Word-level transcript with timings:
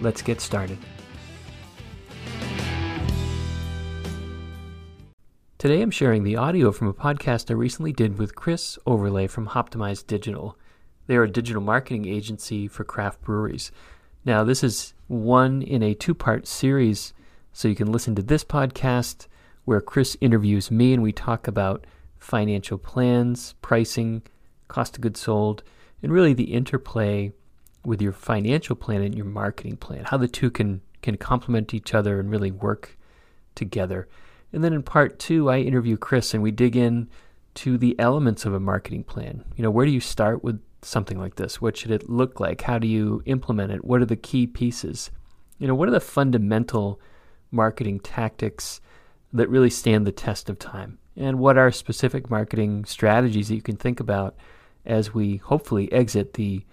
let's 0.00 0.22
get 0.22 0.40
started. 0.40 0.78
Today 5.58 5.82
I'm 5.82 5.90
sharing 5.90 6.22
the 6.22 6.36
audio 6.36 6.70
from 6.70 6.86
a 6.86 6.94
podcast 6.94 7.50
I 7.50 7.54
recently 7.54 7.92
did 7.92 8.16
with 8.16 8.36
Chris 8.36 8.78
Overlay 8.86 9.26
from 9.26 9.48
Optimized 9.48 10.06
Digital. 10.06 10.56
They 11.08 11.16
are 11.16 11.24
a 11.24 11.30
digital 11.30 11.60
marketing 11.60 12.06
agency 12.06 12.68
for 12.68 12.84
craft 12.84 13.22
breweries. 13.22 13.72
Now, 14.24 14.44
this 14.44 14.62
is 14.62 14.94
one 15.08 15.62
in 15.62 15.82
a 15.82 15.94
two 15.94 16.14
part 16.14 16.46
series, 16.46 17.12
so 17.52 17.66
you 17.66 17.74
can 17.74 17.90
listen 17.90 18.14
to 18.14 18.22
this 18.22 18.44
podcast 18.44 19.26
where 19.64 19.80
Chris 19.80 20.16
interviews 20.20 20.70
me 20.70 20.94
and 20.94 21.02
we 21.02 21.12
talk 21.12 21.48
about 21.48 21.86
financial 22.18 22.78
plans, 22.78 23.54
pricing, 23.60 24.22
cost 24.68 24.96
of 24.96 25.00
goods 25.00 25.20
sold, 25.20 25.64
and 26.02 26.12
really 26.12 26.34
the 26.34 26.52
interplay 26.54 27.32
with 27.88 28.02
your 28.02 28.12
financial 28.12 28.76
plan 28.76 29.02
and 29.02 29.14
your 29.14 29.24
marketing 29.24 29.76
plan, 29.76 30.04
how 30.04 30.18
the 30.18 30.28
two 30.28 30.50
can 30.50 30.82
can 31.00 31.16
complement 31.16 31.72
each 31.72 31.94
other 31.94 32.20
and 32.20 32.30
really 32.30 32.50
work 32.50 32.98
together. 33.54 34.08
And 34.52 34.62
then 34.64 34.72
in 34.72 34.82
part 34.82 35.18
two, 35.18 35.48
I 35.48 35.58
interview 35.58 35.96
Chris 35.96 36.34
and 36.34 36.42
we 36.42 36.50
dig 36.50 36.76
in 36.76 37.08
to 37.54 37.78
the 37.78 37.98
elements 37.98 38.44
of 38.44 38.52
a 38.52 38.60
marketing 38.60 39.04
plan. 39.04 39.44
You 39.56 39.62
know, 39.62 39.70
where 39.70 39.86
do 39.86 39.92
you 39.92 40.00
start 40.00 40.42
with 40.42 40.60
something 40.82 41.18
like 41.18 41.36
this? 41.36 41.60
What 41.60 41.76
should 41.76 41.90
it 41.90 42.10
look 42.10 42.40
like? 42.40 42.62
How 42.62 42.78
do 42.78 42.86
you 42.86 43.22
implement 43.26 43.72
it? 43.72 43.84
What 43.84 44.00
are 44.00 44.06
the 44.06 44.16
key 44.16 44.46
pieces? 44.46 45.10
You 45.58 45.66
know, 45.68 45.74
what 45.74 45.88
are 45.88 45.92
the 45.92 46.00
fundamental 46.00 47.00
marketing 47.50 48.00
tactics 48.00 48.80
that 49.32 49.48
really 49.48 49.70
stand 49.70 50.06
the 50.06 50.12
test 50.12 50.50
of 50.50 50.58
time? 50.58 50.98
And 51.16 51.38
what 51.38 51.58
are 51.58 51.70
specific 51.70 52.30
marketing 52.30 52.84
strategies 52.84 53.48
that 53.48 53.56
you 53.56 53.62
can 53.62 53.76
think 53.76 54.00
about 54.00 54.36
as 54.84 55.14
we 55.14 55.36
hopefully 55.36 55.92
exit 55.92 56.34
the 56.34 56.64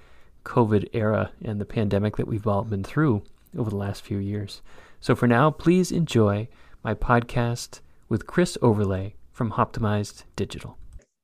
COVID 0.45 0.87
era 0.93 1.31
and 1.43 1.59
the 1.59 1.65
pandemic 1.65 2.15
that 2.15 2.27
we've 2.27 2.47
all 2.47 2.63
been 2.63 2.83
through 2.83 3.23
over 3.57 3.69
the 3.69 3.75
last 3.75 4.03
few 4.03 4.17
years. 4.17 4.61
So 5.01 5.15
for 5.15 5.27
now, 5.27 5.51
please 5.51 5.91
enjoy 5.91 6.47
my 6.83 6.93
podcast 6.93 7.81
with 8.07 8.27
Chris 8.27 8.57
Overlay 8.61 9.15
from 9.31 9.51
Optimized 9.51 10.23
Digital. 10.35 10.77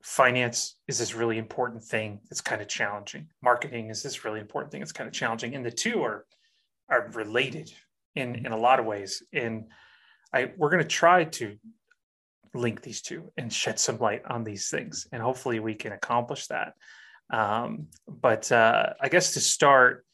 Finance 0.04 0.76
is 0.88 0.98
this 0.98 1.16
really 1.16 1.38
important 1.38 1.84
thing 1.84 2.20
that's 2.30 2.42
kind 2.42 2.62
of 2.62 2.68
challenging. 2.68 3.28
Marketing 3.42 3.90
is 3.90 4.02
this 4.02 4.26
really 4.26 4.40
important 4.40 4.72
thing 4.72 4.82
that's 4.82 4.92
kind 4.92 5.08
of 5.08 5.14
challenging. 5.14 5.56
And 5.56 5.66
the 5.66 5.72
two 5.72 6.02
are 6.04 6.26
are 6.90 7.10
related 7.14 7.72
in 8.16 8.34
mm-hmm. 8.34 8.46
in 8.46 8.52
a 8.52 8.58
lot 8.58 8.80
of 8.80 8.86
ways. 8.86 9.24
And 9.32 9.66
I 10.34 10.52
we're 10.58 10.72
going 10.72 10.84
to 10.84 10.90
try 10.90 11.26
to 11.26 11.56
link 12.54 12.82
these 12.82 13.02
two 13.02 13.32
and 13.38 13.54
shed 13.54 13.80
some 13.80 14.00
light 14.00 14.24
on 14.26 14.44
these 14.44 14.70
things. 14.70 15.08
And 15.12 15.22
hopefully 15.22 15.60
we 15.60 15.76
can 15.76 15.94
accomplish 15.94 16.48
that. 16.48 16.74
Um, 17.32 17.88
but 18.08 18.52
uh, 18.52 18.94
I 19.00 19.08
guess 19.08 19.34
to 19.34 19.40
start, 19.40 20.06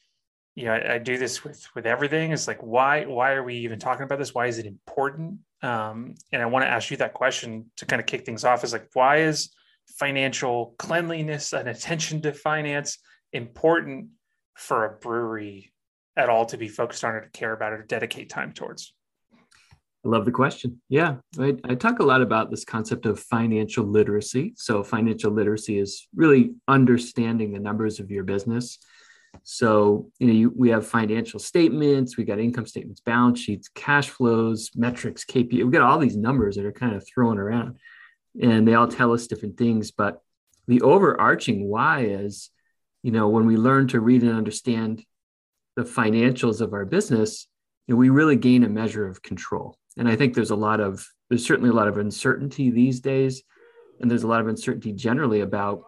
you 0.55 0.65
know, 0.65 0.73
I, 0.73 0.93
I, 0.95 0.97
do 0.99 1.17
this 1.17 1.43
with 1.43 1.67
with 1.73 1.87
everything. 1.87 2.31
It's 2.31 2.47
like 2.47 2.61
why 2.61 3.05
why 3.05 3.33
are 3.33 3.43
we 3.43 3.55
even 3.57 3.79
talking 3.79 4.03
about 4.03 4.19
this? 4.19 4.35
Why 4.35 4.45
is 4.45 4.59
it 4.59 4.67
important? 4.67 5.39
Um, 5.63 6.13
and 6.31 6.41
I 6.43 6.45
want 6.45 6.63
to 6.63 6.69
ask 6.69 6.91
you 6.91 6.97
that 6.97 7.15
question 7.15 7.71
to 7.77 7.87
kind 7.87 7.99
of 7.99 8.05
kick 8.05 8.25
things 8.25 8.45
off. 8.45 8.63
Is 8.63 8.71
like 8.71 8.89
why 8.93 9.17
is 9.17 9.49
financial 9.97 10.75
cleanliness 10.77 11.53
and 11.53 11.67
attention 11.67 12.21
to 12.21 12.33
finance 12.33 12.99
important 13.33 14.09
for 14.55 14.85
a 14.85 14.97
brewery 14.99 15.73
at 16.15 16.29
all 16.29 16.45
to 16.45 16.57
be 16.57 16.67
focused 16.67 17.03
on 17.03 17.13
or 17.13 17.21
to 17.21 17.29
care 17.29 17.53
about 17.53 17.73
or 17.73 17.81
to 17.81 17.87
dedicate 17.87 18.29
time 18.29 18.53
towards? 18.53 18.93
I 20.05 20.09
love 20.09 20.25
the 20.25 20.31
question. 20.31 20.81
Yeah, 20.89 21.15
I, 21.39 21.57
I, 21.63 21.75
talk 21.75 21.99
a 21.99 22.03
lot 22.03 22.21
about 22.21 22.49
this 22.49 22.63
concept 22.63 23.05
of 23.05 23.19
financial 23.19 23.83
literacy. 23.83 24.53
So, 24.55 24.83
financial 24.83 25.31
literacy 25.31 25.79
is 25.79 26.07
really 26.15 26.51
understanding 26.67 27.51
the 27.51 27.59
numbers 27.59 27.99
of 27.99 28.11
your 28.11 28.23
business. 28.23 28.77
So, 29.43 30.09
you 30.19 30.27
know, 30.27 30.33
you, 30.33 30.53
we 30.55 30.69
have 30.69 30.87
financial 30.87 31.39
statements, 31.39 32.15
we 32.15 32.23
got 32.23 32.39
income 32.39 32.65
statements, 32.65 33.01
balance 33.01 33.39
sheets, 33.39 33.69
cash 33.69 34.09
flows, 34.09 34.71
metrics, 34.75 35.25
KPI. 35.25 35.63
We've 35.63 35.71
got 35.71 35.81
all 35.81 35.99
these 35.99 36.17
numbers 36.17 36.55
that 36.55 36.65
are 36.65 36.71
kind 36.71 36.95
of 36.95 37.05
thrown 37.07 37.37
around, 37.37 37.77
and 38.41 38.67
they 38.67 38.75
all 38.75 38.87
tell 38.87 39.13
us 39.13 39.27
different 39.27 39.57
things. 39.57 39.91
But 39.91 40.21
the 40.67 40.81
overarching 40.81 41.67
why 41.67 42.05
is, 42.05 42.49
you 43.03 43.11
know, 43.11 43.29
when 43.29 43.45
we 43.45 43.57
learn 43.57 43.87
to 43.89 43.99
read 43.99 44.21
and 44.21 44.35
understand 44.35 45.03
the 45.75 45.83
financials 45.83 46.61
of 46.61 46.73
our 46.73 46.85
business, 46.85 47.47
you 47.87 47.93
know, 47.93 47.97
we 47.99 48.09
really 48.09 48.35
gain 48.35 48.63
a 48.63 48.69
measure 48.69 49.07
of 49.07 49.21
control 49.21 49.77
and 49.97 50.07
I 50.07 50.15
think 50.15 50.33
there's 50.33 50.51
a 50.51 50.55
lot 50.55 50.79
of 50.79 51.05
there's 51.29 51.45
certainly 51.45 51.69
a 51.69 51.73
lot 51.73 51.87
of 51.87 51.97
uncertainty 51.97 52.69
these 52.69 52.99
days, 52.99 53.43
and 53.99 54.09
there's 54.09 54.23
a 54.23 54.27
lot 54.27 54.41
of 54.41 54.47
uncertainty 54.47 54.93
generally 54.93 55.41
about. 55.41 55.83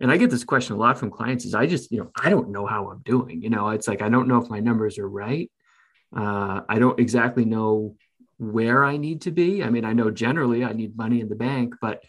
And 0.00 0.10
I 0.10 0.16
get 0.16 0.30
this 0.30 0.42
question 0.42 0.74
a 0.74 0.78
lot 0.78 0.98
from 0.98 1.10
clients: 1.10 1.44
is 1.44 1.54
I 1.54 1.66
just 1.66 1.92
you 1.92 1.98
know 1.98 2.10
I 2.20 2.30
don't 2.30 2.50
know 2.50 2.66
how 2.66 2.90
I'm 2.90 3.02
doing. 3.04 3.42
You 3.42 3.50
know, 3.50 3.68
it's 3.70 3.86
like 3.86 4.02
I 4.02 4.08
don't 4.08 4.28
know 4.28 4.38
if 4.38 4.50
my 4.50 4.60
numbers 4.60 4.98
are 4.98 5.08
right. 5.08 5.50
Uh, 6.14 6.62
I 6.68 6.78
don't 6.78 6.98
exactly 6.98 7.44
know 7.44 7.96
where 8.38 8.84
I 8.84 8.96
need 8.96 9.22
to 9.22 9.30
be. 9.30 9.62
I 9.62 9.70
mean, 9.70 9.84
I 9.84 9.92
know 9.92 10.10
generally 10.10 10.64
I 10.64 10.72
need 10.72 10.96
money 10.96 11.20
in 11.20 11.28
the 11.28 11.36
bank, 11.36 11.74
but 11.80 12.02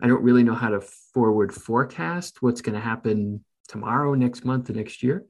I 0.00 0.06
don't 0.06 0.22
really 0.22 0.42
know 0.42 0.54
how 0.54 0.70
to 0.70 0.80
forward 0.80 1.54
forecast 1.54 2.40
what's 2.40 2.60
going 2.60 2.74
to 2.74 2.80
happen 2.80 3.44
tomorrow, 3.68 4.14
next 4.14 4.44
month, 4.44 4.66
the 4.66 4.72
next 4.72 5.02
year. 5.02 5.24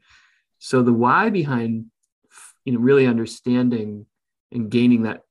So 0.58 0.82
the 0.82 0.92
why 0.92 1.30
behind 1.30 1.86
you 2.64 2.72
know 2.72 2.80
really 2.80 3.06
understanding 3.06 4.06
and 4.50 4.70
gaining 4.70 5.02
that 5.02 5.22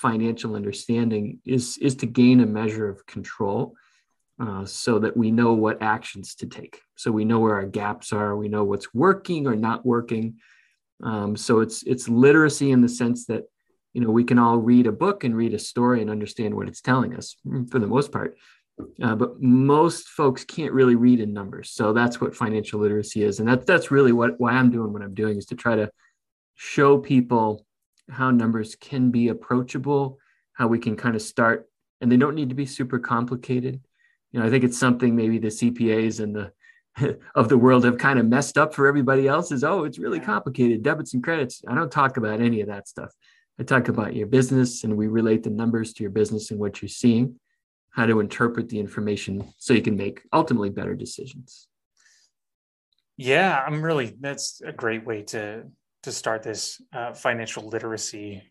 financial 0.00 0.54
understanding 0.54 1.40
is 1.44 1.78
is 1.78 1.96
to 1.96 2.06
gain 2.06 2.40
a 2.40 2.46
measure 2.46 2.88
of 2.88 3.04
control 3.06 3.74
uh, 4.40 4.64
so 4.64 4.98
that 5.00 5.16
we 5.16 5.30
know 5.30 5.52
what 5.52 5.82
actions 5.82 6.36
to 6.36 6.46
take. 6.46 6.80
So 6.96 7.10
we 7.10 7.24
know 7.24 7.40
where 7.40 7.54
our 7.54 7.66
gaps 7.66 8.12
are 8.12 8.36
we 8.36 8.48
know 8.48 8.64
what's 8.64 8.94
working 8.94 9.46
or 9.46 9.56
not 9.56 9.84
working. 9.84 10.36
Um, 11.02 11.36
so 11.36 11.60
it's 11.60 11.82
it's 11.82 12.08
literacy 12.08 12.70
in 12.70 12.80
the 12.80 12.88
sense 12.88 13.26
that 13.26 13.44
you 13.92 14.00
know 14.00 14.10
we 14.10 14.24
can 14.24 14.38
all 14.38 14.58
read 14.58 14.86
a 14.86 14.92
book 14.92 15.24
and 15.24 15.36
read 15.36 15.54
a 15.54 15.58
story 15.58 16.00
and 16.00 16.10
understand 16.10 16.54
what 16.54 16.68
it's 16.68 16.80
telling 16.80 17.16
us 17.16 17.36
mm, 17.46 17.68
for 17.70 17.78
the 17.78 17.86
most 17.86 18.12
part. 18.12 18.36
Uh, 19.02 19.16
but 19.16 19.42
most 19.42 20.06
folks 20.06 20.44
can't 20.44 20.72
really 20.72 20.94
read 20.94 21.18
in 21.18 21.32
numbers. 21.32 21.70
So 21.70 21.92
that's 21.92 22.20
what 22.20 22.36
financial 22.36 22.78
literacy 22.78 23.24
is. 23.24 23.40
And 23.40 23.48
that, 23.48 23.66
that's 23.66 23.90
really 23.90 24.12
what 24.12 24.38
why 24.38 24.52
i'm 24.52 24.70
doing 24.70 24.92
what 24.92 25.02
i'm 25.02 25.14
doing 25.14 25.36
is 25.36 25.46
to 25.46 25.56
try 25.56 25.74
to 25.74 25.90
show 26.54 26.98
people 26.98 27.64
how 28.10 28.30
numbers 28.30 28.74
can 28.74 29.10
be 29.10 29.28
approachable, 29.28 30.18
how 30.52 30.68
we 30.68 30.78
can 30.78 30.96
kind 30.96 31.14
of 31.14 31.22
start, 31.22 31.68
and 32.00 32.10
they 32.10 32.16
don't 32.16 32.34
need 32.34 32.48
to 32.48 32.54
be 32.54 32.66
super 32.66 32.98
complicated. 32.98 33.80
You 34.32 34.40
know, 34.40 34.46
I 34.46 34.50
think 34.50 34.64
it's 34.64 34.78
something 34.78 35.14
maybe 35.14 35.38
the 35.38 35.48
CPAs 35.48 36.20
and 36.20 36.34
the 36.34 36.52
of 37.34 37.48
the 37.48 37.58
world 37.58 37.84
have 37.84 37.98
kind 37.98 38.18
of 38.18 38.26
messed 38.26 38.58
up 38.58 38.74
for 38.74 38.86
everybody 38.86 39.28
else 39.28 39.52
is 39.52 39.62
oh 39.62 39.84
it's 39.84 40.00
really 40.00 40.18
complicated 40.18 40.82
debits 40.82 41.14
and 41.14 41.22
credits. 41.22 41.62
I 41.66 41.74
don't 41.74 41.92
talk 41.92 42.16
about 42.16 42.40
any 42.40 42.60
of 42.60 42.68
that 42.68 42.88
stuff. 42.88 43.12
I 43.58 43.62
talk 43.64 43.88
about 43.88 44.14
your 44.14 44.26
business 44.26 44.84
and 44.84 44.96
we 44.96 45.08
relate 45.08 45.42
the 45.42 45.50
numbers 45.50 45.92
to 45.94 46.02
your 46.02 46.10
business 46.10 46.50
and 46.50 46.60
what 46.60 46.80
you're 46.80 46.88
seeing 46.88 47.38
how 47.90 48.06
to 48.06 48.20
interpret 48.20 48.68
the 48.68 48.78
information 48.78 49.52
so 49.56 49.74
you 49.74 49.82
can 49.82 49.96
make 49.96 50.22
ultimately 50.32 50.70
better 50.70 50.94
decisions. 50.94 51.66
Yeah 53.16 53.64
i'm 53.66 53.82
really 53.82 54.14
that's 54.20 54.62
a 54.64 54.70
great 54.70 55.04
way 55.04 55.22
to 55.22 55.64
to 56.02 56.12
start 56.12 56.42
this 56.42 56.80
uh, 56.92 57.12
financial 57.12 57.68
literacy 57.68 58.42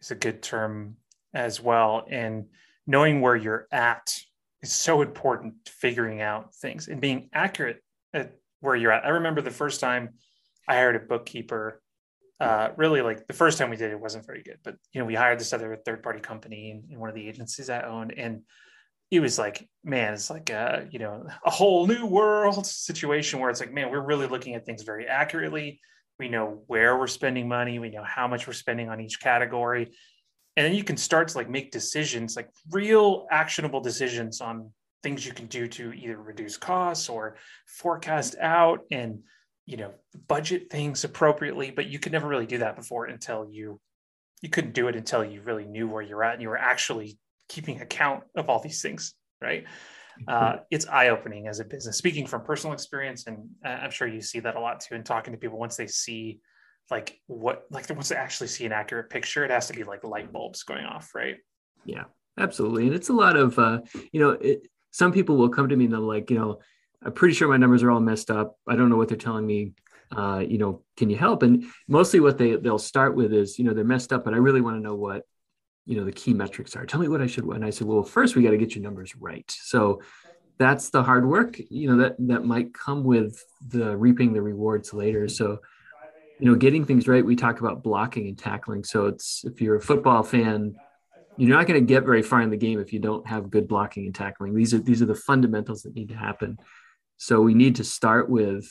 is 0.00 0.10
a 0.10 0.14
good 0.14 0.42
term 0.42 0.96
as 1.34 1.60
well. 1.60 2.06
And 2.10 2.46
knowing 2.86 3.20
where 3.20 3.36
you're 3.36 3.66
at 3.70 4.14
is 4.62 4.72
so 4.72 5.02
important 5.02 5.54
to 5.64 5.72
figuring 5.72 6.20
out 6.20 6.54
things 6.54 6.88
and 6.88 7.00
being 7.00 7.28
accurate 7.32 7.82
at 8.12 8.32
where 8.60 8.76
you're 8.76 8.92
at. 8.92 9.04
I 9.04 9.10
remember 9.10 9.40
the 9.40 9.50
first 9.50 9.80
time 9.80 10.10
i 10.70 10.74
hired 10.74 10.96
a 10.96 11.00
bookkeeper 11.00 11.82
uh, 12.38 12.70
really 12.76 13.02
like 13.02 13.26
the 13.26 13.34
first 13.34 13.58
time 13.58 13.68
we 13.68 13.76
did 13.76 13.90
it 13.90 14.00
wasn't 14.00 14.24
very 14.24 14.42
good 14.42 14.58
but 14.62 14.76
you 14.92 15.00
know 15.00 15.04
we 15.04 15.14
hired 15.14 15.38
this 15.38 15.52
other 15.52 15.76
third 15.84 16.02
party 16.02 16.20
company 16.20 16.70
in, 16.70 16.84
in 16.90 16.98
one 16.98 17.10
of 17.10 17.14
the 17.14 17.28
agencies 17.28 17.68
i 17.68 17.82
owned 17.82 18.14
and 18.16 18.42
it 19.10 19.20
was 19.20 19.38
like 19.38 19.68
man 19.84 20.14
it's 20.14 20.30
like 20.30 20.48
a 20.48 20.86
you 20.90 20.98
know 20.98 21.26
a 21.44 21.50
whole 21.50 21.86
new 21.86 22.06
world 22.06 22.66
situation 22.66 23.40
where 23.40 23.50
it's 23.50 23.60
like 23.60 23.72
man 23.72 23.90
we're 23.90 24.00
really 24.00 24.26
looking 24.26 24.54
at 24.54 24.64
things 24.64 24.82
very 24.82 25.06
accurately 25.06 25.80
we 26.20 26.28
know 26.28 26.62
where 26.66 26.98
we're 26.98 27.06
spending 27.06 27.48
money. 27.48 27.78
We 27.78 27.88
know 27.88 28.04
how 28.04 28.28
much 28.28 28.46
we're 28.46 28.52
spending 28.52 28.90
on 28.90 29.00
each 29.00 29.20
category. 29.20 29.90
And 30.54 30.66
then 30.66 30.74
you 30.74 30.84
can 30.84 30.98
start 30.98 31.28
to 31.28 31.38
like 31.38 31.48
make 31.48 31.72
decisions 31.72 32.36
like 32.36 32.50
real 32.70 33.26
actionable 33.30 33.80
decisions 33.80 34.42
on 34.42 34.70
things 35.02 35.24
you 35.24 35.32
can 35.32 35.46
do 35.46 35.66
to 35.66 35.94
either 35.94 36.20
reduce 36.20 36.58
costs 36.58 37.08
or 37.08 37.36
forecast 37.66 38.36
out 38.38 38.80
and 38.90 39.20
you 39.64 39.78
know 39.78 39.92
budget 40.28 40.70
things 40.70 41.04
appropriately. 41.04 41.70
But 41.70 41.86
you 41.86 41.98
could 41.98 42.12
never 42.12 42.28
really 42.28 42.46
do 42.46 42.58
that 42.58 42.76
before 42.76 43.06
until 43.06 43.48
you 43.50 43.80
you 44.42 44.50
couldn't 44.50 44.74
do 44.74 44.88
it 44.88 44.96
until 44.96 45.24
you 45.24 45.40
really 45.40 45.64
knew 45.64 45.88
where 45.88 46.02
you're 46.02 46.22
at 46.22 46.34
and 46.34 46.42
you 46.42 46.50
were 46.50 46.58
actually 46.58 47.18
keeping 47.48 47.80
account 47.80 48.24
of 48.34 48.50
all 48.50 48.60
these 48.60 48.82
things 48.82 49.14
right 49.42 49.64
uh, 50.28 50.56
it's 50.70 50.86
eye-opening 50.86 51.48
as 51.48 51.60
a 51.60 51.64
business 51.64 51.96
speaking 51.96 52.26
from 52.26 52.42
personal 52.42 52.72
experience 52.72 53.26
and 53.26 53.48
i'm 53.64 53.90
sure 53.90 54.08
you 54.08 54.20
see 54.20 54.40
that 54.40 54.56
a 54.56 54.60
lot 54.60 54.80
too 54.80 54.94
in 54.94 55.02
talking 55.02 55.32
to 55.32 55.38
people. 55.38 55.58
Once 55.58 55.76
they 55.76 55.86
see 55.86 56.40
like 56.90 57.20
what 57.26 57.64
like 57.70 57.88
once 57.90 58.08
they 58.08 58.16
actually 58.16 58.48
see 58.48 58.66
an 58.66 58.72
accurate 58.72 59.10
picture 59.10 59.44
it 59.44 59.50
has 59.50 59.68
to 59.68 59.72
be 59.72 59.84
like 59.84 60.04
light 60.04 60.32
bulbs 60.32 60.62
going 60.62 60.84
off 60.84 61.14
right? 61.14 61.36
Yeah 61.84 62.04
absolutely 62.38 62.86
and 62.86 62.94
it's 62.94 63.08
a 63.08 63.12
lot 63.14 63.36
of 63.36 63.58
uh 63.58 63.80
you 64.12 64.20
know 64.20 64.30
it, 64.30 64.66
some 64.90 65.12
people 65.12 65.36
will 65.36 65.48
come 65.48 65.68
to 65.68 65.76
me 65.76 65.84
and 65.84 65.94
they're 65.94 66.00
like 66.00 66.30
you 66.30 66.38
know 66.38 66.58
i'm 67.04 67.12
pretty 67.12 67.34
sure 67.34 67.48
my 67.48 67.56
numbers 67.56 67.82
are 67.82 67.90
all 67.90 68.00
messed 68.00 68.30
up. 68.30 68.56
I 68.68 68.76
don't 68.76 68.88
know 68.88 68.96
what 68.96 69.08
they're 69.08 69.16
telling 69.16 69.46
me. 69.46 69.72
Uh, 70.14 70.44
you 70.46 70.58
know 70.58 70.82
can 70.96 71.08
you 71.08 71.16
help? 71.16 71.44
And 71.44 71.64
mostly 71.86 72.18
what 72.18 72.36
they 72.36 72.56
they'll 72.56 72.78
start 72.78 73.14
with 73.14 73.32
is 73.32 73.58
you 73.58 73.64
know 73.64 73.74
they're 73.74 73.84
messed 73.84 74.12
up 74.12 74.24
but 74.24 74.34
i 74.34 74.38
really 74.38 74.60
want 74.60 74.76
to 74.76 74.80
know 74.80 74.96
what 74.96 75.24
you 75.86 75.96
know 75.96 76.04
the 76.04 76.12
key 76.12 76.34
metrics 76.34 76.76
are. 76.76 76.86
Tell 76.86 77.00
me 77.00 77.08
what 77.08 77.22
i 77.22 77.26
should 77.26 77.44
and 77.44 77.64
i 77.64 77.70
said 77.70 77.86
well 77.86 78.02
first 78.02 78.36
we 78.36 78.42
got 78.42 78.50
to 78.50 78.58
get 78.58 78.74
your 78.74 78.82
numbers 78.82 79.14
right. 79.16 79.50
So 79.50 80.02
that's 80.58 80.90
the 80.90 81.02
hard 81.02 81.26
work 81.26 81.58
you 81.70 81.88
know 81.88 81.96
that 82.02 82.16
that 82.18 82.44
might 82.44 82.74
come 82.74 83.02
with 83.02 83.42
the 83.68 83.96
reaping 83.96 84.32
the 84.32 84.42
rewards 84.42 84.92
later. 84.92 85.28
So 85.28 85.58
you 86.38 86.46
know 86.46 86.54
getting 86.54 86.84
things 86.84 87.08
right 87.08 87.24
we 87.24 87.36
talk 87.36 87.60
about 87.60 87.82
blocking 87.82 88.28
and 88.28 88.38
tackling. 88.38 88.84
So 88.84 89.06
it's 89.06 89.44
if 89.44 89.60
you're 89.60 89.76
a 89.76 89.80
football 89.80 90.22
fan 90.22 90.74
you're 91.36 91.56
not 91.56 91.66
going 91.66 91.80
to 91.80 91.86
get 91.86 92.04
very 92.04 92.22
far 92.22 92.42
in 92.42 92.50
the 92.50 92.56
game 92.56 92.78
if 92.80 92.92
you 92.92 92.98
don't 92.98 93.26
have 93.26 93.50
good 93.50 93.66
blocking 93.66 94.04
and 94.04 94.14
tackling. 94.14 94.54
These 94.54 94.74
are 94.74 94.78
these 94.78 95.00
are 95.00 95.06
the 95.06 95.14
fundamentals 95.14 95.82
that 95.82 95.94
need 95.94 96.10
to 96.10 96.14
happen. 96.14 96.58
So 97.16 97.40
we 97.40 97.54
need 97.54 97.76
to 97.76 97.84
start 97.84 98.28
with 98.28 98.68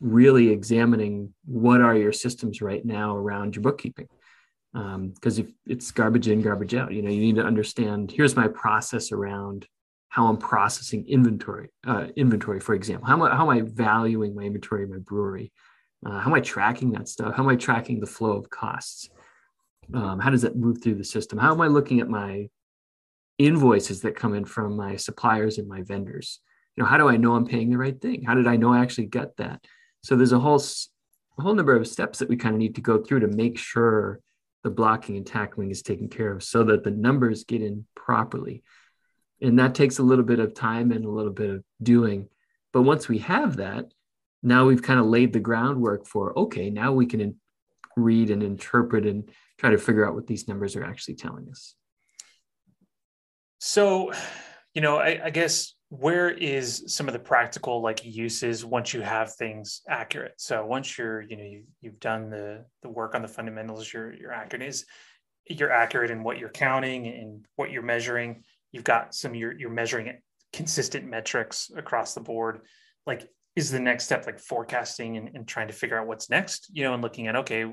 really 0.00 0.50
examining 0.50 1.34
what 1.44 1.80
are 1.80 1.94
your 1.94 2.12
systems 2.12 2.62
right 2.62 2.84
now 2.84 3.14
around 3.16 3.56
your 3.56 3.62
bookkeeping 3.62 4.08
because 4.72 5.38
um, 5.38 5.46
if 5.46 5.52
it's 5.66 5.90
garbage 5.90 6.28
in, 6.28 6.42
garbage 6.42 6.74
out, 6.74 6.92
you 6.92 7.02
know, 7.02 7.10
you 7.10 7.20
need 7.20 7.36
to 7.36 7.44
understand. 7.44 8.10
Here's 8.10 8.36
my 8.36 8.48
process 8.48 9.12
around 9.12 9.66
how 10.08 10.26
I'm 10.26 10.36
processing 10.36 11.06
inventory. 11.08 11.70
Uh, 11.86 12.06
inventory, 12.16 12.60
for 12.60 12.74
example, 12.74 13.06
how 13.06 13.14
am 13.14 13.22
I, 13.22 13.34
how 13.34 13.50
am 13.50 13.50
I 13.50 13.62
valuing 13.62 14.34
my 14.34 14.42
inventory, 14.42 14.86
my 14.86 14.98
brewery? 14.98 15.52
Uh, 16.04 16.18
how 16.18 16.30
am 16.30 16.34
I 16.34 16.40
tracking 16.40 16.92
that 16.92 17.08
stuff? 17.08 17.34
How 17.34 17.42
am 17.42 17.48
I 17.48 17.56
tracking 17.56 18.00
the 18.00 18.06
flow 18.06 18.32
of 18.32 18.50
costs? 18.50 19.08
Um, 19.92 20.18
how 20.18 20.30
does 20.30 20.42
that 20.42 20.56
move 20.56 20.82
through 20.82 20.96
the 20.96 21.04
system? 21.04 21.38
How 21.38 21.52
am 21.52 21.60
I 21.60 21.66
looking 21.66 22.00
at 22.00 22.08
my 22.08 22.48
invoices 23.38 24.02
that 24.02 24.16
come 24.16 24.34
in 24.34 24.44
from 24.44 24.76
my 24.76 24.96
suppliers 24.96 25.58
and 25.58 25.68
my 25.68 25.82
vendors? 25.82 26.40
You 26.76 26.82
know, 26.82 26.88
how 26.88 26.98
do 26.98 27.08
I 27.08 27.16
know 27.16 27.34
I'm 27.34 27.46
paying 27.46 27.70
the 27.70 27.78
right 27.78 27.98
thing? 28.00 28.22
How 28.22 28.34
did 28.34 28.46
I 28.46 28.56
know 28.56 28.72
I 28.72 28.80
actually 28.80 29.06
got 29.06 29.36
that? 29.38 29.64
So 30.02 30.14
there's 30.14 30.32
a 30.32 30.38
whole 30.38 30.62
a 31.38 31.42
whole 31.42 31.54
number 31.54 31.74
of 31.74 31.86
steps 31.86 32.18
that 32.18 32.28
we 32.28 32.36
kind 32.36 32.54
of 32.54 32.58
need 32.58 32.74
to 32.74 32.80
go 32.80 32.98
through 32.98 33.20
to 33.20 33.28
make 33.28 33.58
sure 33.58 34.20
the 34.64 34.70
blocking 34.70 35.16
and 35.16 35.26
tackling 35.26 35.70
is 35.70 35.82
taken 35.82 36.08
care 36.08 36.32
of 36.32 36.42
so 36.42 36.64
that 36.64 36.84
the 36.84 36.90
numbers 36.90 37.44
get 37.44 37.62
in 37.62 37.86
properly. 37.94 38.62
And 39.40 39.58
that 39.58 39.74
takes 39.74 39.98
a 39.98 40.02
little 40.02 40.24
bit 40.24 40.40
of 40.40 40.54
time 40.54 40.90
and 40.90 41.04
a 41.04 41.10
little 41.10 41.32
bit 41.32 41.50
of 41.50 41.64
doing. 41.82 42.28
But 42.72 42.82
once 42.82 43.08
we 43.08 43.18
have 43.18 43.56
that, 43.56 43.86
now 44.42 44.66
we've 44.66 44.82
kind 44.82 45.00
of 45.00 45.06
laid 45.06 45.32
the 45.32 45.40
groundwork 45.40 46.06
for 46.06 46.36
okay, 46.38 46.70
now 46.70 46.92
we 46.92 47.06
can 47.06 47.20
in- 47.20 47.36
read 47.96 48.30
and 48.30 48.42
interpret 48.42 49.06
and 49.06 49.30
try 49.58 49.70
to 49.70 49.78
figure 49.78 50.06
out 50.06 50.14
what 50.14 50.26
these 50.26 50.48
numbers 50.48 50.76
are 50.76 50.84
actually 50.84 51.16
telling 51.16 51.48
us. 51.50 51.74
So, 53.58 54.12
you 54.74 54.80
know, 54.80 54.96
I, 54.96 55.20
I 55.24 55.30
guess 55.30 55.74
where 55.90 56.28
is 56.28 56.84
some 56.86 57.08
of 57.08 57.14
the 57.14 57.18
practical 57.18 57.80
like 57.80 58.04
uses 58.04 58.64
once 58.64 58.92
you 58.92 59.00
have 59.00 59.34
things 59.34 59.82
accurate? 59.88 60.34
So 60.36 60.64
once 60.64 60.98
you're 60.98 61.22
you 61.22 61.36
know 61.36 61.44
you, 61.44 61.64
you've 61.80 62.00
done 62.00 62.28
the 62.28 62.64
the 62.82 62.90
work 62.90 63.14
on 63.14 63.22
the 63.22 63.28
fundamentals 63.28 63.92
you're 63.92 64.12
you're 64.12 64.32
accurate 64.32 64.62
is 64.62 64.84
you're 65.48 65.72
accurate 65.72 66.10
in 66.10 66.22
what 66.22 66.38
you're 66.38 66.50
counting 66.50 67.06
and 67.06 67.46
what 67.56 67.70
you're 67.70 67.82
measuring. 67.82 68.42
You've 68.70 68.84
got 68.84 69.14
some 69.14 69.34
you're, 69.34 69.58
you're 69.58 69.70
measuring 69.70 70.12
consistent 70.52 71.06
metrics 71.06 71.70
across 71.74 72.12
the 72.12 72.20
board. 72.20 72.60
Like 73.06 73.26
is 73.56 73.70
the 73.70 73.80
next 73.80 74.04
step 74.04 74.26
like 74.26 74.38
forecasting 74.38 75.16
and, 75.16 75.30
and 75.34 75.48
trying 75.48 75.68
to 75.68 75.74
figure 75.74 75.98
out 75.98 76.06
what's 76.06 76.30
next 76.30 76.70
you 76.72 76.84
know 76.84 76.94
and 76.94 77.02
looking 77.02 77.26
at 77.26 77.34
okay 77.34 77.64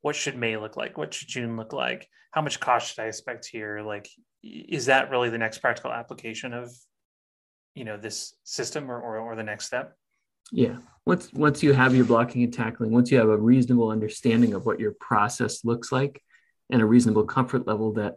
what 0.00 0.14
should 0.14 0.36
may 0.36 0.56
look 0.56 0.76
like? 0.76 0.96
What 0.96 1.12
should 1.12 1.28
june 1.28 1.56
look 1.56 1.72
like? 1.72 2.06
How 2.30 2.42
much 2.42 2.60
cost 2.60 2.94
should 2.94 3.02
i 3.02 3.06
expect 3.06 3.46
here? 3.46 3.82
Like 3.82 4.08
is 4.44 4.86
that 4.86 5.10
really 5.10 5.30
the 5.30 5.38
next 5.38 5.58
practical 5.58 5.90
application 5.90 6.52
of 6.52 6.70
you 7.74 7.84
know 7.84 7.96
this 7.96 8.34
system 8.44 8.90
or, 8.90 9.00
or, 9.00 9.18
or 9.18 9.36
the 9.36 9.42
next 9.42 9.66
step? 9.66 9.96
Yeah. 10.52 10.76
Once 11.06 11.32
once 11.32 11.62
you 11.62 11.72
have 11.72 11.94
your 11.94 12.04
blocking 12.04 12.42
and 12.42 12.52
tackling 12.52 12.90
once 12.90 13.10
you 13.10 13.18
have 13.18 13.28
a 13.28 13.36
reasonable 13.36 13.90
understanding 13.90 14.54
of 14.54 14.64
what 14.64 14.80
your 14.80 14.92
process 14.92 15.64
looks 15.64 15.92
like 15.92 16.22
and 16.70 16.80
a 16.80 16.86
reasonable 16.86 17.24
comfort 17.24 17.66
level 17.66 17.92
that 17.92 18.14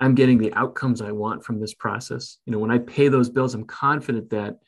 i'm 0.00 0.14
getting 0.14 0.38
the 0.38 0.52
outcomes 0.54 1.00
i 1.02 1.12
want 1.12 1.44
from 1.44 1.60
this 1.60 1.74
process 1.74 2.38
you 2.46 2.52
know 2.52 2.58
when 2.58 2.70
i 2.70 2.78
pay 2.78 3.08
those 3.08 3.28
bills 3.28 3.54
i'm 3.54 3.64
confident 3.64 4.30
that 4.30 4.58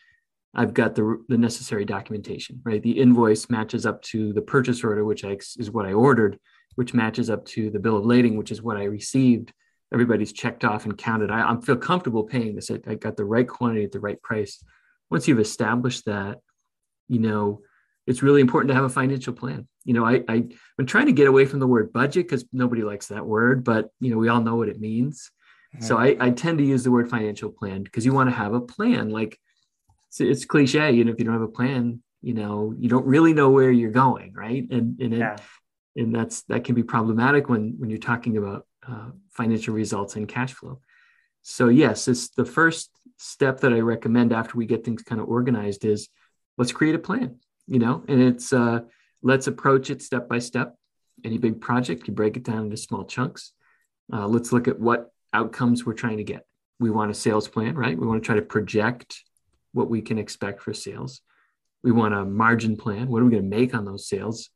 i've 0.54 0.74
got 0.74 0.94
the, 0.94 1.22
the 1.28 1.38
necessary 1.38 1.84
documentation 1.84 2.60
right? 2.64 2.82
The 2.82 3.00
invoice 3.00 3.48
matches 3.48 3.86
up 3.86 4.02
to 4.02 4.32
the 4.32 4.42
purchase 4.42 4.84
order 4.84 5.04
which 5.04 5.24
I, 5.24 5.38
is 5.58 5.70
what 5.70 5.86
i 5.86 5.92
ordered 5.92 6.38
which 6.74 6.94
matches 6.94 7.30
up 7.30 7.44
to 7.46 7.70
the 7.70 7.78
bill 7.78 7.96
of 7.96 8.04
lading 8.04 8.36
which 8.36 8.50
is 8.50 8.62
what 8.62 8.76
i 8.76 8.84
received 8.84 9.52
everybody's 9.92 10.32
checked 10.32 10.64
off 10.64 10.84
and 10.84 10.96
counted. 10.96 11.30
I, 11.30 11.52
I 11.52 11.60
feel 11.60 11.76
comfortable 11.76 12.24
paying 12.24 12.54
this. 12.54 12.70
I, 12.70 12.80
I 12.86 12.94
got 12.94 13.16
the 13.16 13.24
right 13.24 13.48
quantity 13.48 13.84
at 13.84 13.92
the 13.92 14.00
right 14.00 14.20
price. 14.22 14.62
Once 15.10 15.26
you've 15.26 15.40
established 15.40 16.04
that, 16.06 16.38
you 17.08 17.18
know, 17.18 17.62
it's 18.06 18.22
really 18.22 18.40
important 18.40 18.68
to 18.68 18.74
have 18.74 18.84
a 18.84 18.88
financial 18.88 19.32
plan. 19.32 19.66
You 19.84 19.94
know, 19.94 20.04
I, 20.04 20.22
I 20.28 20.44
am 20.78 20.86
trying 20.86 21.06
to 21.06 21.12
get 21.12 21.28
away 21.28 21.44
from 21.44 21.60
the 21.60 21.66
word 21.66 21.92
budget 21.92 22.26
because 22.26 22.44
nobody 22.52 22.82
likes 22.82 23.08
that 23.08 23.26
word, 23.26 23.64
but 23.64 23.90
you 24.00 24.10
know, 24.10 24.18
we 24.18 24.28
all 24.28 24.40
know 24.40 24.56
what 24.56 24.68
it 24.68 24.80
means. 24.80 25.30
Mm-hmm. 25.74 25.84
So 25.84 25.98
I, 25.98 26.16
I 26.20 26.30
tend 26.30 26.58
to 26.58 26.64
use 26.64 26.84
the 26.84 26.90
word 26.90 27.10
financial 27.10 27.50
plan 27.50 27.82
because 27.82 28.04
you 28.04 28.12
want 28.12 28.30
to 28.30 28.36
have 28.36 28.54
a 28.54 28.60
plan. 28.60 29.10
Like 29.10 29.38
it's, 30.08 30.20
it's 30.20 30.44
cliche, 30.44 30.92
you 30.92 31.04
know, 31.04 31.12
if 31.12 31.18
you 31.18 31.24
don't 31.24 31.34
have 31.34 31.42
a 31.42 31.48
plan, 31.48 32.02
you 32.22 32.34
know, 32.34 32.74
you 32.78 32.88
don't 32.88 33.06
really 33.06 33.32
know 33.32 33.50
where 33.50 33.70
you're 33.70 33.90
going, 33.90 34.32
right? 34.34 34.66
And 34.70 35.00
and 35.00 35.14
it, 35.14 35.18
yeah. 35.18 35.36
and 35.96 36.14
that's 36.14 36.42
that 36.42 36.64
can 36.64 36.74
be 36.74 36.82
problematic 36.82 37.48
when 37.48 37.74
when 37.78 37.90
you're 37.90 37.98
talking 37.98 38.36
about 38.36 38.66
uh, 38.88 39.10
financial 39.30 39.74
results 39.74 40.16
and 40.16 40.28
cash 40.28 40.52
flow. 40.52 40.80
So 41.42 41.68
yes, 41.68 42.08
it's 42.08 42.28
the 42.30 42.44
first 42.44 42.90
step 43.16 43.60
that 43.60 43.72
I 43.72 43.80
recommend 43.80 44.32
after 44.32 44.56
we 44.56 44.66
get 44.66 44.84
things 44.84 45.02
kind 45.02 45.20
of 45.20 45.28
organized 45.28 45.84
is 45.84 46.08
let's 46.58 46.72
create 46.72 46.94
a 46.94 46.98
plan, 46.98 47.36
you 47.66 47.78
know, 47.78 48.02
and 48.08 48.22
it's 48.22 48.52
uh, 48.52 48.80
let's 49.22 49.46
approach 49.46 49.90
it 49.90 50.02
step 50.02 50.28
by 50.28 50.38
step. 50.38 50.74
Any 51.24 51.38
big 51.38 51.60
project, 51.60 52.08
you 52.08 52.14
break 52.14 52.36
it 52.36 52.44
down 52.44 52.64
into 52.64 52.76
small 52.76 53.04
chunks. 53.04 53.52
Uh, 54.12 54.26
let's 54.26 54.52
look 54.52 54.68
at 54.68 54.80
what 54.80 55.10
outcomes 55.32 55.84
we're 55.84 55.92
trying 55.94 56.16
to 56.16 56.24
get. 56.24 56.44
We 56.78 56.90
want 56.90 57.10
a 57.10 57.14
sales 57.14 57.46
plan, 57.46 57.74
right? 57.74 57.98
We 57.98 58.06
want 58.06 58.22
to 58.22 58.26
try 58.26 58.36
to 58.36 58.42
project 58.42 59.22
what 59.72 59.90
we 59.90 60.00
can 60.00 60.18
expect 60.18 60.62
for 60.62 60.72
sales. 60.72 61.20
We 61.82 61.92
want 61.92 62.14
a 62.14 62.24
margin 62.24 62.76
plan. 62.76 63.08
What 63.08 63.22
are 63.22 63.24
we 63.24 63.30
going 63.30 63.48
to 63.50 63.56
make 63.56 63.74
on 63.74 63.84
those 63.84 64.08
sales? 64.08 64.50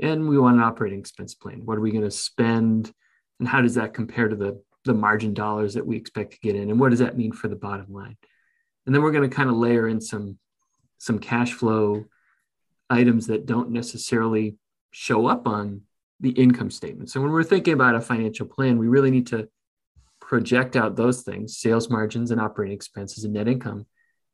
And 0.00 0.28
we 0.28 0.38
want 0.38 0.56
an 0.56 0.62
operating 0.62 0.98
expense 0.98 1.34
plan. 1.34 1.62
What 1.64 1.78
are 1.78 1.80
we 1.80 1.90
going 1.90 2.04
to 2.04 2.10
spend 2.10 2.92
and 3.38 3.48
how 3.48 3.60
does 3.60 3.74
that 3.74 3.94
compare 3.94 4.28
to 4.28 4.36
the 4.36 4.60
the 4.86 4.94
margin 4.94 5.34
dollars 5.34 5.74
that 5.74 5.86
we 5.86 5.96
expect 5.96 6.32
to 6.32 6.40
get 6.40 6.56
in? 6.56 6.70
And 6.70 6.80
what 6.80 6.90
does 6.90 7.00
that 7.00 7.18
mean 7.18 7.32
for 7.32 7.48
the 7.48 7.56
bottom 7.56 7.92
line? 7.92 8.16
And 8.86 8.94
then 8.94 9.02
we're 9.02 9.12
going 9.12 9.28
to 9.28 9.34
kind 9.36 9.50
of 9.50 9.56
layer 9.56 9.88
in 9.88 10.00
some 10.00 10.38
some 10.98 11.18
cash 11.18 11.52
flow 11.52 12.04
items 12.88 13.26
that 13.26 13.46
don't 13.46 13.70
necessarily 13.70 14.56
show 14.92 15.26
up 15.26 15.46
on 15.46 15.82
the 16.20 16.30
income 16.30 16.70
statement. 16.70 17.10
So 17.10 17.20
when 17.20 17.32
we're 17.32 17.42
thinking 17.42 17.74
about 17.74 17.96
a 17.96 18.00
financial 18.00 18.46
plan 18.46 18.78
we 18.78 18.88
really 18.88 19.10
need 19.10 19.26
to 19.28 19.48
project 20.20 20.74
out 20.74 20.96
those 20.96 21.22
things 21.22 21.58
sales 21.58 21.90
margins 21.90 22.30
and 22.30 22.40
operating 22.40 22.74
expenses 22.74 23.24
and 23.24 23.34
net 23.34 23.48
income. 23.48 23.84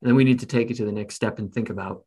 And 0.01 0.09
then 0.09 0.15
we 0.15 0.23
need 0.23 0.39
to 0.39 0.45
take 0.45 0.71
it 0.71 0.77
to 0.77 0.85
the 0.85 0.91
next 0.91 1.15
step 1.15 1.39
and 1.39 1.53
think 1.53 1.69
about 1.69 2.05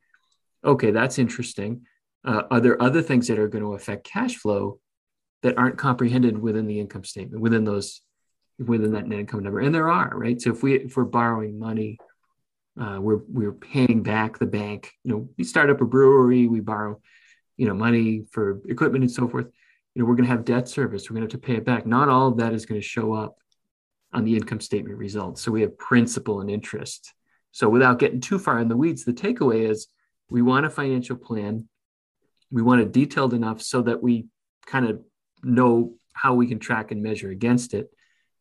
okay 0.64 0.92
that's 0.92 1.18
interesting. 1.18 1.82
Uh, 2.24 2.42
are 2.50 2.60
there 2.60 2.80
other 2.80 3.02
things 3.02 3.28
that 3.28 3.38
are 3.38 3.48
going 3.48 3.62
to 3.62 3.74
affect 3.74 4.04
cash 4.04 4.36
flow 4.36 4.80
that 5.46 5.56
aren't 5.56 5.78
comprehended 5.78 6.36
within 6.36 6.66
the 6.66 6.80
income 6.80 7.04
statement, 7.04 7.40
within 7.40 7.64
those, 7.64 8.00
within 8.58 8.92
that 8.92 9.06
net 9.06 9.20
income 9.20 9.44
number. 9.44 9.60
And 9.60 9.72
there 9.72 9.88
are, 9.88 10.10
right? 10.12 10.40
So 10.40 10.50
if 10.50 10.60
we 10.64 10.74
if 10.74 10.96
we're 10.96 11.04
borrowing 11.04 11.56
money, 11.56 11.98
uh, 12.80 12.98
we're 13.00 13.20
we're 13.28 13.52
paying 13.52 14.02
back 14.02 14.38
the 14.38 14.46
bank. 14.46 14.92
You 15.04 15.12
know, 15.12 15.28
we 15.38 15.44
start 15.44 15.70
up 15.70 15.80
a 15.80 15.84
brewery, 15.84 16.48
we 16.48 16.58
borrow, 16.58 17.00
you 17.56 17.68
know, 17.68 17.74
money 17.74 18.24
for 18.32 18.60
equipment 18.68 19.04
and 19.04 19.10
so 19.10 19.28
forth. 19.28 19.46
You 19.94 20.02
know, 20.02 20.08
we're 20.08 20.16
going 20.16 20.28
to 20.28 20.34
have 20.34 20.44
debt 20.44 20.68
service. 20.68 21.08
We're 21.08 21.14
going 21.14 21.28
to 21.28 21.32
have 21.32 21.40
to 21.40 21.46
pay 21.46 21.54
it 21.54 21.64
back. 21.64 21.86
Not 21.86 22.08
all 22.08 22.26
of 22.28 22.38
that 22.38 22.52
is 22.52 22.66
going 22.66 22.80
to 22.80 22.86
show 22.86 23.14
up 23.14 23.36
on 24.12 24.24
the 24.24 24.34
income 24.34 24.60
statement 24.60 24.98
results. 24.98 25.42
So 25.42 25.52
we 25.52 25.62
have 25.62 25.78
principal 25.78 26.40
and 26.40 26.50
interest. 26.50 27.14
So 27.52 27.68
without 27.68 28.00
getting 28.00 28.20
too 28.20 28.40
far 28.40 28.58
in 28.58 28.68
the 28.68 28.76
weeds, 28.76 29.04
the 29.04 29.12
takeaway 29.12 29.70
is 29.70 29.86
we 30.28 30.42
want 30.42 30.66
a 30.66 30.70
financial 30.70 31.16
plan. 31.16 31.68
We 32.50 32.62
want 32.62 32.80
it 32.80 32.90
detailed 32.92 33.32
enough 33.32 33.62
so 33.62 33.82
that 33.82 34.02
we 34.02 34.26
kind 34.66 34.86
of 34.86 35.00
know 35.46 35.94
how 36.12 36.34
we 36.34 36.46
can 36.46 36.58
track 36.58 36.90
and 36.90 37.02
measure 37.02 37.30
against 37.30 37.74
it. 37.74 37.90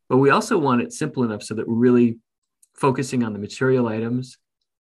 But 0.09 0.17
we 0.17 0.29
also 0.29 0.57
want 0.57 0.81
it 0.81 0.93
simple 0.93 1.23
enough 1.23 1.43
so 1.43 1.55
that 1.55 1.67
we're 1.67 1.75
really 1.75 2.19
focusing 2.75 3.23
on 3.23 3.33
the 3.33 3.39
material 3.39 3.87
items 3.87 4.37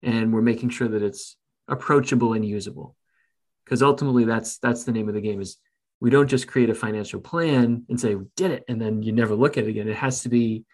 and 0.02 0.32
we're 0.32 0.42
making 0.42 0.70
sure 0.70 0.88
that 0.88 1.02
it's 1.02 1.36
approachable 1.68 2.32
and 2.34 2.44
usable. 2.44 2.96
because 3.64 3.82
ultimately 3.82 4.24
that's 4.24 4.58
that's 4.58 4.84
the 4.84 4.92
name 4.92 5.08
of 5.08 5.14
the 5.14 5.20
game 5.20 5.40
is 5.40 5.58
we 6.00 6.10
don't 6.10 6.28
just 6.28 6.46
create 6.46 6.70
a 6.70 6.74
financial 6.74 7.20
plan 7.20 7.84
and 7.88 8.00
say 8.00 8.14
we 8.14 8.26
did 8.36 8.50
it 8.50 8.64
and 8.68 8.80
then 8.80 9.02
you 9.02 9.12
never 9.12 9.34
look 9.34 9.56
at 9.56 9.64
it 9.64 9.70
again. 9.70 9.88
It 9.88 9.96
has 9.96 10.22
to 10.22 10.28
be 10.28 10.64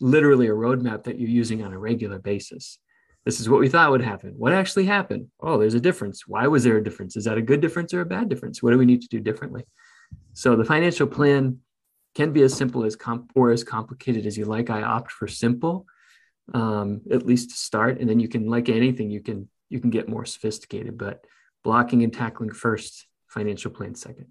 literally 0.00 0.48
a 0.48 0.52
roadmap 0.52 1.04
that 1.04 1.18
you're 1.18 1.28
using 1.28 1.62
on 1.62 1.72
a 1.72 1.78
regular 1.78 2.18
basis. 2.18 2.78
This 3.24 3.38
is 3.40 3.48
what 3.48 3.60
we 3.60 3.68
thought 3.68 3.90
would 3.90 4.02
happen. 4.02 4.34
What 4.36 4.52
actually 4.52 4.86
happened? 4.86 5.28
Oh 5.40 5.58
there's 5.58 5.74
a 5.74 5.80
difference. 5.80 6.26
Why 6.26 6.46
was 6.48 6.64
there 6.64 6.78
a 6.78 6.84
difference? 6.84 7.16
Is 7.16 7.24
that 7.24 7.38
a 7.38 7.42
good 7.42 7.60
difference 7.60 7.94
or 7.94 8.00
a 8.00 8.06
bad 8.06 8.28
difference? 8.28 8.62
What 8.62 8.72
do 8.72 8.78
we 8.78 8.86
need 8.86 9.02
to 9.02 9.08
do 9.08 9.20
differently 9.20 9.64
so 10.32 10.56
the 10.56 10.64
financial 10.64 11.06
plan 11.06 11.58
can 12.14 12.32
be 12.32 12.42
as 12.42 12.54
simple 12.54 12.84
as 12.84 12.96
comp 12.96 13.32
or 13.34 13.50
as 13.50 13.64
complicated 13.64 14.26
as 14.26 14.36
you 14.36 14.44
like. 14.44 14.70
I 14.70 14.82
opt 14.82 15.10
for 15.10 15.26
simple 15.26 15.86
um, 16.54 17.00
at 17.10 17.26
least 17.26 17.50
to 17.50 17.56
start. 17.56 18.00
And 18.00 18.08
then 18.08 18.20
you 18.20 18.28
can 18.28 18.46
like 18.46 18.68
anything 18.68 19.10
you 19.10 19.20
can 19.20 19.48
you 19.68 19.80
can 19.80 19.90
get 19.90 20.08
more 20.08 20.26
sophisticated 20.26 20.98
but 20.98 21.24
blocking 21.64 22.02
and 22.02 22.12
tackling 22.12 22.50
first 22.50 23.06
financial 23.28 23.70
plan 23.70 23.94
second. 23.94 24.26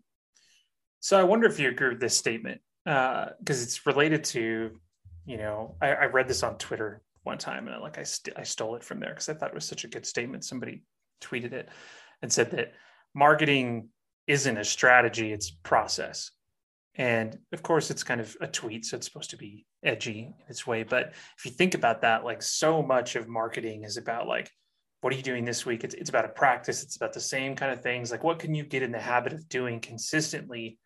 So 1.00 1.20
I 1.20 1.24
wonder 1.24 1.48
if 1.48 1.60
you 1.60 1.70
agree 1.70 1.90
with 1.90 2.00
this 2.00 2.16
statement 2.16 2.62
because 2.84 3.60
uh, 3.60 3.64
it's 3.64 3.86
related 3.88 4.24
to, 4.26 4.72
you 5.26 5.38
know, 5.38 5.76
I, 5.82 5.90
I, 5.94 6.06
read 6.06 6.28
this 6.28 6.44
on 6.44 6.58
Twitter 6.58 7.02
one 7.24 7.38
time 7.38 7.68
and 7.68 7.76
I, 7.76 7.80
like 7.80 7.98
I, 7.98 8.04
st- 8.04 8.38
I 8.38 8.44
stole 8.44 8.76
it 8.76 8.84
from 8.84 9.00
there 9.00 9.10
because 9.10 9.30
I 9.30 9.34
thought 9.34 9.50
it 9.50 9.56
was 9.56 9.66
such 9.66 9.84
a 9.84 9.88
good 9.88 10.06
statement. 10.06 10.44
Somebody 10.44 10.84
tweeted 11.22 11.54
it 11.54 11.70
and 12.22 12.32
said 12.32 12.52
that 12.52 12.74
marketing 13.16 13.90
isn't 14.32 14.58
a 14.58 14.64
strategy; 14.64 15.32
it's 15.32 15.52
process. 15.52 16.32
And 16.96 17.38
of 17.54 17.64
course, 17.64 17.90
it's 17.90 18.04
kind 18.04 18.20
of 18.20 18.36
a 18.42 18.48
tweet, 18.48 18.86
so 18.86 18.98
it's 18.98 19.08
supposed 19.08 19.30
to 19.30 19.38
be 19.38 19.66
edgy 19.84 20.34
in 20.38 20.46
its 20.50 20.68
way. 20.68 20.84
But 20.84 21.14
if 21.38 21.46
you 21.46 21.52
think 21.52 21.74
about 21.74 22.02
that, 22.02 22.26
like 22.26 22.42
so 22.42 22.82
much 22.82 23.16
of 23.16 23.28
marketing 23.28 23.84
is 23.86 23.96
about 23.96 24.28
like, 24.28 24.52
what 25.00 25.14
are 25.14 25.16
you 25.16 25.24
doing 25.24 25.46
this 25.46 25.66
week? 25.66 25.84
It's, 25.86 25.96
it's 25.96 26.10
about 26.10 26.26
a 26.26 26.30
practice. 26.30 26.84
It's 26.84 26.98
about 26.98 27.14
the 27.14 27.22
same 27.22 27.56
kind 27.56 27.72
of 27.72 27.82
things. 27.82 28.12
Like, 28.12 28.24
what 28.24 28.40
can 28.40 28.54
you 28.54 28.64
get 28.64 28.84
in 28.84 28.92
the 28.92 29.00
habit 29.00 29.32
of 29.32 29.48
doing 29.48 29.80
consistently 29.80 30.78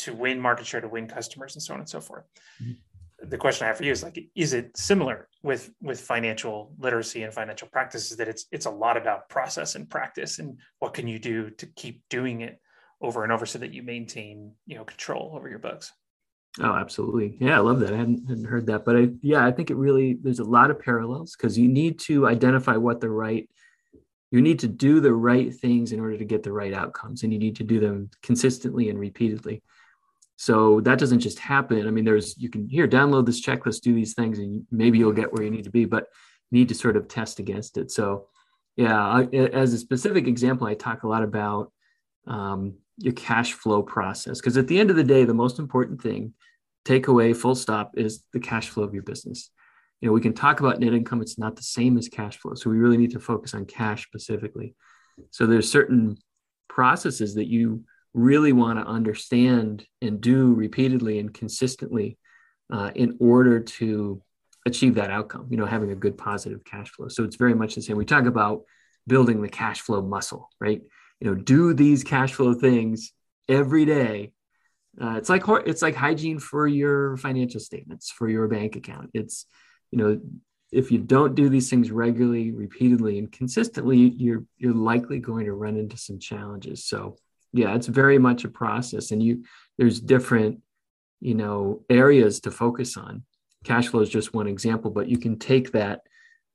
to 0.00 0.14
win 0.14 0.40
market 0.40 0.66
share, 0.66 0.80
to 0.80 0.88
win 0.88 1.06
customers, 1.06 1.54
and 1.54 1.62
so 1.62 1.74
on 1.74 1.80
and 1.80 1.88
so 1.88 2.00
forth. 2.00 2.24
Mm-hmm. 2.62 3.28
The 3.28 3.36
question 3.36 3.64
I 3.64 3.68
have 3.68 3.76
for 3.76 3.84
you 3.84 3.92
is 3.92 4.02
like, 4.02 4.18
is 4.34 4.54
it 4.54 4.74
similar 4.76 5.28
with 5.42 5.70
with 5.82 6.00
financial 6.00 6.72
literacy 6.78 7.22
and 7.22 7.34
financial 7.34 7.68
practices 7.68 8.16
that 8.16 8.28
it's 8.28 8.46
it's 8.50 8.64
a 8.64 8.70
lot 8.70 8.96
about 8.96 9.28
process 9.28 9.74
and 9.74 9.88
practice 9.90 10.38
and 10.38 10.58
what 10.78 10.94
can 10.94 11.06
you 11.06 11.18
do 11.18 11.50
to 11.50 11.66
keep 11.66 12.02
doing 12.08 12.40
it 12.40 12.58
over 13.00 13.22
and 13.22 13.32
over 13.32 13.46
so 13.46 13.58
that 13.58 13.72
you 13.72 13.82
maintain 13.82 14.52
you 14.66 14.76
know 14.76 14.84
control 14.84 15.32
over 15.34 15.48
your 15.48 15.58
books. 15.58 15.92
Oh, 16.60 16.72
absolutely. 16.72 17.36
Yeah, 17.40 17.56
I 17.56 17.60
love 17.60 17.78
that. 17.80 17.92
I 17.92 17.96
hadn't, 17.96 18.28
hadn't 18.28 18.44
heard 18.44 18.66
that, 18.66 18.84
but 18.84 18.96
I, 18.96 19.08
yeah, 19.22 19.46
I 19.46 19.52
think 19.52 19.70
it 19.70 19.76
really 19.76 20.18
there's 20.20 20.40
a 20.40 20.44
lot 20.44 20.70
of 20.70 20.80
parallels 20.80 21.36
because 21.36 21.56
you 21.56 21.68
need 21.68 22.00
to 22.00 22.26
identify 22.26 22.76
what 22.76 23.00
the 23.00 23.10
right 23.10 23.48
you 24.32 24.40
need 24.40 24.60
to 24.60 24.68
do 24.68 25.00
the 25.00 25.12
right 25.12 25.52
things 25.52 25.90
in 25.90 25.98
order 25.98 26.16
to 26.16 26.24
get 26.24 26.44
the 26.44 26.52
right 26.52 26.72
outcomes 26.72 27.22
and 27.22 27.32
you 27.32 27.38
need 27.38 27.56
to 27.56 27.64
do 27.64 27.80
them 27.80 28.10
consistently 28.22 28.88
and 28.88 28.98
repeatedly 28.98 29.62
so 30.40 30.80
that 30.80 30.98
doesn't 30.98 31.20
just 31.20 31.38
happen. 31.38 31.86
I 31.86 31.90
mean, 31.90 32.06
there's 32.06 32.34
you 32.38 32.48
can 32.48 32.66
here 32.66 32.88
download 32.88 33.26
this 33.26 33.44
checklist, 33.44 33.82
do 33.82 33.92
these 33.92 34.14
things, 34.14 34.38
and 34.38 34.66
maybe 34.70 34.96
you'll 34.96 35.12
get 35.12 35.30
where 35.30 35.42
you 35.42 35.50
need 35.50 35.64
to 35.64 35.70
be, 35.70 35.84
but 35.84 36.06
need 36.50 36.70
to 36.70 36.74
sort 36.74 36.96
of 36.96 37.08
test 37.08 37.40
against 37.40 37.76
it. 37.76 37.90
So, 37.90 38.28
yeah, 38.74 38.98
I, 38.98 39.24
as 39.24 39.74
a 39.74 39.78
specific 39.78 40.26
example, 40.26 40.66
I 40.66 40.72
talk 40.72 41.02
a 41.02 41.08
lot 41.08 41.24
about 41.24 41.70
um, 42.26 42.78
your 43.00 43.14
cash 43.14 43.52
flow 43.52 43.82
process 43.82 44.40
because 44.40 44.56
at 44.56 44.68
the 44.68 44.78
end 44.78 44.90
of 44.90 44.96
the 44.96 45.04
day, 45.04 45.24
the 45.24 45.34
most 45.34 45.58
important 45.58 46.00
thing, 46.02 46.34
takeaway, 46.84 47.34
full 47.36 47.54
stop, 47.54 47.92
is 47.96 48.24
the 48.32 48.40
cash 48.40 48.68
flow 48.68 48.84
of 48.84 48.94
your 48.94 49.02
business. 49.02 49.50
You 50.00 50.08
know, 50.08 50.12
we 50.12 50.20
can 50.20 50.34
talk 50.34 50.60
about 50.60 50.80
net 50.80 50.94
income; 50.94 51.20
it's 51.20 51.38
not 51.38 51.56
the 51.56 51.62
same 51.62 51.98
as 51.98 52.08
cash 52.08 52.36
flow, 52.38 52.54
so 52.54 52.70
we 52.70 52.78
really 52.78 52.96
need 52.96 53.12
to 53.12 53.20
focus 53.20 53.54
on 53.54 53.64
cash 53.66 54.06
specifically. 54.06 54.74
So 55.30 55.46
there's 55.46 55.70
certain 55.70 56.16
processes 56.68 57.34
that 57.34 57.48
you 57.48 57.84
really 58.14 58.52
want 58.52 58.78
to 58.78 58.86
understand 58.86 59.84
and 60.02 60.20
do 60.20 60.54
repeatedly 60.54 61.18
and 61.18 61.32
consistently 61.32 62.18
uh, 62.72 62.90
in 62.94 63.16
order 63.20 63.60
to 63.60 64.22
achieve 64.66 64.94
that 64.94 65.10
outcome 65.10 65.46
you 65.50 65.56
know 65.56 65.64
having 65.64 65.90
a 65.90 65.96
good 65.96 66.18
positive 66.18 66.62
cash 66.64 66.90
flow 66.90 67.08
so 67.08 67.24
it's 67.24 67.36
very 67.36 67.54
much 67.54 67.74
the 67.74 67.80
same 67.80 67.96
we 67.96 68.04
talk 68.04 68.26
about 68.26 68.62
building 69.06 69.40
the 69.40 69.48
cash 69.48 69.80
flow 69.80 70.02
muscle 70.02 70.50
right 70.60 70.82
you 71.20 71.28
know 71.28 71.34
do 71.34 71.74
these 71.74 72.02
cash 72.02 72.32
flow 72.32 72.54
things 72.54 73.12
every 73.48 73.84
day. 73.84 74.32
Uh, 75.00 75.14
it's 75.16 75.28
like 75.28 75.42
it's 75.66 75.82
like 75.82 75.94
hygiene 75.94 76.38
for 76.38 76.66
your 76.66 77.16
financial 77.16 77.60
statements 77.60 78.10
for 78.10 78.28
your 78.28 78.48
bank 78.48 78.76
account. 78.76 79.10
It's 79.14 79.46
you 79.90 79.98
know 79.98 80.20
if 80.72 80.90
you 80.90 80.98
don't 80.98 81.34
do 81.34 81.48
these 81.48 81.68
things 81.68 81.90
regularly 81.90 82.52
repeatedly 82.52 83.18
and 83.18 83.30
consistently 83.30 83.96
you're 83.98 84.44
you're 84.56 84.74
likely 84.74 85.18
going 85.18 85.46
to 85.46 85.52
run 85.52 85.76
into 85.76 85.96
some 85.96 86.18
challenges. 86.18 86.84
So 86.84 87.16
yeah 87.52 87.74
it's 87.74 87.86
very 87.86 88.18
much 88.18 88.44
a 88.44 88.48
process 88.48 89.10
and 89.10 89.22
you 89.22 89.44
there's 89.76 90.00
different 90.00 90.60
you 91.20 91.34
know 91.34 91.82
areas 91.90 92.40
to 92.40 92.50
focus 92.50 92.96
on. 92.96 93.24
Cash 93.62 93.88
flow 93.88 94.00
is 94.00 94.08
just 94.08 94.32
one 94.32 94.46
example 94.46 94.90
but 94.90 95.08
you 95.08 95.18
can 95.18 95.38
take 95.38 95.72
that 95.72 96.00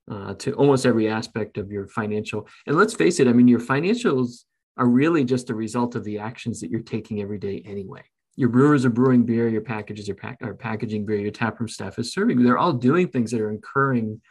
uh, 0.09 0.33
to 0.35 0.53
almost 0.53 0.85
every 0.85 1.07
aspect 1.07 1.57
of 1.57 1.71
your 1.71 1.87
financial 1.87 2.47
and 2.67 2.75
let's 2.75 2.93
face 2.93 3.19
it 3.19 3.27
i 3.27 3.33
mean 3.33 3.47
your 3.47 3.59
financials 3.59 4.43
are 4.77 4.87
really 4.87 5.23
just 5.23 5.49
a 5.49 5.55
result 5.55 5.95
of 5.95 6.03
the 6.03 6.19
actions 6.19 6.59
that 6.59 6.69
you're 6.69 6.81
taking 6.81 7.21
every 7.21 7.37
day 7.37 7.61
anyway. 7.65 8.03
Your 8.35 8.49
brewers 8.49 8.83
are 8.83 8.89
brewing 8.89 9.25
beer 9.25 9.47
your 9.47 9.61
packages 9.61 10.09
are, 10.09 10.15
pack- 10.15 10.41
are 10.41 10.53
packaging 10.53 11.05
beer 11.05 11.17
your 11.17 11.31
taproom 11.31 11.69
staff 11.69 11.97
is 11.97 12.13
serving. 12.13 12.43
They're 12.43 12.57
all 12.57 12.73
doing 12.73 13.07
things 13.07 13.31
that 13.31 13.41
are 13.41 13.49
incurring 13.49 14.21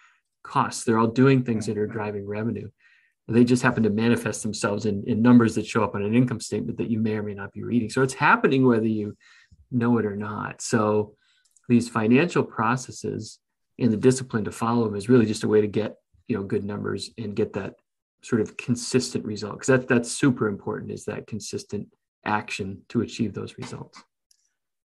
costs. 0.42 0.84
They're 0.84 0.98
all 0.98 1.06
doing 1.06 1.42
things 1.42 1.66
that 1.66 1.78
are 1.78 1.86
driving 1.86 2.26
revenue. 2.26 2.68
They 3.26 3.44
just 3.44 3.62
happen 3.62 3.82
to 3.84 3.90
manifest 3.90 4.42
themselves 4.42 4.84
in, 4.84 5.02
in 5.06 5.22
numbers 5.22 5.54
that 5.54 5.66
show 5.66 5.82
up 5.82 5.94
on 5.94 6.02
an 6.02 6.14
income 6.14 6.40
statement 6.40 6.76
that 6.76 6.90
you 6.90 6.98
may 6.98 7.14
or 7.14 7.22
may 7.22 7.32
not 7.32 7.52
be 7.52 7.62
reading. 7.62 7.88
So 7.88 8.02
it's 8.02 8.12
happening 8.12 8.66
whether 8.66 8.86
you 8.86 9.16
know 9.70 9.96
it 9.96 10.04
or 10.04 10.14
not. 10.14 10.60
So 10.60 11.14
these 11.66 11.88
financial 11.88 12.44
processes 12.44 13.38
and 13.78 13.90
the 13.90 13.96
discipline 13.96 14.44
to 14.44 14.52
follow 14.52 14.84
them 14.84 14.94
is 14.94 15.08
really 15.08 15.24
just 15.24 15.44
a 15.44 15.48
way 15.48 15.62
to 15.62 15.66
get 15.66 15.96
you 16.28 16.36
know 16.36 16.42
good 16.42 16.64
numbers 16.64 17.10
and 17.18 17.34
get 17.34 17.54
that 17.54 17.74
sort 18.24 18.40
of 18.40 18.56
consistent 18.56 19.24
result 19.24 19.54
because 19.54 19.66
that, 19.66 19.88
that's 19.88 20.10
super 20.10 20.48
important 20.48 20.90
is 20.90 21.04
that 21.04 21.26
consistent 21.26 21.86
action 22.24 22.80
to 22.88 23.02
achieve 23.02 23.34
those 23.34 23.58
results. 23.58 24.02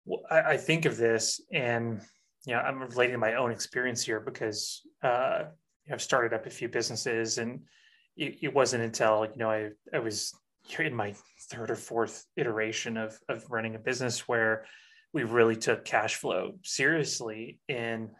Well, 0.06 0.22
I, 0.30 0.40
I 0.40 0.56
think 0.56 0.86
of 0.86 0.96
this 0.96 1.40
and 1.52 2.00
you 2.46 2.54
know 2.54 2.60
i'm 2.60 2.80
relating 2.80 3.18
my 3.18 3.34
own 3.34 3.50
experience 3.50 4.04
here 4.04 4.20
because 4.20 4.82
uh, 5.02 5.44
i've 5.92 6.00
started 6.00 6.32
up 6.32 6.46
a 6.46 6.50
few 6.50 6.68
businesses 6.68 7.38
and 7.38 7.60
it, 8.18 8.38
it 8.42 8.54
wasn't 8.54 8.82
until 8.82 9.26
you 9.32 9.38
know 9.38 9.50
I 9.50 9.70
I 9.94 10.00
was 10.00 10.34
in 10.78 10.94
my 10.94 11.14
third 11.50 11.70
or 11.70 11.76
fourth 11.76 12.26
iteration 12.36 12.96
of 12.96 13.18
of 13.28 13.50
running 13.50 13.76
a 13.76 13.78
business 13.78 14.28
where 14.28 14.66
we 15.14 15.22
really 15.22 15.56
took 15.56 15.84
cash 15.84 16.16
flow 16.16 16.52
seriously 16.62 17.60
and 17.68 18.10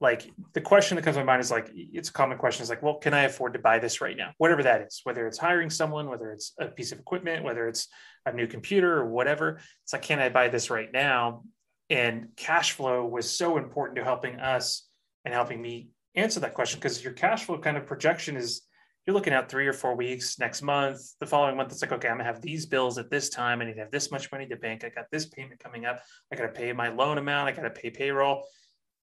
like 0.00 0.32
the 0.54 0.60
question 0.60 0.96
that 0.96 1.02
comes 1.02 1.16
to 1.16 1.20
my 1.20 1.32
mind 1.32 1.40
is 1.40 1.50
like 1.50 1.70
it's 1.74 2.08
a 2.08 2.12
common 2.12 2.38
question 2.38 2.62
is 2.62 2.70
like 2.70 2.82
well 2.82 2.94
can 2.94 3.12
i 3.12 3.22
afford 3.22 3.52
to 3.52 3.58
buy 3.58 3.78
this 3.78 4.00
right 4.00 4.16
now? 4.16 4.32
Whatever 4.38 4.62
that 4.62 4.82
is 4.82 5.00
whether 5.04 5.26
it's 5.26 5.38
hiring 5.38 5.70
someone 5.70 6.08
whether 6.08 6.32
it's 6.32 6.52
a 6.58 6.66
piece 6.66 6.92
of 6.92 6.98
equipment 6.98 7.44
whether 7.44 7.68
it's 7.68 7.88
a 8.26 8.32
new 8.32 8.46
computer 8.46 8.98
or 8.98 9.06
whatever 9.06 9.60
it's 9.84 9.92
like 9.92 10.02
can 10.02 10.18
i 10.18 10.28
buy 10.28 10.48
this 10.48 10.70
right 10.70 10.90
now? 10.92 11.44
And 11.90 12.28
cash 12.36 12.72
flow 12.72 13.04
was 13.04 13.28
so 13.30 13.56
important 13.56 13.96
to 13.96 14.04
helping 14.04 14.38
us 14.38 14.88
and 15.24 15.34
helping 15.34 15.60
me 15.60 15.90
answer 16.14 16.40
that 16.40 16.54
question 16.54 16.78
because 16.78 17.02
your 17.02 17.12
cash 17.12 17.44
flow 17.44 17.58
kind 17.58 17.76
of 17.76 17.86
projection 17.86 18.36
is 18.36 18.62
you're 19.06 19.14
looking 19.14 19.32
at 19.32 19.48
three 19.48 19.66
or 19.66 19.72
four 19.72 19.96
weeks 19.96 20.38
next 20.38 20.62
month 20.62 21.00
the 21.20 21.26
following 21.26 21.56
month 21.56 21.72
it's 21.72 21.82
like 21.82 21.92
okay 21.92 22.08
i'm 22.08 22.14
gonna 22.14 22.24
have 22.24 22.40
these 22.40 22.64
bills 22.64 22.96
at 22.96 23.10
this 23.10 23.28
time. 23.28 23.60
I 23.60 23.66
need 23.66 23.74
to 23.74 23.80
have 23.80 23.90
this 23.90 24.10
much 24.10 24.32
money 24.32 24.46
to 24.46 24.56
bank. 24.56 24.82
I 24.82 24.88
got 24.88 25.06
this 25.12 25.26
payment 25.26 25.60
coming 25.60 25.84
up. 25.84 26.00
I 26.32 26.36
got 26.36 26.46
to 26.46 26.52
pay 26.52 26.72
my 26.72 26.88
loan 26.88 27.18
amount. 27.18 27.48
I 27.48 27.52
got 27.52 27.62
to 27.62 27.70
pay 27.70 27.90
payroll 27.90 28.46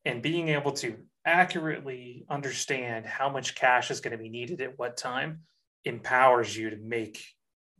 and 0.08 0.22
being 0.22 0.48
able 0.50 0.72
to 0.72 0.96
accurately 1.26 2.26
understand 2.30 3.06
how 3.06 3.30
much 3.30 3.56
cash 3.56 3.92
is 3.92 4.00
going 4.00 4.14
to 4.14 4.18
be 4.18 4.30
needed 4.30 4.62
at 4.62 4.80
what 4.80 4.96
time 4.96 5.42
empowers 5.84 6.56
you 6.56 6.70
to 6.70 6.78
make 6.78 7.22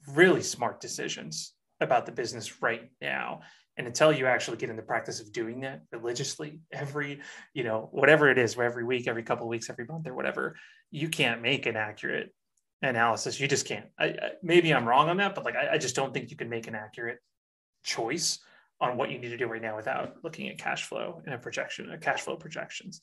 really 0.10 0.42
smart 0.42 0.82
decisions 0.82 1.54
about 1.80 2.06
the 2.06 2.12
business 2.12 2.62
right 2.62 2.92
now. 3.02 3.40
And 3.78 3.88
until 3.88 4.12
you 4.12 4.26
actually 4.26 4.58
get 4.58 4.70
in 4.70 4.76
the 4.76 4.82
practice 4.82 5.22
of 5.22 5.32
doing 5.32 5.62
that 5.62 5.84
religiously 5.92 6.60
every 6.74 7.22
you 7.54 7.64
know 7.64 7.88
whatever 7.92 8.30
it 8.30 8.38
is 8.38 8.58
every 8.60 8.84
week 8.84 9.08
every 9.08 9.24
couple 9.24 9.46
of 9.46 9.50
weeks 9.50 9.70
every 9.70 9.86
month 9.86 10.08
or 10.08 10.16
whatever 10.16 10.56
you 10.92 11.08
can't 11.10 11.42
make 11.42 11.66
an 11.66 11.78
accurate 11.78 12.34
analysis. 12.82 13.40
You 13.40 13.48
just 13.48 13.68
can't. 13.68 13.86
I, 14.00 14.06
I, 14.06 14.30
maybe 14.42 14.74
i'm 14.74 14.88
wrong 14.88 15.10
on 15.10 15.18
that 15.18 15.36
but 15.36 15.46
like 15.46 15.56
I, 15.56 15.74
I, 15.74 15.78
just 15.78 15.96
don't 15.96 16.12
think 16.12 16.32
you 16.32 16.38
can 16.38 16.50
make 16.50 16.68
an 16.68 16.74
accurate 16.74 17.20
choice 17.84 18.40
on 18.80 18.98
what 18.98 19.10
you 19.12 19.18
need 19.18 19.30
to 19.30 19.38
do 19.38 19.48
right 19.48 19.62
now 19.62 19.76
without 19.76 20.16
looking 20.24 20.50
at 20.50 20.58
cash 20.58 20.84
flow 20.84 21.22
and 21.26 21.34
a 21.34 21.38
projection 21.38 21.92
a 21.92 21.98
cash 21.98 22.22
flow 22.22 22.36
projections 22.36 23.02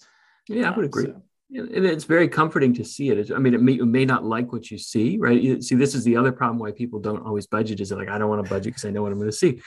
yeah 0.48 0.70
i 0.70 0.76
would 0.76 0.84
uh, 0.84 0.88
agree 0.88 1.06
so. 1.06 1.22
and 1.50 1.84
it's 1.84 2.04
very 2.04 2.28
comforting 2.28 2.72
to 2.72 2.84
see 2.84 3.10
it 3.10 3.30
i 3.32 3.38
mean 3.38 3.54
it 3.54 3.60
may, 3.60 3.72
you 3.72 3.86
may 3.86 4.04
not 4.04 4.24
like 4.24 4.52
what 4.52 4.70
you 4.70 4.78
see 4.78 5.18
right 5.18 5.40
you, 5.40 5.60
see 5.60 5.74
this 5.74 5.94
is 5.94 6.04
the 6.04 6.16
other 6.16 6.32
problem 6.32 6.58
why 6.58 6.70
people 6.70 7.00
don't 7.00 7.24
always 7.26 7.46
budget 7.46 7.80
is 7.80 7.90
like 7.90 8.08
i 8.08 8.18
don't 8.18 8.28
want 8.28 8.44
to 8.44 8.48
budget 8.48 8.66
because 8.66 8.84
i 8.84 8.90
know 8.90 9.02
what 9.02 9.12
i'm 9.12 9.18
going 9.18 9.30
to 9.30 9.36
see 9.36 9.60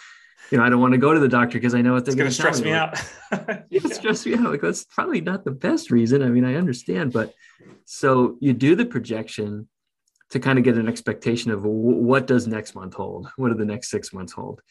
you 0.52 0.58
know, 0.58 0.64
I 0.64 0.70
don't 0.70 0.80
want 0.80 0.94
to 0.94 0.98
go 0.98 1.14
to 1.14 1.20
the 1.20 1.28
doctor 1.28 1.58
because 1.58 1.76
I 1.76 1.82
know 1.82 1.92
what 1.92 2.06
they're 2.06 2.16
going 2.16 2.30
to 2.30 2.34
stress 2.34 2.62
me, 2.62 2.72
out. 2.72 2.98
yeah, 3.70 3.82
stress 3.92 4.26
me 4.26 4.36
out. 4.36 4.46
Like 4.46 4.62
that's 4.62 4.86
probably 4.86 5.20
not 5.20 5.44
the 5.44 5.52
best 5.52 5.92
reason. 5.92 6.22
I 6.22 6.30
mean, 6.30 6.46
I 6.46 6.56
understand, 6.56 7.12
but 7.12 7.34
so 7.84 8.38
you 8.40 8.54
do 8.54 8.76
the 8.76 8.86
projection, 8.86 9.68
to 10.30 10.40
kind 10.40 10.60
of 10.60 10.66
get 10.66 10.76
an 10.76 10.88
expectation 10.88 11.52
of 11.52 11.64
what 11.64 12.28
does 12.28 12.48
next 12.48 12.76
month 12.76 12.94
hold 12.94 13.30
what 13.38 13.50
do 13.50 13.56
the 13.56 13.66
next 13.66 13.90
six 13.90 14.14
months 14.14 14.34
hold 14.34 14.62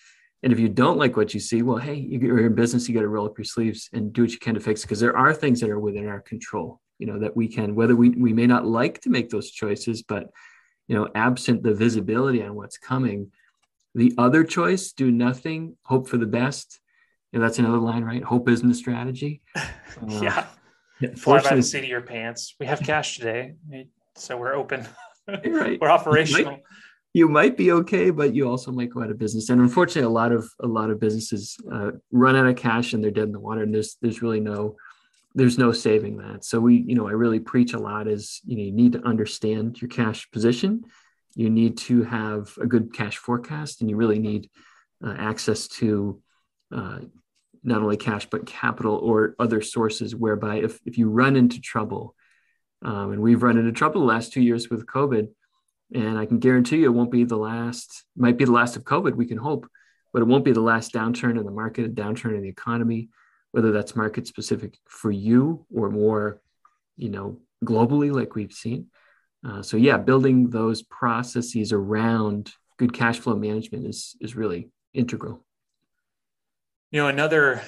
and 0.43 0.53
if 0.53 0.59
you 0.59 0.69
don't 0.69 0.99
like 0.99 1.17
what 1.17 1.35
you 1.35 1.41
see 1.41 1.63
well 1.63 1.79
hey 1.79 1.95
you're 1.95 2.47
in 2.47 2.55
business 2.55 2.89
you 2.89 2.95
got 2.95 3.01
to 3.01 3.09
roll 3.09 3.27
up 3.27 3.39
your 3.39 3.45
sleeves 3.45 3.89
and 3.93 4.13
do 4.13 4.23
what 4.23 4.33
you 4.33 4.39
can 4.39 4.55
to 4.55 4.61
fix 4.61 4.83
it 4.83 4.87
because 4.87 5.01
there 5.01 5.17
are 5.17 5.33
things 5.33 5.61
that 5.61 5.71
are 5.71 5.81
within 5.81 6.07
our 6.07 6.21
control 6.21 6.81
you 6.99 7.07
know 7.07 7.19
that 7.19 7.37
we 7.37 7.49
can 7.49 7.75
whether 7.75 7.97
we, 7.97 8.11
we 8.11 8.33
may 8.33 8.47
not 8.47 8.67
like 8.67 9.01
to 9.01 9.11
make 9.11 9.31
those 9.31 9.51
choices 9.51 10.03
but 10.03 10.31
you 10.89 10.95
know 10.95 11.09
absent 11.15 11.63
the 11.63 11.75
visibility 11.75 12.43
on 12.43 12.55
what's 12.55 12.79
coming 12.79 13.31
the 13.97 14.13
other 14.19 14.45
choice 14.45 14.93
do 14.93 15.11
nothing 15.11 15.77
hope 15.83 16.07
for 16.07 16.19
the 16.19 16.27
best. 16.27 16.81
You 17.33 17.39
know, 17.39 17.47
that's 17.47 17.59
another 17.59 17.79
line 17.79 18.05
right? 18.05 18.23
Hope 18.23 18.49
isn't 18.49 18.71
a 18.71 18.75
strategy. 18.75 19.43
Uh, 19.97 20.21
yeah. 21.01 21.15
fly 21.17 21.41
by 21.41 21.57
the 21.57 21.63
seat 21.63 21.79
of 21.79 21.89
your 21.89 22.03
pants. 22.03 22.55
We 22.61 22.67
have 22.67 22.81
cash 22.81 23.17
today 23.17 23.55
so 24.15 24.37
we're 24.37 24.53
open. 24.53 24.87
Right. 25.27 25.79
we're 25.81 25.89
operational 25.89 26.59
you 27.17 27.29
might, 27.29 27.57
be 27.57 27.73
okay 27.73 28.11
but 28.11 28.35
you 28.35 28.49
also 28.49 28.71
might 28.71 28.91
go 28.91 29.03
out 29.03 29.11
of 29.11 29.19
business 29.19 29.49
and 29.49 29.61
unfortunately 29.61 30.03
a 30.03 30.09
lot 30.09 30.33
of 30.33 30.49
a 30.61 30.67
lot 30.67 30.91
of 30.91 31.01
businesses 31.01 31.57
uh, 31.73 31.93
run 32.11 32.37
out 32.37 32.47
of 32.47 32.57
cash 32.57 32.93
and 32.93 33.03
they're 33.03 33.11
dead 33.11 33.25
in 33.25 33.33
the 33.33 33.41
water 33.41 33.63
and 33.63 33.75
there's 33.75 33.97
there's 34.03 34.23
really 34.23 34.41
no 34.41 34.77
there's 35.37 35.59
no 35.59 35.71
saving 35.71 36.17
that. 36.17 36.45
So 36.45 36.59
we, 36.59 36.77
you 36.77 36.95
know, 36.95 37.07
I 37.07 37.13
really 37.13 37.41
preach 37.41 37.75
a 37.75 37.79
lot 37.79 38.09
is 38.09 38.41
you 38.45 38.57
know 38.57 38.65
you 38.65 38.73
need 38.73 38.93
to 38.93 39.07
understand 39.07 39.81
your 39.81 39.91
cash 39.91 40.29
position. 40.31 40.85
You 41.35 41.51
need 41.51 41.77
to 41.79 42.03
have 42.05 42.57
a 42.59 42.67
good 42.67 42.95
cash 42.95 43.19
forecast, 43.19 43.83
and 43.83 43.91
you 43.91 43.97
really 43.97 44.19
need 44.19 44.49
uh, 45.07 45.15
access 45.17 45.69
to 45.69 46.23
uh, 46.75 47.01
not 47.63 47.83
only 47.83 47.99
cash 47.99 48.27
but 48.31 48.47
capital 48.47 48.97
or 48.97 49.37
other 49.39 49.61
sources. 49.61 50.17
Whereby 50.17 50.57
if 50.57 50.81
if 50.87 50.97
you 50.97 51.11
run 51.11 51.37
into 51.37 51.61
trouble, 51.61 52.15
um, 52.83 53.13
and 53.13 53.21
we've 53.21 53.43
run 53.43 53.59
into 53.59 53.73
trouble 53.73 54.01
the 54.01 54.07
last 54.07 54.33
two 54.33 54.43
years 54.43 54.71
with 54.71 54.87
COVID, 54.87 55.29
and 55.95 56.19
I 56.19 56.27
can 56.27 56.39
guarantee 56.39 56.79
you 56.79 56.87
it 56.87 56.95
won't 56.95 57.11
be 57.11 57.25
the 57.25 57.37
last. 57.37 58.05
Might 58.17 58.37
be 58.37 58.45
the 58.45 58.53
last 58.53 58.77
of 58.77 58.85
COVID. 58.85 59.15
We 59.15 59.27
can 59.27 59.39
hope, 59.39 59.69
but 60.13 60.23
it 60.23 60.27
won't 60.27 60.45
be 60.45 60.53
the 60.53 60.61
last 60.61 60.93
downturn 60.93 61.39
in 61.39 61.45
the 61.45 61.51
market, 61.51 61.87
a 61.87 61.89
downturn 61.89 62.37
in 62.37 62.43
the 62.43 62.49
economy 62.49 63.09
whether 63.57 63.73
that's 63.73 63.97
market 63.97 64.27
specific 64.27 64.77
for 64.87 65.11
you 65.11 65.65
or 65.75 65.89
more, 65.89 66.43
you 66.99 67.09
know, 67.09 67.41
globally, 67.65 68.13
like 68.13 68.35
we've 68.35 68.53
seen. 68.53 68.89
Uh, 69.43 69.63
so 69.63 69.79
yeah, 69.79 69.97
building 69.97 70.51
those 70.51 70.83
processes 70.83 71.73
around 71.73 72.53
good 72.77 72.93
cash 72.93 73.19
flow 73.19 73.35
management 73.35 73.87
is 73.87 74.15
is 74.21 74.37
really 74.37 74.69
integral. 74.93 75.43
You 76.91 77.01
know, 77.01 77.09
another 77.09 77.63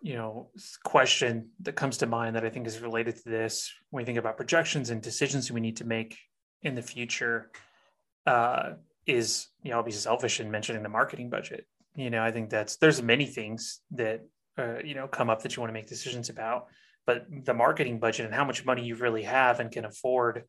you 0.00 0.14
know 0.14 0.50
question 0.84 1.50
that 1.62 1.72
comes 1.72 1.98
to 1.98 2.06
mind 2.06 2.36
that 2.36 2.44
I 2.44 2.50
think 2.50 2.68
is 2.68 2.78
related 2.78 3.16
to 3.16 3.28
this 3.28 3.72
when 3.90 4.02
we 4.02 4.06
think 4.06 4.18
about 4.18 4.36
projections 4.36 4.90
and 4.90 5.02
decisions 5.02 5.50
we 5.50 5.60
need 5.60 5.78
to 5.78 5.84
make 5.84 6.16
in 6.62 6.74
the 6.74 6.82
future 6.82 7.50
uh, 8.26 8.74
is 9.06 9.48
you 9.62 9.70
know 9.70 9.78
I'll 9.78 9.82
be 9.82 9.92
selfish 9.92 10.40
in 10.40 10.50
mentioning 10.50 10.82
the 10.82 10.88
marketing 10.88 11.30
budget. 11.30 11.66
You 11.94 12.10
know, 12.10 12.22
I 12.22 12.30
think 12.30 12.50
that's 12.50 12.76
there's 12.76 13.02
many 13.02 13.26
things 13.26 13.80
that 13.92 14.22
uh, 14.58 14.78
you 14.84 14.94
know 14.94 15.06
come 15.06 15.30
up 15.30 15.42
that 15.42 15.56
you 15.56 15.60
want 15.60 15.70
to 15.70 15.74
make 15.74 15.86
decisions 15.86 16.28
about 16.28 16.66
but 17.06 17.24
the 17.44 17.54
marketing 17.54 17.98
budget 17.98 18.26
and 18.26 18.34
how 18.34 18.44
much 18.44 18.66
money 18.66 18.84
you 18.84 18.96
really 18.96 19.22
have 19.22 19.60
and 19.60 19.70
can 19.70 19.84
afford 19.84 20.44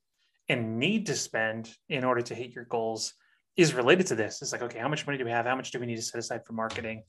and 0.49 0.79
need 0.79 1.05
to 1.05 1.15
spend 1.15 1.69
in 1.87 2.03
order 2.03 2.21
to 2.21 2.33
hit 2.33 2.51
your 2.51 2.65
goals 2.65 3.13
is 3.55 3.73
related 3.73 4.07
to 4.07 4.15
this. 4.15 4.41
It's 4.41 4.51
like 4.51 4.63
okay 4.63 4.79
how 4.79 4.89
much 4.89 5.05
money 5.05 5.17
do 5.17 5.25
we 5.25 5.31
have? 5.31 5.45
How 5.45 5.55
much 5.55 5.71
do 5.71 5.79
we 5.79 5.85
need 5.85 5.97
to 5.97 6.01
set 6.01 6.19
aside 6.19 6.45
for 6.45 6.53
marketing? 6.53 7.03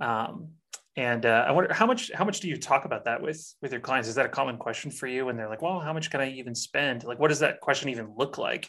Um, 0.00 0.50
and 0.96 1.26
uh, 1.26 1.44
i 1.46 1.52
wonder 1.52 1.72
how 1.72 1.86
much 1.86 2.10
how 2.12 2.24
much 2.24 2.40
do 2.40 2.48
you 2.48 2.56
talk 2.56 2.84
about 2.84 3.04
that 3.04 3.20
with 3.20 3.54
with 3.62 3.72
your 3.72 3.80
clients? 3.80 4.08
Is 4.08 4.14
that 4.14 4.26
a 4.26 4.30
common 4.30 4.56
question 4.56 4.90
for 4.90 5.06
you? 5.06 5.28
And 5.28 5.38
they're 5.38 5.48
like 5.48 5.62
well 5.62 5.80
how 5.80 5.92
much 5.92 6.10
can 6.10 6.20
i 6.20 6.30
even 6.30 6.54
spend? 6.54 7.04
Like 7.04 7.18
what 7.18 7.28
does 7.28 7.40
that 7.40 7.60
question 7.60 7.90
even 7.90 8.14
look 8.16 8.38
like 8.38 8.68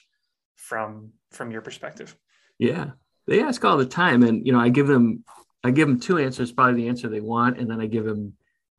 from 0.55 1.11
from 1.31 1.51
your 1.51 1.61
perspective? 1.61 2.15
Yeah. 2.59 2.91
They 3.27 3.41
ask 3.41 3.63
all 3.65 3.77
the 3.77 3.85
time. 3.85 4.23
And 4.23 4.45
you 4.45 4.53
know 4.53 4.59
i 4.59 4.69
give 4.69 4.87
them 4.87 5.23
I 5.63 5.71
give 5.71 5.87
them 5.87 5.99
two 5.99 6.17
answers, 6.17 6.51
probably 6.51 6.81
the 6.81 6.87
answer 6.87 7.09
they 7.09 7.19
want, 7.19 7.57
and 7.57 7.69
then 7.69 7.81
I 7.81 7.87
give 7.87 8.05
them 8.05 8.33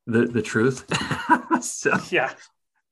the 0.06 0.26
the 0.26 0.42
truth. 0.42 0.86
so 1.62 1.98
yeah, 2.10 2.32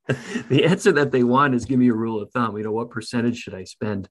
the 0.48 0.64
answer 0.64 0.92
that 0.92 1.12
they 1.12 1.24
want 1.24 1.54
is 1.54 1.64
give 1.64 1.78
me 1.78 1.88
a 1.88 1.94
rule 1.94 2.20
of 2.20 2.30
thumb. 2.30 2.56
You 2.56 2.64
know, 2.64 2.72
what 2.72 2.90
percentage 2.90 3.38
should 3.38 3.54
I 3.54 3.64
spend? 3.64 4.08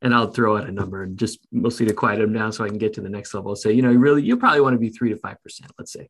And 0.00 0.14
I'll 0.14 0.30
throw 0.30 0.56
out 0.56 0.68
a 0.68 0.72
number 0.72 1.02
and 1.02 1.18
just 1.18 1.40
mostly 1.50 1.86
to 1.86 1.92
quiet 1.92 2.20
them 2.20 2.32
down 2.32 2.52
so 2.52 2.64
I 2.64 2.68
can 2.68 2.78
get 2.78 2.92
to 2.94 3.00
the 3.00 3.08
next 3.08 3.34
level. 3.34 3.50
I'll 3.50 3.56
say, 3.56 3.72
you 3.72 3.82
know, 3.82 3.92
really, 3.92 4.22
you 4.22 4.36
probably 4.36 4.60
want 4.60 4.74
to 4.74 4.78
be 4.78 4.90
three 4.90 5.10
to 5.10 5.16
five 5.16 5.42
percent, 5.42 5.72
let's 5.78 5.92
say. 5.92 6.08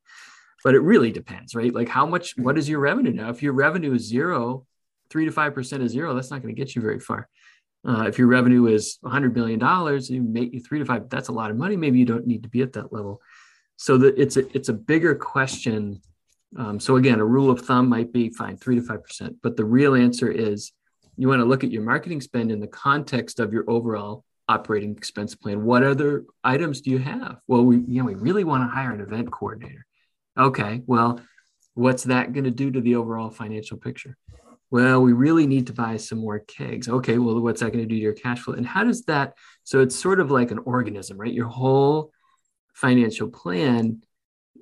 But 0.62 0.74
it 0.74 0.80
really 0.80 1.10
depends, 1.10 1.54
right? 1.54 1.72
Like 1.72 1.88
how 1.88 2.04
much, 2.04 2.36
what 2.36 2.58
is 2.58 2.68
your 2.68 2.80
revenue 2.80 3.12
now? 3.12 3.30
If 3.30 3.42
your 3.42 3.54
revenue 3.54 3.94
is 3.94 4.06
zero, 4.06 4.66
three 5.08 5.24
to 5.24 5.32
five 5.32 5.54
percent 5.54 5.82
is 5.82 5.92
zero, 5.92 6.14
that's 6.14 6.30
not 6.30 6.42
going 6.42 6.54
to 6.54 6.60
get 6.60 6.74
you 6.74 6.82
very 6.82 7.00
far. 7.00 7.28
Uh, 7.86 8.04
if 8.06 8.18
your 8.18 8.26
revenue 8.26 8.66
is 8.66 8.98
$100 9.04 9.34
million, 9.34 9.60
you 10.10 10.22
make 10.22 10.66
three 10.66 10.78
to 10.80 10.84
five, 10.84 11.08
that's 11.08 11.28
a 11.28 11.32
lot 11.32 11.50
of 11.50 11.56
money. 11.56 11.76
Maybe 11.76 11.98
you 11.98 12.04
don't 12.04 12.26
need 12.26 12.42
to 12.42 12.48
be 12.48 12.60
at 12.62 12.72
that 12.72 12.92
level. 12.92 13.22
So 13.76 13.96
that 13.98 14.18
it's 14.18 14.36
a, 14.36 14.56
it's 14.56 14.68
a 14.68 14.74
bigger 14.74 15.14
question. 15.14 16.00
Um, 16.56 16.80
so 16.80 16.96
again, 16.96 17.20
a 17.20 17.24
rule 17.24 17.50
of 17.50 17.60
thumb 17.60 17.88
might 17.88 18.12
be 18.12 18.30
fine, 18.30 18.56
three 18.56 18.76
to 18.76 18.82
5%. 18.82 19.36
But 19.42 19.56
the 19.56 19.64
real 19.64 19.94
answer 19.94 20.30
is 20.30 20.72
you 21.18 21.28
want 21.28 21.40
to 21.40 21.44
look 21.44 21.64
at 21.64 21.70
your 21.70 21.82
marketing 21.82 22.20
spend 22.20 22.50
in 22.50 22.60
the 22.60 22.66
context 22.66 23.40
of 23.40 23.52
your 23.52 23.68
overall 23.68 24.24
operating 24.48 24.96
expense 24.96 25.34
plan. 25.34 25.64
What 25.64 25.82
other 25.82 26.24
items 26.42 26.80
do 26.80 26.90
you 26.90 26.98
have? 26.98 27.38
Well, 27.46 27.64
we, 27.64 27.76
you 27.86 28.00
know, 28.00 28.06
we 28.06 28.14
really 28.14 28.44
want 28.44 28.62
to 28.62 28.74
hire 28.74 28.92
an 28.92 29.00
event 29.00 29.30
coordinator. 29.30 29.84
Okay, 30.38 30.82
well, 30.86 31.20
what's 31.74 32.04
that 32.04 32.32
going 32.32 32.44
to 32.44 32.50
do 32.50 32.70
to 32.70 32.80
the 32.80 32.94
overall 32.94 33.30
financial 33.30 33.76
picture? 33.76 34.16
well, 34.70 35.00
we 35.00 35.12
really 35.12 35.46
need 35.46 35.66
to 35.68 35.72
buy 35.72 35.96
some 35.96 36.18
more 36.18 36.40
kegs. 36.40 36.88
Okay, 36.88 37.18
well, 37.18 37.40
what's 37.40 37.60
that 37.60 37.72
going 37.72 37.84
to 37.84 37.88
do 37.88 37.94
to 37.94 38.00
your 38.00 38.12
cash 38.12 38.40
flow? 38.40 38.54
And 38.54 38.66
how 38.66 38.84
does 38.84 39.04
that? 39.04 39.34
So 39.64 39.80
it's 39.80 39.96
sort 39.96 40.20
of 40.20 40.30
like 40.30 40.50
an 40.50 40.58
organism, 40.58 41.18
right? 41.18 41.32
Your 41.32 41.48
whole 41.48 42.12
financial 42.74 43.28
plan 43.28 44.02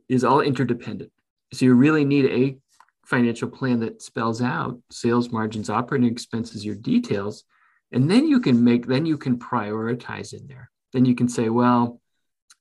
is 0.08 0.22
all 0.22 0.40
interdependent. 0.40 1.10
So 1.52 1.64
you 1.64 1.74
really 1.74 2.04
need 2.04 2.26
a 2.26 2.58
financial 3.06 3.48
plan 3.48 3.80
that 3.80 4.02
spells 4.02 4.42
out 4.42 4.78
sales 4.90 5.30
margins, 5.30 5.70
operating 5.70 6.10
expenses, 6.10 6.64
your 6.64 6.74
details, 6.74 7.44
and 7.92 8.10
then 8.10 8.26
you 8.26 8.40
can 8.40 8.62
make, 8.64 8.86
then 8.86 9.06
you 9.06 9.16
can 9.16 9.38
prioritize 9.38 10.32
in 10.32 10.46
there. 10.46 10.70
Then 10.92 11.04
you 11.04 11.14
can 11.14 11.28
say, 11.28 11.48
well, 11.48 12.00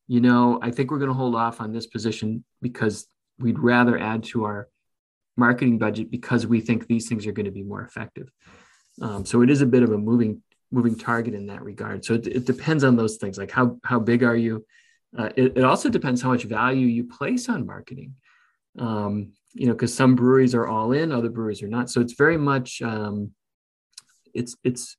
you 0.08 0.22
know, 0.22 0.60
I 0.62 0.72
think 0.72 0.92
we're 0.92 1.00
going 1.00 1.10
to 1.10 1.16
hold 1.16 1.36
off 1.36 1.62
on 1.62 1.74
this 1.74 1.88
position 1.88 2.44
because 2.62 3.08
we'd 3.40 3.60
rather 3.60 3.98
add 3.98 4.24
to 4.26 4.46
our 4.46 4.68
marketing 5.36 5.80
budget 5.80 6.12
because 6.12 6.46
we 6.46 6.62
think 6.62 6.88
these 6.88 7.10
things 7.10 7.26
are 7.26 7.32
going 7.32 7.46
to 7.46 7.52
be 7.52 7.64
more 7.64 7.82
effective. 7.82 8.30
Um, 9.02 9.26
so 9.26 9.42
it 9.42 9.50
is 9.50 9.62
a 9.62 9.66
bit 9.66 9.84
of 9.84 9.92
a 9.92 9.98
moving 9.98 10.42
moving 10.72 10.98
target 10.98 11.34
in 11.34 11.48
that 11.48 11.64
regard. 11.64 12.04
So 12.04 12.16
it, 12.16 12.28
it 12.28 12.46
depends 12.46 12.84
on 12.84 12.96
those 12.96 13.18
things, 13.18 13.38
like 13.38 13.52
how 13.52 13.78
how 13.84 14.00
big 14.00 14.24
are 14.24 14.36
you? 14.36 14.66
Uh, 15.18 15.30
it, 15.36 15.58
it, 15.58 15.64
also 15.64 15.90
depends 15.90 16.22
how 16.22 16.30
much 16.30 16.44
value 16.44 16.88
you 16.88 17.06
place 17.06 17.48
on 17.48 17.66
marketing. 17.66 18.16
Um, 18.78 19.34
you 19.54 19.68
know, 19.68 19.74
because 19.74 19.94
some 19.94 20.16
breweries 20.16 20.54
are 20.54 20.68
all 20.68 20.92
in, 20.92 21.12
other 21.12 21.30
breweries 21.30 21.64
are 21.64 21.68
not. 21.68 21.90
So 21.90 22.02
it's 22.02 22.14
very 22.14 22.38
much 22.38 22.82
um, 22.82 23.32
it's 24.34 24.56
it's 24.64 24.98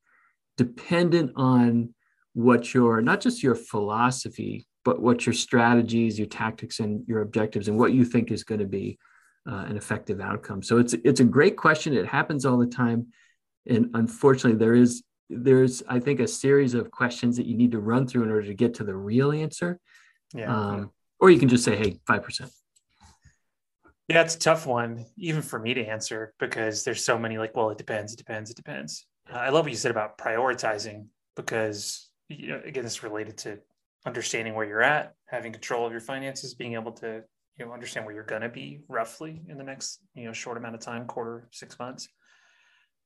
dependent 0.57 1.33
on 1.37 1.95
what 2.33 2.75
your 2.75 3.01
not 3.03 3.21
just 3.21 3.43
your 3.43 3.55
philosophy, 3.55 4.67
but 4.85 5.01
what 5.01 5.27
your 5.27 5.35
strategies, 5.35 6.19
your 6.19 6.29
tactics, 6.29 6.81
and 6.81 7.07
your 7.07 7.21
objectives, 7.21 7.69
and 7.69 7.79
what 7.79 7.93
you 7.93 8.05
think 8.05 8.31
is 8.31 8.45
going 8.45 8.61
to 8.61 8.67
be 8.67 8.99
uh, 9.49 9.65
an 9.69 9.77
effective 9.77 10.21
outcome? 10.21 10.62
So 10.62 10.79
it's 10.79 10.95
it's 11.05 11.21
a 11.21 11.25
great 11.25 11.57
question. 11.57 11.93
It 11.95 12.07
happens 12.07 12.47
all 12.47 12.57
the 12.57 12.67
time, 12.67 13.09
and 13.67 13.91
unfortunately, 13.95 14.59
there 14.59 14.75
is 14.75 15.03
there's 15.29 15.83
I 15.89 16.01
think 16.01 16.21
a 16.21 16.29
series 16.29 16.75
of 16.75 16.91
questions 16.91 17.37
that 17.37 17.47
you 17.47 17.57
need 17.57 17.73
to 17.73 17.81
run 17.81 18.07
through 18.07 18.25
in 18.25 18.31
order 18.31 18.47
to 18.47 18.55
get 18.55 18.75
to 18.75 18.85
the 18.85 18.97
real 18.97 19.33
answer. 19.33 19.79
Yeah. 20.35 20.55
Um, 20.55 20.93
or 21.21 21.31
you 21.31 21.39
can 21.39 21.49
just 21.49 21.65
say, 21.65 21.77
"Hey, 21.77 22.01
five 22.07 22.23
percent." 22.23 22.51
Yeah, 24.09 24.23
it's 24.23 24.37
a 24.37 24.38
tough 24.38 24.66
one, 24.66 25.05
even 25.16 25.42
for 25.42 25.59
me 25.59 25.75
to 25.75 25.85
answer 25.85 26.33
because 26.38 26.85
there's 26.85 27.05
so 27.05 27.19
many. 27.19 27.38
Like, 27.38 27.57
well, 27.57 27.71
it 27.71 27.79
depends. 27.79 28.12
It 28.12 28.19
depends. 28.19 28.51
It 28.51 28.57
depends. 28.57 29.07
Uh, 29.33 29.38
I 29.38 29.49
love 29.49 29.64
what 29.64 29.73
you 29.73 29.77
said 29.77 29.90
about 29.90 30.16
prioritizing 30.16 31.07
because 31.35 32.09
you 32.29 32.49
know, 32.49 32.61
again, 32.64 32.85
it's 32.85 33.03
related 33.03 33.37
to 33.38 33.59
understanding 34.05 34.55
where 34.55 34.66
you're 34.66 34.83
at, 34.83 35.14
having 35.27 35.53
control 35.53 35.87
of 35.87 35.92
your 35.92 36.01
finances, 36.01 36.55
being 36.55 36.75
able 36.75 36.92
to 36.92 37.23
you 37.59 37.64
know 37.64 37.73
understand 37.73 38.05
where 38.07 38.14
you're 38.14 38.25
going 38.25 38.42
to 38.42 38.49
be 38.49 38.81
roughly 38.88 39.42
in 39.49 39.59
the 39.59 39.64
next 39.64 40.01
you 40.14 40.25
know 40.25 40.33
short 40.33 40.57
amount 40.57 40.75
of 40.75 40.81
time 40.81 41.07
quarter 41.07 41.49
six 41.53 41.79
months 41.79 42.09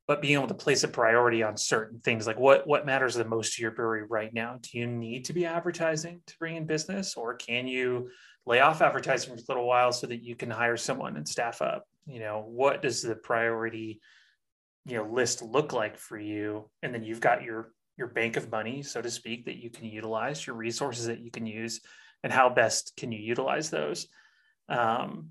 but 0.07 0.21
being 0.21 0.35
able 0.35 0.49
to 0.49 0.55
place 0.55 0.83
a 0.83 0.89
priority 0.89 1.43
on 1.43 1.57
certain 1.57 2.01
things 2.01 2.27
like 2.27 2.39
what 2.39 2.67
what 2.67 2.87
matters 2.87 3.15
the 3.15 3.25
most 3.25 3.55
to 3.55 3.63
your 3.63 3.71
brewery 3.71 4.03
right 4.09 4.35
now 4.35 4.59
do 4.61 4.79
you 4.79 4.87
need 4.87 5.25
to 5.25 5.33
be 5.33 5.47
advertising 5.47 6.21
to 6.27 6.37
bring 6.39 6.57
in 6.57 6.67
business 6.67 7.15
or 7.17 7.35
can 7.35 7.67
you 7.69 8.09
lay 8.47 8.61
off 8.61 8.83
advertising 8.83 9.35
for 9.35 9.41
a 9.41 9.45
little 9.49 9.67
while 9.67 9.93
so 9.93 10.07
that 10.07 10.23
you 10.23 10.35
can 10.35 10.51
hire 10.51 10.77
someone 10.77 11.17
and 11.17 11.29
staff 11.29 11.63
up 11.63 11.85
you 12.07 12.21
know 12.21 12.45
what 12.47 12.83
does 12.83 13.03
the 13.03 13.15
priority 13.15 14.01
you 14.87 14.97
know 14.97 15.05
list 15.05 15.43
look 15.43 15.73
like 15.73 15.97
for 15.97 16.19
you 16.19 16.69
and 16.83 16.95
then 16.95 17.03
you've 17.03 17.21
got 17.21 17.43
your 17.43 17.73
your 17.97 18.09
bank 18.09 18.37
of 18.37 18.51
money 18.51 18.83
so 18.83 19.03
to 19.03 19.11
speak 19.11 19.45
that 19.45 19.63
you 19.63 19.71
can 19.71 19.85
utilize 19.85 20.47
your 20.47 20.57
resources 20.57 21.07
that 21.07 21.21
you 21.21 21.31
can 21.31 21.47
use 21.47 21.81
and 22.23 22.33
how 22.33 22.49
best 22.49 22.95
can 22.97 23.13
you 23.13 23.19
utilize 23.19 23.71
those 23.71 24.09
um, 24.69 25.31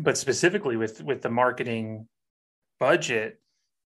but 0.00 0.18
specifically 0.18 0.76
with 0.76 1.02
with 1.02 1.22
the 1.22 1.30
marketing 1.30 2.08
budget, 2.80 3.40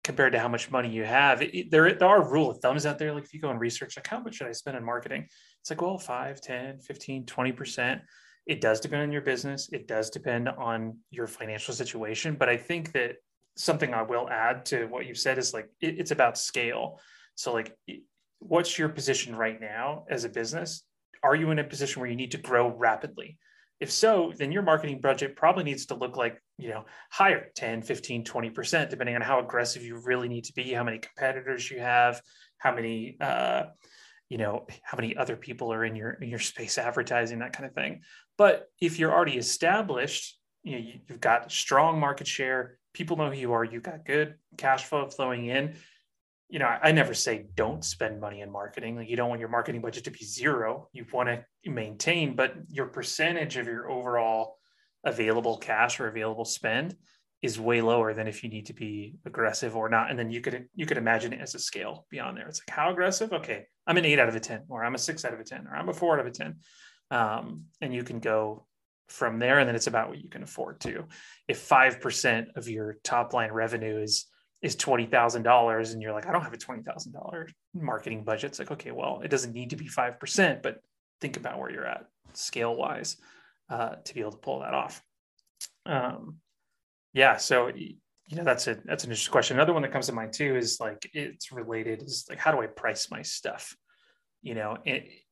compared 0.04 0.34
to 0.34 0.40
how 0.40 0.48
much 0.48 0.70
money 0.70 0.90
you 0.90 1.04
have. 1.04 1.42
It, 1.42 1.72
there, 1.72 1.92
there 1.94 2.08
are 2.08 2.32
rule 2.32 2.50
of 2.50 2.60
thumbs 2.60 2.86
out 2.86 3.00
there. 3.00 3.14
Like 3.14 3.24
if 3.24 3.34
you 3.34 3.42
go 3.42 3.50
and 3.50 3.60
research, 3.60 3.98
like 3.98 4.08
how 4.08 4.20
much 4.20 4.36
should 4.36 4.48
I 4.48 4.52
spend 4.52 4.78
on 4.78 4.86
marketing? 4.86 5.28
It's 5.62 5.70
like, 5.70 5.82
well, 5.82 5.98
5, 5.98 6.42
10, 6.42 6.80
15, 6.80 7.26
20%. 7.26 8.02
It 8.46 8.62
does 8.62 8.80
depend 8.80 9.02
on 9.02 9.12
your 9.12 9.22
business. 9.22 9.70
It 9.72 9.88
does 9.88 10.10
depend 10.10 10.50
on 10.50 10.98
your 11.10 11.28
financial 11.28 11.74
situation. 11.74 12.36
But 12.36 12.50
I 12.50 12.58
think 12.58 12.92
that 12.94 13.16
something 13.58 13.94
I 13.94 14.04
will 14.04 14.30
add 14.30 14.66
to 14.66 14.86
what 14.86 15.06
you 15.06 15.16
said 15.16 15.38
is 15.38 15.54
like, 15.54 15.70
it, 15.82 16.00
it's 16.00 16.12
about 16.12 16.38
scale. 16.38 17.00
So 17.36 17.54
like, 17.54 17.76
what's 18.40 18.78
your 18.78 18.90
position 18.90 19.36
right 19.36 19.60
now 19.60 20.06
as 20.10 20.24
a 20.24 20.30
business? 20.30 20.84
Are 21.24 21.36
you 21.36 21.52
in 21.52 21.60
a 21.60 21.64
position 21.64 22.02
where 22.02 22.10
you 22.10 22.16
need 22.16 22.32
to 22.32 22.38
grow 22.38 22.70
rapidly? 22.70 23.38
If 23.80 23.92
so, 23.92 24.32
then 24.38 24.52
your 24.52 24.62
marketing 24.62 25.02
budget 25.02 25.36
probably 25.36 25.64
needs 25.64 25.88
to 25.88 25.96
look 25.96 26.16
like, 26.16 26.42
you 26.58 26.70
know, 26.70 26.86
higher 27.12 27.48
10, 27.56 27.82
15, 27.82 28.24
20%, 28.24 28.90
depending 28.90 29.16
on 29.16 29.22
how 29.22 29.40
aggressive 29.40 29.84
you 29.84 29.98
really 29.98 30.30
need 30.30 30.46
to 30.46 30.54
be, 30.54 30.72
how 30.72 30.84
many 30.84 31.00
competitors 31.00 31.70
you 31.70 31.80
have, 31.80 32.22
how 32.58 32.74
many, 32.74 33.18
uh, 33.20 33.64
you 34.30 34.38
know, 34.38 34.66
how 34.82 34.96
many 34.96 35.18
other 35.18 35.36
people 35.36 35.74
are 35.74 35.84
in 35.84 35.96
your, 35.96 36.12
in 36.12 36.30
your 36.30 36.40
space 36.40 36.78
advertising, 36.78 37.40
that 37.40 37.54
kind 37.54 37.66
of 37.68 37.76
thing. 37.76 38.02
But 38.38 38.68
if 38.82 39.00
you're 39.00 39.14
already 39.14 39.38
established, 39.38 40.38
you 40.64 40.72
know, 40.74 40.86
you've 41.08 41.22
got 41.22 41.52
strong 41.52 42.00
market 42.00 42.28
share, 42.28 42.78
people 42.94 43.18
know 43.18 43.30
who 43.30 43.38
you 43.38 43.54
are, 43.54 43.64
you've 43.64 43.84
got 43.84 44.06
good 44.06 44.36
cash 44.58 44.86
flow 44.86 45.08
flowing 45.08 45.46
in, 45.46 45.76
you 46.50 46.60
know, 46.60 46.66
I 46.66 46.92
never 46.92 47.14
say 47.14 47.48
don't 47.56 47.84
spend 47.84 48.22
money 48.22 48.42
in 48.42 48.52
marketing. 48.52 48.96
Like 48.98 49.10
you 49.10 49.16
don't 49.16 49.30
want 49.30 49.40
your 49.40 49.50
marketing 49.50 49.82
budget 49.82 50.04
to 50.06 50.12
be 50.12 50.24
zero. 50.24 50.90
You 50.94 51.06
want 51.12 51.30
to 51.30 51.44
maintain, 51.70 52.36
but 52.36 52.54
your 52.70 52.86
percentage 52.86 53.58
of 53.58 53.66
your 53.66 53.90
overall 53.90 54.58
available 55.04 55.58
cash 55.58 56.00
or 56.00 56.08
available 56.08 56.46
spend 56.46 56.96
is 57.42 57.60
way 57.60 57.82
lower 57.82 58.14
than 58.14 58.28
if 58.28 58.44
you 58.44 58.50
need 58.50 58.68
to 58.68 58.74
be 58.74 59.16
aggressive 59.26 59.76
or 59.76 59.90
not. 59.90 60.10
And 60.10 60.18
then 60.18 60.32
you 60.32 60.42
could 60.42 60.68
you 60.76 60.86
could 60.86 60.98
imagine 60.98 61.34
it 61.34 61.42
as 61.42 61.56
a 61.56 61.60
scale 61.60 62.06
beyond 62.10 62.38
there. 62.38 62.48
It's 62.48 62.62
like 62.62 62.76
how 62.76 62.92
aggressive? 62.92 63.34
Okay, 63.34 63.66
I'm 63.88 63.98
an 63.98 64.06
eight 64.06 64.20
out 64.20 64.30
of 64.30 64.36
a 64.36 64.40
ten, 64.40 64.64
or 64.70 64.84
I'm 64.84 64.96
a 64.96 65.00
six 65.00 65.26
out 65.26 65.34
of 65.34 65.40
a 65.40 65.44
ten, 65.44 65.68
or 65.68 65.76
I'm 65.76 65.90
a 65.90 65.94
four 65.94 66.14
out 66.14 66.26
of 66.26 66.28
a 66.28 66.32
ten. 66.32 66.56
Um, 67.16 67.66
and 67.82 67.94
you 67.94 68.04
can 68.04 68.20
go 68.20 68.66
from 69.08 69.40
there, 69.40 69.60
and 69.60 69.68
then 69.68 69.76
it's 69.76 69.88
about 69.88 70.10
what 70.10 70.22
you 70.22 70.30
can 70.30 70.44
afford 70.44 70.80
to. 70.82 71.06
If 71.48 71.60
five 71.60 72.02
percent 72.02 72.50
of 72.56 72.68
your 72.68 72.98
top 73.04 73.34
line 73.34 73.52
revenue 73.52 73.98
is 74.02 74.26
is 74.66 74.76
$20,000 74.76 75.94
and 75.94 76.02
you're 76.02 76.12
like, 76.12 76.26
I 76.26 76.32
don't 76.32 76.42
have 76.42 76.54
a 76.54 76.58
$20,000 76.58 77.50
marketing 77.76 78.24
budget. 78.24 78.50
It's 78.50 78.58
like, 78.58 78.72
okay, 78.72 78.90
well, 78.90 79.22
it 79.24 79.28
doesn't 79.28 79.54
need 79.54 79.70
to 79.70 79.76
be 79.76 79.88
5%, 79.88 80.64
but 80.64 80.80
think 81.22 81.38
about 81.38 81.60
where 81.60 81.72
you're 81.72 81.86
at 81.86 82.06
scale 82.34 82.76
wise 82.76 83.18
uh, 83.70 83.96
to 84.04 84.14
be 84.16 84.22
able 84.22 84.32
to 84.32 84.38
pull 84.38 84.62
that 84.62 84.74
off. 84.74 85.04
Um, 85.86 86.38
yeah. 87.14 87.38
So, 87.38 87.68
you 87.68 87.98
know, 88.32 88.44
that's 88.44 88.66
a, 88.66 88.78
that's 88.86 89.04
an 89.04 89.12
interesting 89.12 89.32
question. 89.32 89.58
Another 89.58 89.74
one 89.74 89.84
that 89.84 89.92
comes 89.92 90.08
to 90.08 90.14
mind 90.14 90.34
too, 90.34 90.56
is 90.56 90.80
like, 90.80 91.10
it's 91.14 91.52
related 91.52 92.02
is 92.02 92.26
like, 92.28 92.40
how 92.40 92.52
do 92.52 92.60
I 92.60 92.66
price 92.66 93.12
my 93.12 93.22
stuff? 93.22 93.76
You 94.42 94.56
know, 94.56 94.78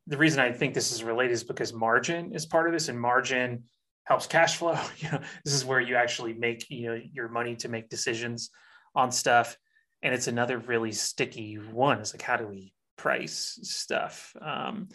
the 0.07 0.17
reason 0.17 0.39
I 0.39 0.51
think 0.51 0.73
this 0.73 0.91
is 0.91 1.03
related 1.03 1.33
is 1.33 1.43
because 1.43 1.73
margin 1.73 2.33
is 2.33 2.45
part 2.45 2.67
of 2.67 2.73
this 2.73 2.89
and 2.89 2.99
margin 2.99 3.63
helps 4.05 4.27
cash 4.27 4.57
flow. 4.57 4.77
You 4.97 5.11
know, 5.11 5.19
this 5.45 5.53
is 5.53 5.65
where 5.65 5.79
you 5.79 5.95
actually 5.95 6.33
make, 6.33 6.69
you 6.69 6.87
know, 6.87 7.01
your 7.11 7.29
money 7.29 7.55
to 7.57 7.69
make 7.69 7.89
decisions 7.89 8.49
on 8.95 9.11
stuff. 9.11 9.57
And 10.01 10.13
it's 10.13 10.27
another 10.27 10.57
really 10.57 10.91
sticky 10.91 11.55
one. 11.55 11.99
It's 11.99 12.13
like, 12.13 12.21
how 12.21 12.35
do 12.35 12.47
we 12.47 12.73
price 12.97 13.59
stuff? 13.63 14.35
Um, 14.41 14.89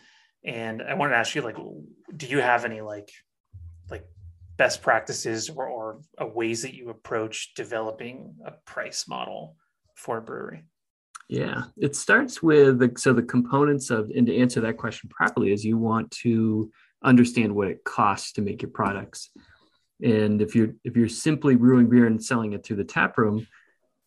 and 0.44 0.82
I 0.82 0.94
wanted 0.94 1.12
to 1.12 1.18
ask 1.18 1.34
you, 1.34 1.42
like, 1.42 1.56
do 2.14 2.26
you 2.26 2.40
have 2.40 2.64
any 2.64 2.82
like, 2.82 3.10
like 3.90 4.04
best 4.56 4.82
practices 4.82 5.48
or, 5.48 6.00
or 6.18 6.26
ways 6.28 6.62
that 6.62 6.74
you 6.74 6.90
approach 6.90 7.54
developing 7.54 8.36
a 8.44 8.52
price 8.66 9.08
model 9.08 9.56
for 9.94 10.18
a 10.18 10.22
brewery? 10.22 10.64
Yeah, 11.28 11.64
it 11.76 11.94
starts 11.94 12.42
with 12.42 12.78
the, 12.78 12.92
so 12.96 13.12
the 13.12 13.22
components 13.22 13.90
of, 13.90 14.10
and 14.16 14.26
to 14.26 14.36
answer 14.36 14.62
that 14.62 14.78
question 14.78 15.10
properly, 15.10 15.52
is 15.52 15.64
you 15.64 15.76
want 15.76 16.10
to 16.22 16.70
understand 17.02 17.54
what 17.54 17.68
it 17.68 17.84
costs 17.84 18.32
to 18.32 18.40
make 18.42 18.62
your 18.62 18.70
products. 18.70 19.30
And 20.02 20.40
if 20.40 20.54
you're 20.54 20.74
if 20.84 20.96
you're 20.96 21.08
simply 21.08 21.56
brewing 21.56 21.88
beer 21.88 22.06
and 22.06 22.22
selling 22.22 22.52
it 22.52 22.64
through 22.64 22.76
the 22.76 22.84
tap 22.84 23.18
room, 23.18 23.46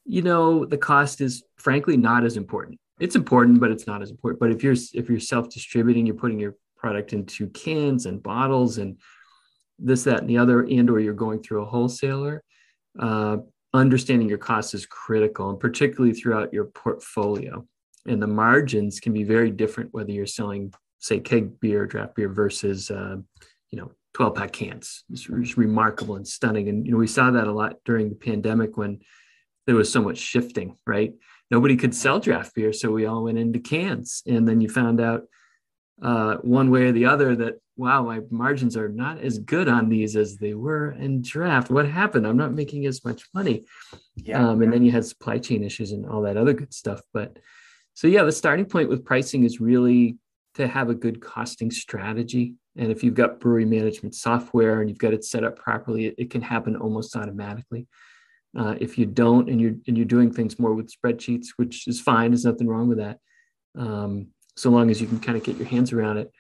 you 0.06 0.22
know 0.22 0.66
the 0.66 0.78
cost 0.78 1.22
is 1.22 1.44
frankly 1.58 1.98
not 1.98 2.24
as 2.24 2.38
important. 2.38 2.80
It's 3.00 3.16
important 3.16 3.60
but 3.60 3.72
it's 3.72 3.88
not 3.88 4.02
as 4.02 4.10
important. 4.10 4.40
But 4.40 4.52
if 4.52 4.64
you're 4.64 4.76
if 4.94 5.10
you're 5.10 5.20
self-distributing 5.20 6.06
you're 6.06 6.16
putting 6.16 6.40
your 6.40 6.56
product 6.78 7.14
into 7.14 7.48
cans 7.50 8.06
and 8.06 8.24
bottles 8.24 8.78
and 8.78 8.98
this 9.78 10.06
that 10.06 10.22
and 10.22 10.30
the 10.30 10.38
other 10.38 10.62
and 10.62 10.90
or 10.90 11.00
you're 11.00 11.14
going 11.14 11.44
through 11.44 11.64
a 11.64 11.66
wholesaler 11.66 12.44
uh, 13.00 13.38
understanding 13.74 14.28
your 14.28 14.38
costs 14.38 14.74
is 14.74 14.86
critical 14.86 15.50
and 15.50 15.60
particularly 15.60 16.14
throughout 16.14 16.54
your 16.54 16.66
portfolio 16.66 17.66
and 18.06 18.22
the 18.22 18.28
margins 18.28 19.00
can 19.00 19.14
be 19.14 19.24
very 19.24 19.52
different 19.52 19.94
whether 19.94 20.12
you're 20.12 20.26
selling 20.26 20.74
say 21.00 21.20
keg 21.20 21.60
beer 21.60 21.86
draft 21.86 22.16
beer 22.16 22.30
versus 22.30 22.92
uh, 22.92 23.16
you 23.70 23.80
know 23.80 23.92
12 24.14 24.36
pack 24.36 24.52
cans 24.52 25.04
it's, 25.10 25.28
it's 25.30 25.58
remarkable 25.58 26.18
and 26.18 26.28
stunning 26.28 26.68
and 26.68 26.86
you 26.86 26.92
know 26.92 26.98
we 26.98 27.08
saw 27.08 27.32
that 27.32 27.48
a 27.48 27.52
lot 27.52 27.76
during 27.86 28.10
the 28.10 28.16
pandemic 28.16 28.76
when 28.76 29.00
there 29.68 29.76
was 29.76 29.92
so 29.92 30.02
much 30.02 30.18
shifting, 30.18 30.76
right? 30.86 31.14
Nobody 31.50 31.76
could 31.76 31.94
sell 31.94 32.20
draft 32.20 32.56
beer, 32.56 32.74
so 32.74 32.92
we 32.92 33.06
all 33.06 33.24
went 33.24 33.38
into 33.38 33.60
cans. 33.60 34.24
And 34.26 34.48
then 34.48 34.62
you 34.62 34.70
found 34.70 35.00
out 35.00 35.24
uh, 36.02 36.38
one 36.38 36.72
way 36.72 36.84
or 36.84 36.92
the 36.92 37.06
other 37.06 37.36
that 37.36 37.60
wow, 37.78 38.04
my 38.04 38.20
margins 38.30 38.78
are 38.78 38.90
not 38.90 39.20
as 39.20 39.40
good 39.40 39.68
on 39.68 39.90
these 39.90 40.16
as 40.16 40.38
they 40.38 40.54
were 40.54 40.92
in 40.92 41.22
draft. 41.22 41.72
What 41.72 41.88
happened? 41.88 42.28
I'm 42.28 42.38
not 42.38 42.54
making 42.54 42.86
as 42.86 43.04
much 43.04 43.24
money. 43.34 43.66
Yeah. 44.16 44.50
Um, 44.50 44.62
and 44.62 44.72
then 44.72 44.84
you 44.84 44.92
had 44.92 45.06
supply 45.06 45.40
chain 45.40 45.64
issues 45.64 45.92
and 45.92 46.06
all 46.06 46.22
that 46.24 46.38
other 46.38 46.54
good 46.54 46.74
stuff. 46.74 47.02
But 47.12 47.40
so 47.96 48.08
yeah, 48.08 48.24
the 48.24 48.32
starting 48.32 48.66
point 48.66 48.90
with 48.90 49.04
pricing 49.04 49.46
is 49.46 49.60
really 49.60 50.18
to 50.56 50.68
have 50.68 50.90
a 50.90 50.96
good 50.96 51.22
costing 51.22 51.72
strategy. 51.72 52.56
And 52.78 52.92
if 52.92 53.04
you've 53.04 53.16
got 53.16 53.40
brewery 53.40 53.66
management 53.66 54.16
software 54.16 54.82
and 54.82 54.90
you've 54.90 55.00
got 55.00 55.14
it 55.14 55.26
set 55.26 55.44
up 55.44 55.58
properly, 55.58 56.06
it, 56.06 56.16
it 56.18 56.30
can 56.30 56.42
happen 56.42 56.76
almost 56.76 57.16
automatically. 57.16 57.88
Uh, 58.58 58.76
if 58.80 58.98
you 58.98 59.06
don't, 59.06 59.50
and 59.50 59.62
you're 59.62 59.76
and 59.88 59.98
you're 59.98 60.06
doing 60.06 60.32
things 60.32 60.60
more 60.60 60.74
with 60.74 60.94
spreadsheets, 60.94 61.48
which 61.56 61.88
is 61.88 62.02
fine, 62.02 62.32
there's 62.32 62.46
nothing 62.46 62.68
wrong 62.68 62.90
with 62.90 62.98
that. 62.98 63.18
Um, 63.78 64.28
so 64.56 64.70
long 64.70 64.90
as 64.90 65.02
you 65.02 65.08
can 65.08 65.20
kind 65.20 65.38
of 65.38 65.44
get 65.44 65.58
your 65.58 65.68
hands 65.68 65.94
around 65.94 66.18
it, 66.18 66.32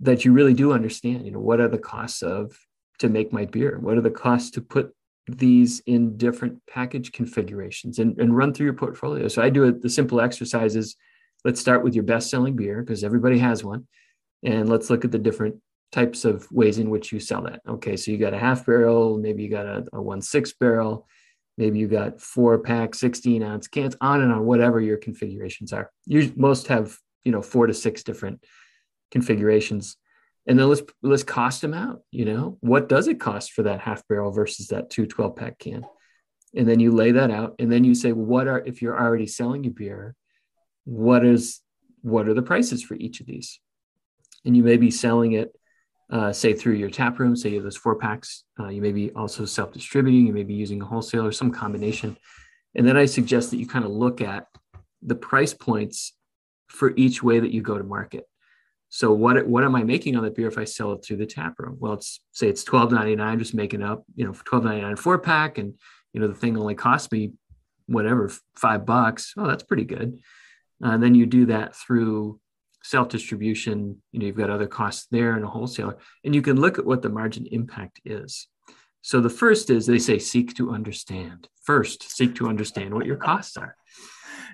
that 0.00 0.24
you 0.24 0.32
really 0.32 0.54
do 0.54 0.72
understand. 0.72 1.24
You 1.24 1.32
know, 1.32 1.40
what 1.40 1.60
are 1.60 1.68
the 1.68 1.78
costs 1.78 2.22
of 2.22 2.56
to 2.98 3.08
make 3.08 3.32
my 3.32 3.44
beer? 3.44 3.78
What 3.80 3.96
are 3.96 4.02
the 4.02 4.10
costs 4.10 4.50
to 4.52 4.60
put 4.60 4.94
these 5.26 5.80
in 5.86 6.16
different 6.16 6.60
package 6.68 7.12
configurations 7.12 7.98
and, 7.98 8.18
and 8.20 8.36
run 8.36 8.52
through 8.52 8.64
your 8.64 8.74
portfolio? 8.74 9.28
So 9.28 9.42
I 9.42 9.50
do 9.50 9.64
it. 9.64 9.82
The 9.82 9.90
simple 9.90 10.20
exercise 10.20 10.76
is 10.76 10.96
let's 11.44 11.60
start 11.60 11.82
with 11.82 11.94
your 11.94 12.04
best 12.04 12.30
selling 12.30 12.56
beer 12.56 12.82
because 12.82 13.04
everybody 13.04 13.38
has 13.38 13.64
one, 13.64 13.86
and 14.42 14.68
let's 14.68 14.90
look 14.90 15.04
at 15.04 15.12
the 15.12 15.18
different 15.18 15.56
types 15.92 16.24
of 16.24 16.50
ways 16.50 16.78
in 16.78 16.90
which 16.90 17.12
you 17.12 17.20
sell 17.20 17.42
that. 17.42 17.60
Okay, 17.68 17.96
so 17.96 18.10
you 18.10 18.18
got 18.18 18.34
a 18.34 18.38
half 18.38 18.66
barrel, 18.66 19.18
maybe 19.18 19.42
you 19.44 19.50
got 19.50 19.66
a, 19.66 19.84
a 19.92 20.02
one 20.02 20.20
six 20.20 20.52
barrel 20.52 21.06
maybe 21.56 21.78
you 21.78 21.88
got 21.88 22.20
four 22.20 22.58
pack 22.58 22.94
16 22.94 23.42
ounce 23.42 23.68
cans 23.68 23.96
on 24.00 24.22
and 24.22 24.32
on 24.32 24.44
whatever 24.44 24.80
your 24.80 24.96
configurations 24.96 25.72
are 25.72 25.90
you 26.06 26.32
most 26.36 26.66
have 26.66 26.96
you 27.24 27.32
know 27.32 27.42
four 27.42 27.66
to 27.66 27.74
six 27.74 28.02
different 28.02 28.44
configurations 29.10 29.96
and 30.46 30.58
then 30.58 30.68
let's 30.68 30.82
let's 31.02 31.22
cost 31.22 31.60
them 31.60 31.74
out 31.74 32.02
you 32.10 32.24
know 32.24 32.58
what 32.60 32.88
does 32.88 33.08
it 33.08 33.20
cost 33.20 33.52
for 33.52 33.62
that 33.62 33.80
half 33.80 34.06
barrel 34.08 34.30
versus 34.30 34.68
that 34.68 34.90
two 34.90 35.06
12 35.06 35.36
pack 35.36 35.58
can 35.58 35.84
and 36.56 36.68
then 36.68 36.80
you 36.80 36.92
lay 36.92 37.12
that 37.12 37.30
out 37.30 37.54
and 37.58 37.70
then 37.70 37.84
you 37.84 37.94
say 37.94 38.12
well, 38.12 38.26
what 38.26 38.48
are 38.48 38.62
if 38.64 38.82
you're 38.82 38.98
already 38.98 39.26
selling 39.26 39.66
a 39.66 39.70
beer 39.70 40.14
what 40.84 41.24
is 41.24 41.60
what 42.02 42.28
are 42.28 42.34
the 42.34 42.42
prices 42.42 42.82
for 42.82 42.94
each 42.94 43.20
of 43.20 43.26
these 43.26 43.60
and 44.44 44.56
you 44.56 44.62
may 44.62 44.76
be 44.76 44.90
selling 44.90 45.32
it 45.32 45.54
uh, 46.10 46.32
say 46.32 46.52
through 46.52 46.74
your 46.74 46.90
tap 46.90 47.18
room, 47.18 47.34
say 47.34 47.48
you 47.50 47.56
have 47.56 47.64
those 47.64 47.76
four 47.76 47.96
packs. 47.96 48.44
Uh, 48.60 48.68
you 48.68 48.82
may 48.82 48.92
be 48.92 49.10
also 49.12 49.44
self 49.44 49.72
distributing, 49.72 50.26
you 50.26 50.32
may 50.32 50.42
be 50.42 50.54
using 50.54 50.80
a 50.82 50.84
wholesaler, 50.84 51.32
some 51.32 51.50
combination. 51.50 52.16
And 52.74 52.86
then 52.86 52.96
I 52.96 53.06
suggest 53.06 53.50
that 53.50 53.58
you 53.58 53.66
kind 53.66 53.84
of 53.84 53.90
look 53.90 54.20
at 54.20 54.46
the 55.02 55.14
price 55.14 55.54
points 55.54 56.12
for 56.68 56.92
each 56.96 57.22
way 57.22 57.40
that 57.40 57.52
you 57.52 57.62
go 57.62 57.78
to 57.78 57.84
market. 57.84 58.24
So 58.88 59.12
what 59.12 59.46
what 59.46 59.64
am 59.64 59.74
I 59.74 59.82
making 59.82 60.16
on 60.16 60.22
that 60.24 60.36
beer 60.36 60.48
if 60.48 60.58
I 60.58 60.64
sell 60.64 60.92
it 60.92 61.04
through 61.04 61.16
the 61.16 61.26
tap 61.26 61.58
room? 61.58 61.76
Well, 61.80 61.94
it's 61.94 62.20
say 62.32 62.48
it's 62.48 62.64
twelve 62.64 62.92
ninety 62.92 63.16
nine, 63.16 63.38
just 63.38 63.54
making 63.54 63.82
up, 63.82 64.04
you 64.14 64.24
know, 64.24 64.32
twelve 64.44 64.64
ninety 64.64 64.82
nine 64.82 64.96
four 64.96 65.18
pack, 65.18 65.58
and 65.58 65.74
you 66.12 66.20
know 66.20 66.28
the 66.28 66.34
thing 66.34 66.56
only 66.56 66.74
cost 66.74 67.10
me 67.10 67.32
whatever 67.86 68.30
five 68.56 68.86
bucks. 68.86 69.34
Oh, 69.36 69.46
that's 69.46 69.64
pretty 69.64 69.84
good. 69.84 70.20
Uh, 70.84 70.90
and 70.90 71.02
then 71.02 71.14
you 71.14 71.26
do 71.26 71.46
that 71.46 71.74
through 71.74 72.40
self 72.84 73.08
distribution, 73.08 74.00
you 74.12 74.20
know, 74.20 74.26
you've 74.26 74.36
got 74.36 74.50
other 74.50 74.66
costs 74.66 75.06
there 75.10 75.34
and 75.34 75.44
a 75.44 75.48
wholesaler, 75.48 75.96
and 76.22 76.34
you 76.34 76.42
can 76.42 76.60
look 76.60 76.78
at 76.78 76.86
what 76.86 77.02
the 77.02 77.08
margin 77.08 77.46
impact 77.50 78.00
is. 78.04 78.46
So 79.00 79.20
the 79.20 79.30
first 79.30 79.70
is 79.70 79.86
they 79.86 79.98
say 79.98 80.18
seek 80.18 80.54
to 80.54 80.70
understand. 80.70 81.48
First, 81.62 82.10
seek 82.10 82.34
to 82.36 82.48
understand 82.48 82.94
what 82.94 83.06
your 83.06 83.16
costs 83.16 83.56
are. 83.56 83.76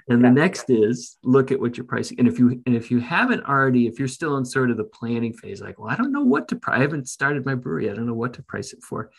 And 0.08 0.24
the 0.24 0.30
next 0.30 0.70
is 0.70 1.16
look 1.22 1.50
at 1.50 1.60
what 1.60 1.76
you're 1.76 1.86
pricing. 1.86 2.18
And 2.18 2.28
if 2.28 2.38
you 2.38 2.62
and 2.66 2.74
if 2.74 2.90
you 2.90 3.00
haven't 3.00 3.44
already, 3.44 3.86
if 3.86 3.98
you're 3.98 4.08
still 4.08 4.36
in 4.36 4.44
sort 4.44 4.70
of 4.70 4.76
the 4.76 4.84
planning 4.84 5.32
phase, 5.32 5.60
like, 5.60 5.78
well, 5.78 5.90
I 5.90 5.96
don't 5.96 6.12
know 6.12 6.24
what 6.24 6.48
to 6.48 6.56
price. 6.56 6.78
I 6.78 6.82
haven't 6.82 7.08
started 7.08 7.46
my 7.46 7.54
brewery. 7.54 7.90
I 7.90 7.94
don't 7.94 8.06
know 8.06 8.14
what 8.14 8.34
to 8.34 8.42
price 8.42 8.72
it 8.72 8.82
for. 8.82 9.10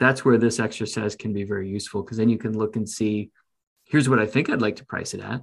That's 0.00 0.24
where 0.24 0.38
this 0.38 0.60
exercise 0.60 1.14
can 1.14 1.32
be 1.32 1.44
very 1.44 1.68
useful 1.68 2.02
because 2.02 2.16
then 2.16 2.28
you 2.28 2.38
can 2.38 2.56
look 2.56 2.76
and 2.76 2.88
see 2.88 3.30
here's 3.84 4.08
what 4.08 4.18
I 4.18 4.26
think 4.26 4.48
I'd 4.48 4.62
like 4.62 4.76
to 4.76 4.86
price 4.86 5.14
it 5.14 5.20
at. 5.20 5.40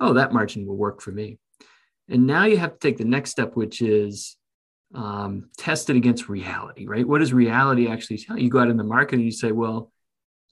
Oh, 0.00 0.14
that 0.14 0.32
margin 0.32 0.66
will 0.66 0.76
work 0.76 1.00
for 1.00 1.12
me. 1.12 1.38
And 2.08 2.26
now 2.26 2.46
you 2.46 2.56
have 2.56 2.72
to 2.72 2.78
take 2.78 2.98
the 2.98 3.04
next 3.04 3.30
step, 3.30 3.54
which 3.54 3.80
is 3.80 4.36
um, 4.94 5.48
test 5.56 5.90
it 5.90 5.96
against 5.96 6.28
reality, 6.28 6.86
right? 6.86 7.06
What 7.06 7.18
does 7.18 7.32
reality 7.32 7.88
actually 7.88 8.18
tell 8.18 8.36
you? 8.36 8.44
You 8.44 8.50
go 8.50 8.60
out 8.60 8.68
in 8.68 8.76
the 8.76 8.84
market 8.84 9.16
and 9.16 9.24
you 9.24 9.30
say, 9.30 9.52
well, 9.52 9.92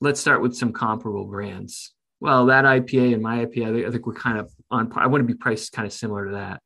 let's 0.00 0.20
start 0.20 0.42
with 0.42 0.56
some 0.56 0.72
comparable 0.72 1.26
brands. 1.26 1.92
Well, 2.20 2.46
that 2.46 2.64
IPA 2.64 3.14
and 3.14 3.22
my 3.22 3.46
IPA, 3.46 3.86
I 3.86 3.90
think 3.90 4.06
we're 4.06 4.14
kind 4.14 4.38
of 4.38 4.52
on. 4.70 4.92
I 4.94 5.06
want 5.06 5.22
to 5.22 5.26
be 5.26 5.34
priced 5.34 5.72
kind 5.72 5.86
of 5.86 5.92
similar 5.92 6.26
to 6.26 6.32
that. 6.32 6.62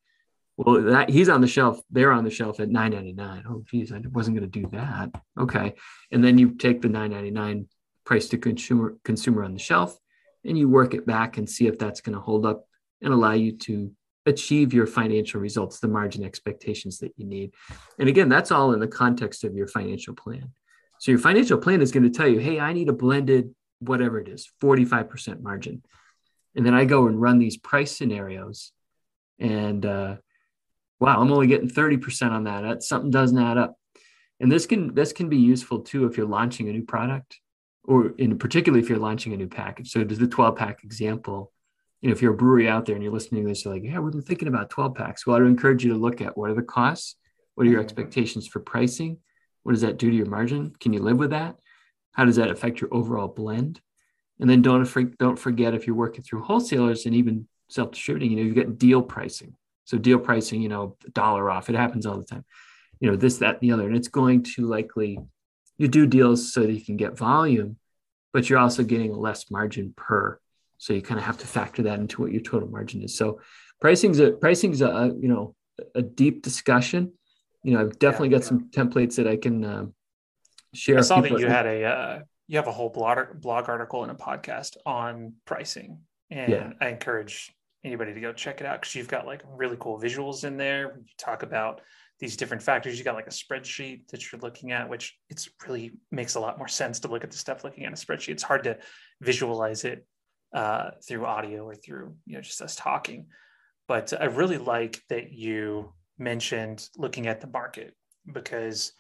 Well, 0.57 0.83
that 0.83 1.11
he's 1.11 1.29
on 1.29 1.41
the 1.41 1.47
shelf. 1.47 1.81
They're 1.91 2.13
on 2.13 2.25
the 2.25 2.31
shelf 2.31 2.61
at 2.61 2.69
nine 2.69 2.93
ninety 2.93 3.13
nine. 3.13 3.45
Oh, 3.49 3.65
geez, 3.71 3.93
I 3.93 4.01
wasn't 4.13 4.37
going 4.37 4.51
to 4.51 4.61
do 4.61 4.69
that. 4.73 5.11
Okay, 5.39 5.75
and 6.11 6.23
then 6.23 6.39
you 6.39 6.55
take 6.55 6.83
the 6.83 6.89
nine 6.89 7.11
ninety 7.11 7.31
nine 7.31 7.69
price 8.05 8.29
to 8.29 8.39
consumer 8.39 8.97
consumer 9.05 9.45
on 9.45 9.53
the 9.53 9.59
shelf, 9.61 9.97
and 10.45 10.59
you 10.59 10.69
work 10.69 10.95
it 10.95 11.07
back 11.07 11.39
and 11.39 11.49
see 11.49 11.67
if 11.67 11.79
that's 11.79 12.01
going 12.01 12.15
to 12.15 12.21
hold 12.21 12.47
up 12.47 12.67
and 13.01 13.13
allow 13.13 13.33
you 13.33 13.53
to 13.59 13.93
achieve 14.27 14.73
your 14.73 14.87
financial 14.87 15.41
results, 15.41 15.81
the 15.81 15.89
margin 15.89 16.25
expectations 16.25 16.99
that 16.99 17.13
you 17.17 17.27
need. 17.27 17.53
And 17.99 18.09
again, 18.09 18.29
that's 18.29 18.51
all 18.51 18.73
in 18.73 18.81
the 18.81 18.89
context 18.89 19.45
of 19.45 19.55
your 19.55 19.69
financial 19.69 20.15
plan. 20.15 20.53
So 20.99 21.11
your 21.11 21.21
financial 21.21 21.59
plan 21.59 21.83
is 21.83 21.93
going 21.93 22.05
to 22.05 22.11
tell 22.11 22.29
you, 22.29 22.39
hey, 22.39 22.59
I 22.59 22.73
need 22.73 22.89
a 22.89 22.95
blended 22.95 23.55
whatever 23.81 24.19
it 24.19 24.29
is, 24.29 24.49
45% 24.63 25.41
margin. 25.41 25.83
And 26.57 26.65
then 26.65 26.75
I 26.75 26.85
go 26.85 27.07
and 27.07 27.21
run 27.21 27.39
these 27.39 27.57
price 27.57 27.97
scenarios 27.97 28.73
and 29.39 29.85
uh, 29.85 30.17
wow, 31.01 31.21
I'm 31.21 31.33
only 31.33 31.47
getting 31.47 31.69
30% 31.69 32.31
on 32.31 32.45
that. 32.45 32.63
That 32.63 32.83
something 32.83 33.11
doesn't 33.11 33.39
add 33.39 33.59
up. 33.59 33.77
And 34.41 34.51
this 34.51 34.67
can 34.67 34.95
this 34.95 35.13
can 35.13 35.29
be 35.29 35.37
useful 35.37 35.81
too 35.81 36.07
if 36.07 36.17
you're 36.17 36.27
launching 36.27 36.69
a 36.69 36.73
new 36.73 36.83
product 36.83 37.39
or 37.85 38.09
in 38.19 38.39
particularly 38.39 38.83
if 38.83 38.89
you're 38.89 38.99
launching 38.99 39.33
a 39.33 39.37
new 39.37 39.47
package. 39.47 39.91
So 39.91 40.05
does 40.05 40.19
the 40.19 40.27
12 40.27 40.57
pack 40.57 40.83
example, 40.85 41.53
you 42.01 42.09
know, 42.09 42.13
if 42.13 42.23
you're 42.23 42.35
a 42.35 42.37
brewery 42.37 42.69
out 42.69 42.87
there 42.87 42.95
and 42.95 43.05
you're 43.05 43.13
listening 43.13 43.45
to 43.45 43.49
this, 43.49 43.65
you're 43.65 43.75
like, 43.75 43.85
yeah, 43.85 43.99
we've 43.99 44.13
been 44.13 44.23
thinking 44.23 44.49
about 44.49 44.71
12 44.71 44.95
packs. 44.95 45.27
Well, 45.27 45.37
I 45.37 45.41
would 45.41 45.49
encourage 45.49 45.85
you 45.85 45.93
to 45.93 45.99
look 45.99 46.21
at 46.21 46.37
what 46.37 46.51
are 46.51 46.55
the 46.55 46.63
costs? 46.63 47.17
What 47.55 47.67
are 47.67 47.71
your 47.71 47.81
mm-hmm. 47.81 47.85
expectations 47.85 48.47
for 48.47 48.61
pricing? 48.61 49.19
What 49.63 49.73
does 49.73 49.83
that 49.83 49.99
do 49.99 50.11
to 50.11 50.17
your 50.17 50.27
margin? 50.27 50.75
Can 50.81 50.93
you 50.93 51.01
live 51.01 51.19
with 51.19 51.31
that? 51.31 51.57
How 52.15 52.25
does 52.25 52.37
that 52.37 52.51
affect 52.51 52.81
your 52.81 52.93
overall 52.93 53.29
blend? 53.29 53.81
And 54.41 54.51
then 54.51 54.63
don't, 54.63 55.19
don't 55.19 55.39
forget 55.39 55.75
if 55.75 55.87
you're 55.87 55.95
working 55.95 56.25
through 56.25 56.43
wholesalers 56.43 57.07
and 57.07 57.15
even 57.15 57.47
self-distributing, 57.69 58.31
you 58.31 58.37
know, 58.37 58.43
you've 58.43 58.57
got 58.57 58.79
deal 58.79 59.03
pricing. 59.03 59.55
So 59.85 59.99
deal 59.99 60.19
pricing, 60.19 60.63
you 60.63 60.69
know, 60.69 60.97
dollar 61.13 61.51
off. 61.51 61.69
It 61.69 61.77
happens 61.77 62.07
all 62.07 62.17
the 62.17 62.25
time. 62.25 62.45
You 63.01 63.11
know, 63.11 63.17
this, 63.17 63.39
that, 63.39 63.61
and 63.61 63.61
the 63.61 63.73
other. 63.73 63.87
And 63.87 63.97
it's 63.97 64.09
going 64.09 64.43
to 64.55 64.67
likely 64.67 65.19
you 65.77 65.89
do 65.89 66.07
deals 66.07 66.53
so 66.53 66.63
that 66.63 66.73
you 66.73 66.85
can 66.85 66.97
get 66.97 67.17
volume, 67.17 67.77
but 68.33 68.49
you're 68.49 68.59
also 68.59 68.83
getting 68.83 69.13
less 69.13 69.51
margin 69.51 69.93
per. 69.97 70.39
So 70.79 70.93
you 70.93 71.03
kind 71.03 71.19
of 71.19 71.27
have 71.27 71.39
to 71.39 71.47
factor 71.47 71.83
that 71.85 71.99
into 71.99 72.23
what 72.23 72.33
your 72.33 72.43
total 72.43 72.69
margin 72.69 73.03
is. 73.03 73.17
So 73.17 73.41
pricing's 73.81 74.21
a 74.21 74.33
pricing's 74.33 74.83
a 74.83 75.15
you 75.21 75.29
know 75.29 75.55
a 75.95 76.03
deep 76.03 76.43
discussion. 76.43 77.13
You 77.63 77.75
know, 77.75 77.81
I've 77.81 77.99
definitely 77.99 78.29
yeah, 78.29 78.39
got 78.39 78.43
yeah. 78.43 78.49
some 78.49 78.69
templates 78.71 79.17
that 79.17 79.27
I 79.27 79.37
can 79.37 79.65
um, 79.65 79.95
share. 80.75 80.99
I 80.99 81.03
saw 81.03 81.21
that 81.21 81.39
you 81.39 81.47
had 81.47 81.67
a 81.67 81.85
uh, 81.85 82.19
you 82.47 82.59
have 82.59 82.67
a 82.67 82.73
whole 82.73 82.91
blog 82.91 83.41
blog 83.41 83.69
article 83.69 84.03
and 84.03 84.13
a 84.13 84.15
podcast 84.15 84.77
on 84.85 85.35
pricing, 85.45 86.01
and 86.31 86.53
yeah. 86.53 86.73
I 86.81 86.89
encourage 86.89 87.53
anybody 87.85 88.15
to 88.15 88.21
go 88.21 88.33
check 88.33 88.61
it 88.61 88.67
out 88.67 88.81
because 88.81 88.95
you've 88.95 89.09
got 89.09 89.27
like 89.27 89.43
really 89.47 89.77
cool 89.79 90.01
visuals 90.01 90.45
in 90.45 90.57
there. 90.57 90.97
You 90.97 91.05
talk 91.19 91.43
about 91.43 91.81
these 92.21 92.37
different 92.37 92.63
factors. 92.63 92.99
You 92.99 93.05
got 93.05 93.15
like 93.15 93.27
a 93.27 93.31
spreadsheet 93.31 94.09
that 94.09 94.31
you're 94.31 94.41
looking 94.41 94.73
at, 94.73 94.89
which 94.89 95.17
it's 95.31 95.49
really 95.67 95.93
makes 96.11 96.35
a 96.35 96.41
lot 96.41 96.59
more 96.59 96.69
sense 96.69 97.01
to 97.01 97.09
look 97.09 97.25
at 97.25 97.31
the 97.31 97.37
stuff 97.37 97.65
looking 97.65 97.85
at 97.85 97.93
a 97.93 97.97
spreadsheet. 97.97 98.31
It's 98.31 98.43
hard 98.43 98.65
to 98.65 98.79
visualize 99.21 99.85
it 99.85 100.07
uh, 100.55 100.91
through 101.07 101.27
audio 101.27 101.65
or 101.65 101.75
through 101.75 102.15
you 102.27 102.35
know 102.35 102.41
just 102.41 102.63
us 102.63 102.77
talking. 102.77 103.27
But 103.87 104.13
I 104.19 104.27
really 104.27 104.59
like 104.59 105.03
that 105.11 105.33
you 105.33 105.93
mentioned 106.19 106.89
looking 106.97 107.27
at 107.27 107.41
the 107.41 107.49
market 107.49 107.95
because 108.33 108.93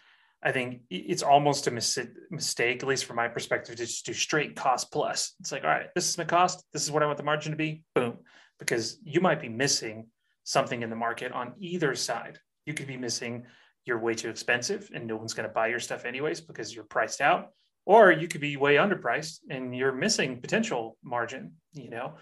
I 0.44 0.52
think 0.52 0.82
it's 0.90 1.22
almost 1.22 1.66
a 1.66 1.70
mis- 1.70 1.98
mistake, 2.30 2.82
at 2.82 2.88
least 2.88 3.06
from 3.06 3.16
my 3.16 3.28
perspective, 3.28 3.76
to 3.76 3.84
just 3.84 4.04
do 4.04 4.12
straight 4.12 4.54
cost 4.54 4.92
plus. 4.92 5.34
It's 5.40 5.50
like, 5.50 5.64
all 5.64 5.70
right, 5.70 5.86
this 5.94 6.08
is 6.08 6.18
my 6.18 6.24
cost. 6.24 6.62
This 6.72 6.82
is 6.82 6.90
what 6.90 7.02
I 7.02 7.06
want 7.06 7.16
the 7.16 7.24
margin 7.24 7.52
to 7.52 7.56
be. 7.56 7.82
Boom 7.94 8.18
because 8.58 8.98
you 9.04 9.20
might 9.20 9.40
be 9.40 9.48
missing 9.48 10.06
something 10.44 10.82
in 10.82 10.90
the 10.90 10.96
market 10.96 11.32
on 11.32 11.54
either 11.58 11.94
side. 11.94 12.38
You 12.66 12.74
could 12.74 12.86
be 12.86 12.96
missing 12.96 13.44
you're 13.86 13.98
way 13.98 14.14
too 14.14 14.30
expensive 14.30 14.88
and 14.94 15.06
no 15.06 15.16
one's 15.16 15.34
going 15.34 15.46
to 15.46 15.52
buy 15.52 15.66
your 15.66 15.80
stuff 15.80 16.06
anyways 16.06 16.40
because 16.40 16.74
you're 16.74 16.84
priced 16.84 17.20
out 17.20 17.50
or 17.84 18.10
you 18.10 18.26
could 18.26 18.40
be 18.40 18.56
way 18.56 18.76
underpriced 18.76 19.40
and 19.50 19.76
you're 19.76 19.92
missing 19.92 20.40
potential 20.40 20.96
margin 21.02 21.52
you 21.74 21.90
know 21.90 22.14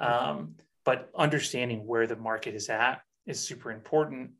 um, 0.00 0.56
but 0.84 1.08
understanding 1.16 1.86
where 1.86 2.08
the 2.08 2.16
market 2.16 2.56
is 2.56 2.68
at 2.68 3.00
is 3.26 3.38
super 3.38 3.70
important 3.70 4.32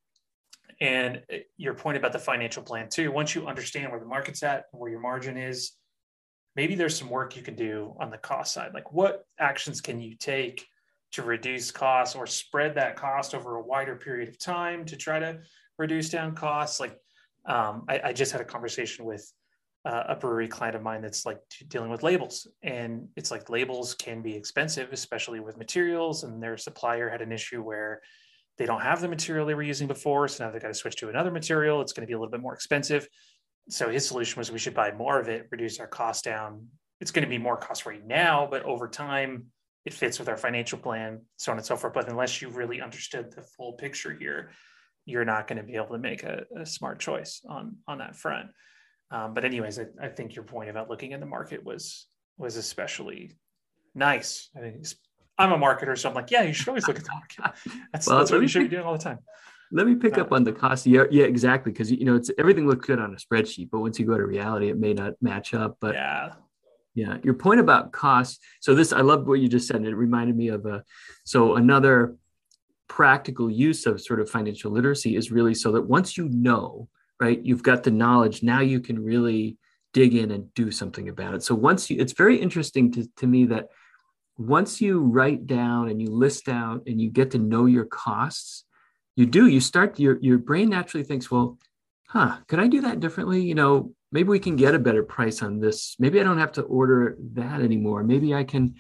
and 0.81 1.23
uh, 1.33 1.37
your 1.57 1.75
point 1.75 1.97
about 1.97 2.13
the 2.13 2.19
financial 2.19 2.63
plan 2.63 2.89
too 2.89 3.11
once 3.13 3.35
you 3.35 3.47
understand 3.47 3.91
where 3.91 4.01
the 4.01 4.07
market's 4.07 4.43
at 4.43 4.65
where 4.73 4.91
your 4.91 5.01
margin 5.01 5.37
is 5.37 5.73
maybe 6.57 6.75
there's 6.75 6.99
some 6.99 7.11
work 7.11 7.37
you 7.37 7.43
can 7.43 7.55
do 7.55 7.95
on 8.01 8.11
the 8.11 8.19
cost 8.19 8.53
side 8.53 8.73
like 8.75 8.93
what 8.93 9.25
actions 9.39 9.81
can 9.81 10.01
you 10.01 10.17
take 10.17 10.67
to 11.15 11.23
reduce 11.23 11.71
costs 11.71 12.17
or 12.17 12.27
spread 12.27 12.75
that 12.75 12.97
cost 12.97 13.37
over 13.37 13.55
a 13.55 13.63
wider 13.63 13.95
period 13.95 14.29
of 14.29 14.37
time 14.37 14.85
to 14.85 14.97
try 14.97 15.21
to 15.21 15.39
reduce 15.79 16.09
down 16.09 16.35
costs. 16.35 16.81
Like 16.81 16.97
um, 17.47 17.85
I, 17.89 18.01
I, 18.07 18.13
just 18.13 18.33
had 18.33 18.41
a 18.41 18.45
conversation 18.45 19.05
with 19.05 19.31
uh, 19.85 20.05
a 20.09 20.17
brewery 20.17 20.49
client 20.49 20.75
of 20.75 20.83
mine 20.83 21.03
that's 21.03 21.25
like 21.25 21.39
dealing 21.69 21.91
with 21.91 22.03
labels, 22.03 22.49
and 22.65 23.07
it's 23.17 23.31
like 23.31 23.49
labels 23.49 23.95
can 23.95 24.23
be 24.23 24.35
expensive, 24.35 24.93
especially 24.93 25.39
with 25.39 25.57
materials. 25.57 26.25
And 26.25 26.43
their 26.43 26.57
supplier 26.57 27.09
had 27.09 27.23
an 27.23 27.31
issue 27.31 27.63
where 27.63 28.01
they 28.57 28.67
don't 28.67 28.83
have 28.83 29.01
the 29.01 29.09
material 29.09 29.47
they 29.47 29.55
were 29.55 29.63
using 29.63 29.89
before, 29.89 30.29
so 30.29 30.45
now 30.45 30.51
they've 30.51 30.63
got 30.63 30.69
to 30.69 30.75
switch 30.75 30.97
to 30.97 31.09
another 31.09 31.31
material. 31.31 31.81
It's 31.81 31.93
going 31.93 32.07
to 32.07 32.07
be 32.07 32.13
a 32.13 32.19
little 32.19 32.31
bit 32.31 32.41
more 32.41 32.55
expensive. 32.55 33.09
So 33.69 33.89
his 33.89 34.07
solution 34.07 34.39
was 34.39 34.53
we 34.53 34.59
should 34.59 34.75
buy 34.75 34.93
more 34.93 35.19
of 35.19 35.29
it, 35.29 35.49
reduce 35.51 35.81
our 35.81 35.87
cost 35.87 36.25
down. 36.25 36.69
It's 37.01 37.11
going 37.11 37.25
to 37.25 37.31
be 37.31 37.39
more 37.39 37.57
cost 37.57 37.87
right 37.87 38.05
now, 38.05 38.47
but 38.49 38.63
over 38.63 38.89
time 38.89 39.47
it 39.85 39.93
fits 39.93 40.19
with 40.19 40.29
our 40.29 40.37
financial 40.37 40.79
plan, 40.79 41.23
so 41.37 41.53
on 41.53 41.59
and 41.59 41.67
so 41.67 41.77
forth. 41.77 41.95
But 41.95 42.09
unless 42.09 42.41
you 42.41 42.49
really 42.49 42.81
understood 42.81 43.33
the 43.33 43.43
full 43.43 43.73
picture 43.73 44.15
here, 44.15 44.51
you're 45.05 45.25
not 45.25 45.47
going 45.47 45.59
to 45.59 45.65
be 45.65 45.75
able 45.75 45.89
to 45.89 45.99
make 45.99 46.23
a, 46.23 46.45
a 46.57 46.65
smart 46.65 46.99
choice 46.99 47.43
on 47.49 47.77
on 47.87 47.99
that 47.99 48.17
front. 48.17 48.51
Um, 49.11 49.35
but 49.35 49.45
anyways, 49.45 49.79
I, 49.79 49.87
I, 50.01 50.09
think 50.09 50.35
your 50.35 50.45
point 50.45 50.71
about 50.71 50.89
looking 50.89 51.13
at 51.13 51.21
the 51.21 51.27
market 51.27 51.63
was 51.63 52.07
was 52.39 52.57
especially 52.57 53.33
nice. 53.95 54.49
I 54.57 54.61
think 54.61 54.77
I'm 55.39 55.53
a 55.53 55.59
marketer, 55.59 55.99
so 55.99 56.09
I'm 56.09 56.15
like, 56.15 56.31
yeah, 56.31 56.43
you 56.43 56.53
should 56.53 56.69
always 56.69 56.87
look 56.87 56.99
at 56.99 57.05
the 57.05 57.11
market. 57.13 57.59
That's, 57.93 58.07
well, 58.07 58.19
that's 58.19 58.31
what 58.31 58.41
you 58.41 58.49
should 58.49 58.63
be 58.63 58.69
doing 58.69 58.85
all 58.85 58.93
the 58.93 59.03
time. 59.03 59.19
Let 59.73 59.87
me 59.87 59.97
pick 59.97 60.17
uh, 60.17 60.21
up 60.21 60.33
on 60.33 60.45
the 60.45 60.53
cost. 60.53 60.87
Yeah, 60.87 61.05
yeah, 61.11 61.25
exactly. 61.25 61.73
Because 61.73 61.91
you 61.91 62.05
know, 62.05 62.15
it's 62.15 62.31
everything 62.39 62.69
looks 62.69 62.87
good 62.87 63.01
on 63.01 63.13
a 63.13 63.17
spreadsheet, 63.17 63.71
but 63.71 63.81
once 63.81 63.99
you 63.99 64.07
go 64.07 64.17
to 64.17 64.25
reality, 64.25 64.69
it 64.69 64.79
may 64.79 64.95
not 64.95 65.15
match 65.21 65.55
up. 65.55 65.79
But 65.81 65.95
yeah, 65.95 66.35
yeah, 66.95 67.19
your 67.25 67.35
point 67.35 67.61
about 67.61 67.91
cost. 67.91 68.41
So 68.61 68.75
this, 68.75 68.93
I 68.93 69.01
love 69.01 69.27
what 69.27 69.41
you 69.41 69.49
just 69.49 69.67
said. 69.67 69.77
And 69.77 69.87
it 69.87 69.95
reminded 69.95 70.37
me 70.37 70.49
of 70.49 70.67
a. 70.67 70.85
So 71.25 71.57
another 71.57 72.17
practical 72.87 73.51
use 73.51 73.87
of 73.87 74.01
sort 74.01 74.21
of 74.21 74.31
financial 74.31 74.71
literacy 74.71 75.17
is 75.17 75.33
really 75.33 75.55
so 75.55 75.73
that 75.73 75.83
once 75.83 76.17
you 76.17 76.29
know, 76.29 76.89
right, 77.19 77.43
you've 77.43 77.63
got 77.63 77.83
the 77.83 77.91
knowledge. 77.91 78.43
Now 78.43 78.61
you 78.61 78.81
can 78.81 79.03
really 79.03 79.57
dig 79.93 80.15
in 80.15 80.31
and 80.31 80.53
do 80.55 80.71
something 80.71 81.09
about 81.09 81.35
it. 81.35 81.43
So 81.43 81.55
once 81.55 81.91
you, 81.91 81.99
it's 81.99 82.13
very 82.13 82.37
interesting 82.37 82.93
to, 82.93 83.09
to 83.17 83.27
me 83.27 83.47
that 83.47 83.69
once 84.37 84.81
you 84.81 85.01
write 85.01 85.47
down 85.47 85.89
and 85.89 86.01
you 86.01 86.09
list 86.09 86.49
out 86.49 86.83
and 86.87 87.01
you 87.01 87.11
get 87.11 87.31
to 87.33 87.39
know 87.39 87.67
your 87.67 87.85
costs, 87.85 88.65
you 89.17 89.27
do. 89.27 89.47
You 89.47 89.61
start 89.61 89.99
your 89.99 90.19
your 90.21 90.39
brain 90.39 90.71
naturally 90.71 91.05
thinks, 91.05 91.31
well, 91.31 91.59
huh, 92.09 92.39
could 92.49 92.59
I 92.59 92.67
do 92.67 92.81
that 92.83 93.01
differently? 93.01 93.43
You 93.43 93.55
know, 93.55 93.93
maybe 94.11 94.29
we 94.29 94.41
can 94.41 94.57
get 94.57 94.75
a 94.75 94.79
better 94.79 95.03
price 95.03 95.43
on 95.43 95.61
this. 95.61 95.95
Maybe 95.99 96.21
I 96.21 96.25
don't 96.25 96.39
have 96.39 96.53
to 96.53 96.63
order 96.63 97.17
that 97.35 97.61
anymore. 97.61 98.03
Maybe 98.03 98.35
I 98.35 98.45
can 98.45 98.75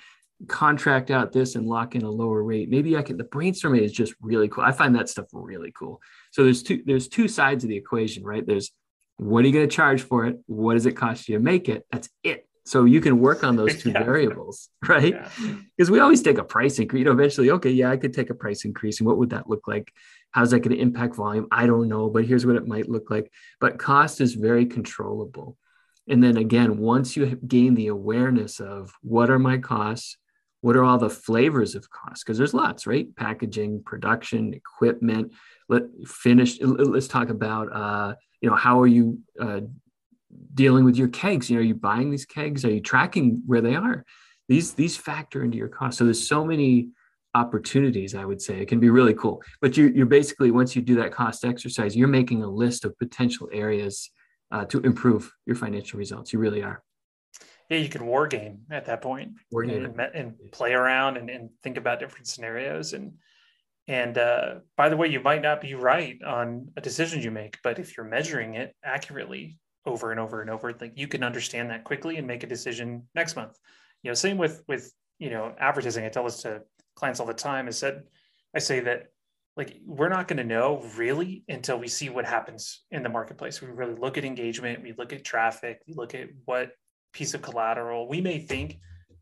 contract 0.49 1.11
out 1.11 1.33
this 1.33 1.55
and 1.55 1.67
lock 1.67 1.95
in 1.95 2.03
a 2.03 2.11
lower 2.11 2.43
rate. 2.43 2.69
Maybe 2.69 2.97
I 2.97 3.03
can 3.03 3.17
the 3.17 3.25
brainstorming 3.25 3.83
is 3.83 3.93
just 3.93 4.14
really 4.21 4.49
cool. 4.49 4.64
I 4.64 4.73
find 4.73 4.95
that 4.97 5.09
stuff 5.09 5.27
really 5.33 5.73
cool. 5.73 6.01
So 6.33 6.43
there's 6.43 6.62
two 6.62 6.83
there's 6.85 7.09
two 7.09 7.29
sides 7.29 7.64
of 7.64 7.71
the 7.71 7.77
equation, 7.77 8.25
right? 8.25 8.45
There's 8.45 8.73
what 9.17 9.45
are 9.45 9.47
you 9.47 9.55
going 9.55 9.69
to 9.69 9.75
charge 9.75 10.03
for 10.03 10.27
it? 10.27 10.40
What 10.47 10.75
does 10.75 10.87
it 10.87 10.97
cost 10.97 11.29
you 11.29 11.38
to 11.38 11.43
make 11.43 11.69
it? 11.69 11.87
That's 11.93 12.09
it. 12.25 12.49
So 12.66 12.85
you 12.85 13.00
can 13.00 13.18
work 13.18 13.44
on 13.44 13.57
those 13.57 13.77
two 13.83 13.90
yeah. 13.90 14.03
variables, 14.03 14.68
right? 14.88 15.14
Because 15.14 15.88
yeah. 15.88 15.90
we 15.90 16.00
always 16.00 16.22
take 16.22 16.38
a 16.38 16.44
price 16.44 16.79
increase. 16.79 17.00
You 17.00 17.05
know, 17.07 17.12
eventually, 17.12 17.50
okay, 17.50 17.70
yeah, 17.70 17.90
I 17.90 17.96
could 17.96 18.14
take 18.14 18.31
a 18.31 18.35
price 18.35 18.64
increase. 18.64 19.00
And 19.00 19.07
what 19.07 19.18
would 19.18 19.31
that 19.31 19.48
look 19.48 19.68
like? 19.68 19.92
How's 20.31 20.50
that 20.50 20.61
going 20.61 20.77
to 20.77 20.83
impact 20.83 21.16
volume? 21.16 21.46
I 21.50 21.66
don't 21.66 21.88
know, 21.88 22.09
but 22.09 22.24
here's 22.24 22.46
what 22.46 22.57
it 22.57 22.66
might 22.66 22.88
look 22.88 23.11
like. 23.11 23.31
But 23.61 23.79
cost 23.79 24.20
is 24.20 24.35
very 24.35 24.66
controllable. 24.66 25.57
And 26.09 26.22
then 26.22 26.37
again, 26.37 26.79
once 26.79 27.16
you 27.16 27.27
gain 27.46 27.74
the 27.74 27.87
awareness 27.88 28.61
of 28.61 28.92
what 29.03 29.31
are 29.31 29.38
my 29.38 29.59
costs, 29.59 30.16
what 30.61 30.77
are 30.77 30.85
all 30.85 30.98
the 30.98 31.11
flavors 31.11 31.74
of 31.74 31.90
costs? 31.90 32.24
Because 32.24 32.38
there's 32.38 32.55
lots, 32.55 32.87
right? 32.87 33.14
Packaging, 33.16 33.83
production, 33.85 34.55
equipment. 34.55 35.33
Let 35.68 35.83
finish. 36.07 36.59
Let's 36.61 37.09
talk 37.09 37.29
about, 37.29 37.70
uh, 37.70 38.14
you 38.40 38.48
know, 38.48 38.57
how 38.57 38.81
are 38.81 38.87
you 38.87 39.18
uh, 39.38 39.61
dealing 40.55 40.85
with 40.85 40.97
your 40.97 41.09
kegs? 41.09 41.51
You 41.51 41.57
know, 41.57 41.62
are 41.62 41.64
you 41.64 41.75
buying 41.75 42.11
these 42.11 42.27
kegs? 42.27 42.64
Are 42.64 42.70
you 42.70 42.81
tracking 42.81 43.42
where 43.47 43.61
they 43.61 43.75
are? 43.75 44.05
these 44.49 44.75
these 44.75 44.97
factor 44.97 45.42
into 45.42 45.57
your 45.57 45.68
cost 45.68 45.99
so 45.99 46.05
there's 46.05 46.27
so 46.27 46.44
many 46.44 46.88
opportunities 47.35 48.14
i 48.14 48.25
would 48.25 48.40
say 48.40 48.61
it 48.61 48.68
can 48.68 48.81
be 48.81 48.90
really 48.90 49.14
cool 49.14 49.42
but 49.61 49.77
you're, 49.77 49.90
you're 49.90 50.07
basically 50.07 50.51
once 50.51 50.77
you 50.77 50.83
do 50.83 50.94
that 50.94 51.12
cost 51.12 51.44
exercise 51.44 51.97
you're 51.97 52.09
making 52.09 52.42
a 52.42 52.49
list 52.49 52.85
of 52.85 52.97
potential 52.99 53.49
areas 53.53 54.11
uh, 54.53 54.64
to 54.64 54.81
improve 54.81 55.33
your 55.47 55.57
financial 55.57 55.99
results 55.99 56.33
you 56.33 56.38
really 56.38 56.62
are 56.62 56.83
yeah 57.70 57.79
you 57.79 57.88
can 57.88 58.07
war 58.07 58.27
game 58.27 58.61
at 58.70 58.85
that 58.85 59.03
point 59.03 59.33
war 59.51 59.64
game. 59.64 59.85
And, 59.85 60.01
and 60.01 60.35
play 60.53 60.75
around 60.75 61.16
and, 61.16 61.29
and 61.29 61.51
think 61.62 61.77
about 61.77 61.99
different 61.99 62.27
scenarios 62.27 62.92
and 62.92 63.14
and 63.87 64.16
uh, 64.16 64.55
by 64.79 64.88
the 64.88 64.97
way 64.97 65.09
you 65.09 65.20
might 65.20 65.42
not 65.42 65.61
be 65.61 65.75
right 65.75 66.23
on 66.23 66.68
a 66.77 66.81
decision 66.81 67.20
you 67.20 67.31
make 67.31 67.59
but 67.64 67.79
if 67.79 67.97
you're 67.97 68.07
measuring 68.07 68.55
it 68.55 68.77
accurately 68.85 69.59
over 69.87 70.11
and 70.11 70.20
over 70.20 70.40
and 70.40 70.51
over 70.51 70.73
like 70.81 70.92
you 70.97 71.09
can 71.09 71.23
understand 71.23 71.70
that 71.70 71.85
quickly 71.85 72.16
and 72.16 72.27
make 72.27 72.42
a 72.42 72.47
decision 72.47 73.03
next 73.14 73.37
month. 73.37 73.59
You 74.03 74.11
know 74.11 74.14
same 74.14 74.38
with 74.38 74.62
with 74.66 74.92
you 75.18 75.31
know 75.31 75.55
advertising. 75.59 76.05
I 76.05 76.09
tell 76.09 76.25
this 76.25 76.42
to 76.42 76.62
clients 76.97 77.20
all 77.20 77.27
the 77.27 77.35
time. 77.35 77.66
I 77.66 77.70
said 77.70 78.05
i 78.55 78.59
say 78.61 78.79
that 78.81 79.09
like 79.57 79.81
we're 79.85 80.09
not 80.09 80.29
going 80.29 80.37
to 80.37 80.44
know 80.44 80.85
really 80.97 81.44
until 81.49 81.79
we 81.79 81.88
see 81.88 82.09
what 82.09 82.25
happens 82.25 82.85
in 82.90 83.03
the 83.03 83.09
marketplace. 83.09 83.61
We 83.61 83.68
really 83.68 83.94
look 83.94 84.18
at 84.18 84.25
engagement 84.25 84.83
we 84.83 84.94
look 84.97 85.12
at 85.12 85.25
traffic 85.25 85.83
we 85.87 85.94
look 85.94 86.14
at 86.14 86.29
what 86.44 86.73
piece 87.12 87.35
of 87.35 87.42
collateral. 87.42 88.09
We 88.09 88.20
may 88.20 88.38
think 88.38 88.79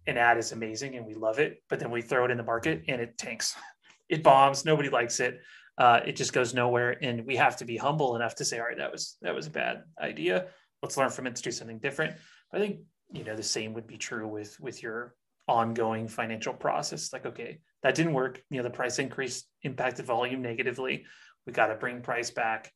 an 0.07 0.17
ad 0.17 0.39
is 0.39 0.53
amazing 0.53 0.97
and 0.97 1.07
we 1.07 1.15
love 1.15 1.39
it 1.39 1.63
but 1.69 1.79
then 1.79 1.91
we 1.91 2.03
throw 2.03 2.25
it 2.25 2.31
in 2.31 2.37
the 2.37 2.45
market 2.45 2.85
and 2.89 3.01
it 3.01 3.19
tanks. 3.19 3.57
It 4.09 4.23
bombs. 4.23 4.67
Nobody 4.67 4.91
likes 4.91 5.21
it 5.21 5.41
uh, 5.79 6.01
it 6.05 6.17
just 6.17 6.33
goes 6.33 6.55
nowhere 6.55 6.97
and 7.03 7.27
we 7.27 7.37
have 7.37 7.57
to 7.57 7.65
be 7.65 7.77
humble 7.77 8.15
enough 8.17 8.35
to 8.37 8.45
say 8.45 8.59
all 8.59 8.67
right 8.67 8.79
that 8.79 8.93
was 8.93 9.17
that 9.23 9.35
was 9.35 9.47
a 9.47 9.51
bad 9.51 9.85
idea. 10.01 10.47
Let's 10.83 10.97
learn 10.97 11.11
from 11.11 11.27
it. 11.27 11.37
To 11.37 11.43
do 11.43 11.51
something 11.51 11.79
different. 11.79 12.17
I 12.53 12.59
think 12.59 12.81
you 13.13 13.25
know 13.25 13.37
the 13.37 13.43
same 13.43 13.75
would 13.75 13.87
be 13.87 13.97
true 13.97 14.29
with 14.29 14.59
with 14.61 14.83
your 14.83 15.15
ongoing 15.49 16.09
financial 16.09 16.53
process. 16.53 17.13
Like 17.13 17.27
okay 17.27 17.61
that 17.83 17.95
didn't 17.95 18.15
work. 18.15 18.43
You 18.51 18.59
know 18.59 18.63
the 18.65 18.71
price 18.71 18.99
increase 18.99 19.45
impacted 19.63 20.05
volume 20.05 20.43
negatively. 20.43 21.07
We 21.47 21.53
got 21.53 21.69
to 21.69 21.75
bring 21.75 22.03
price 22.03 22.31
back 22.31 22.73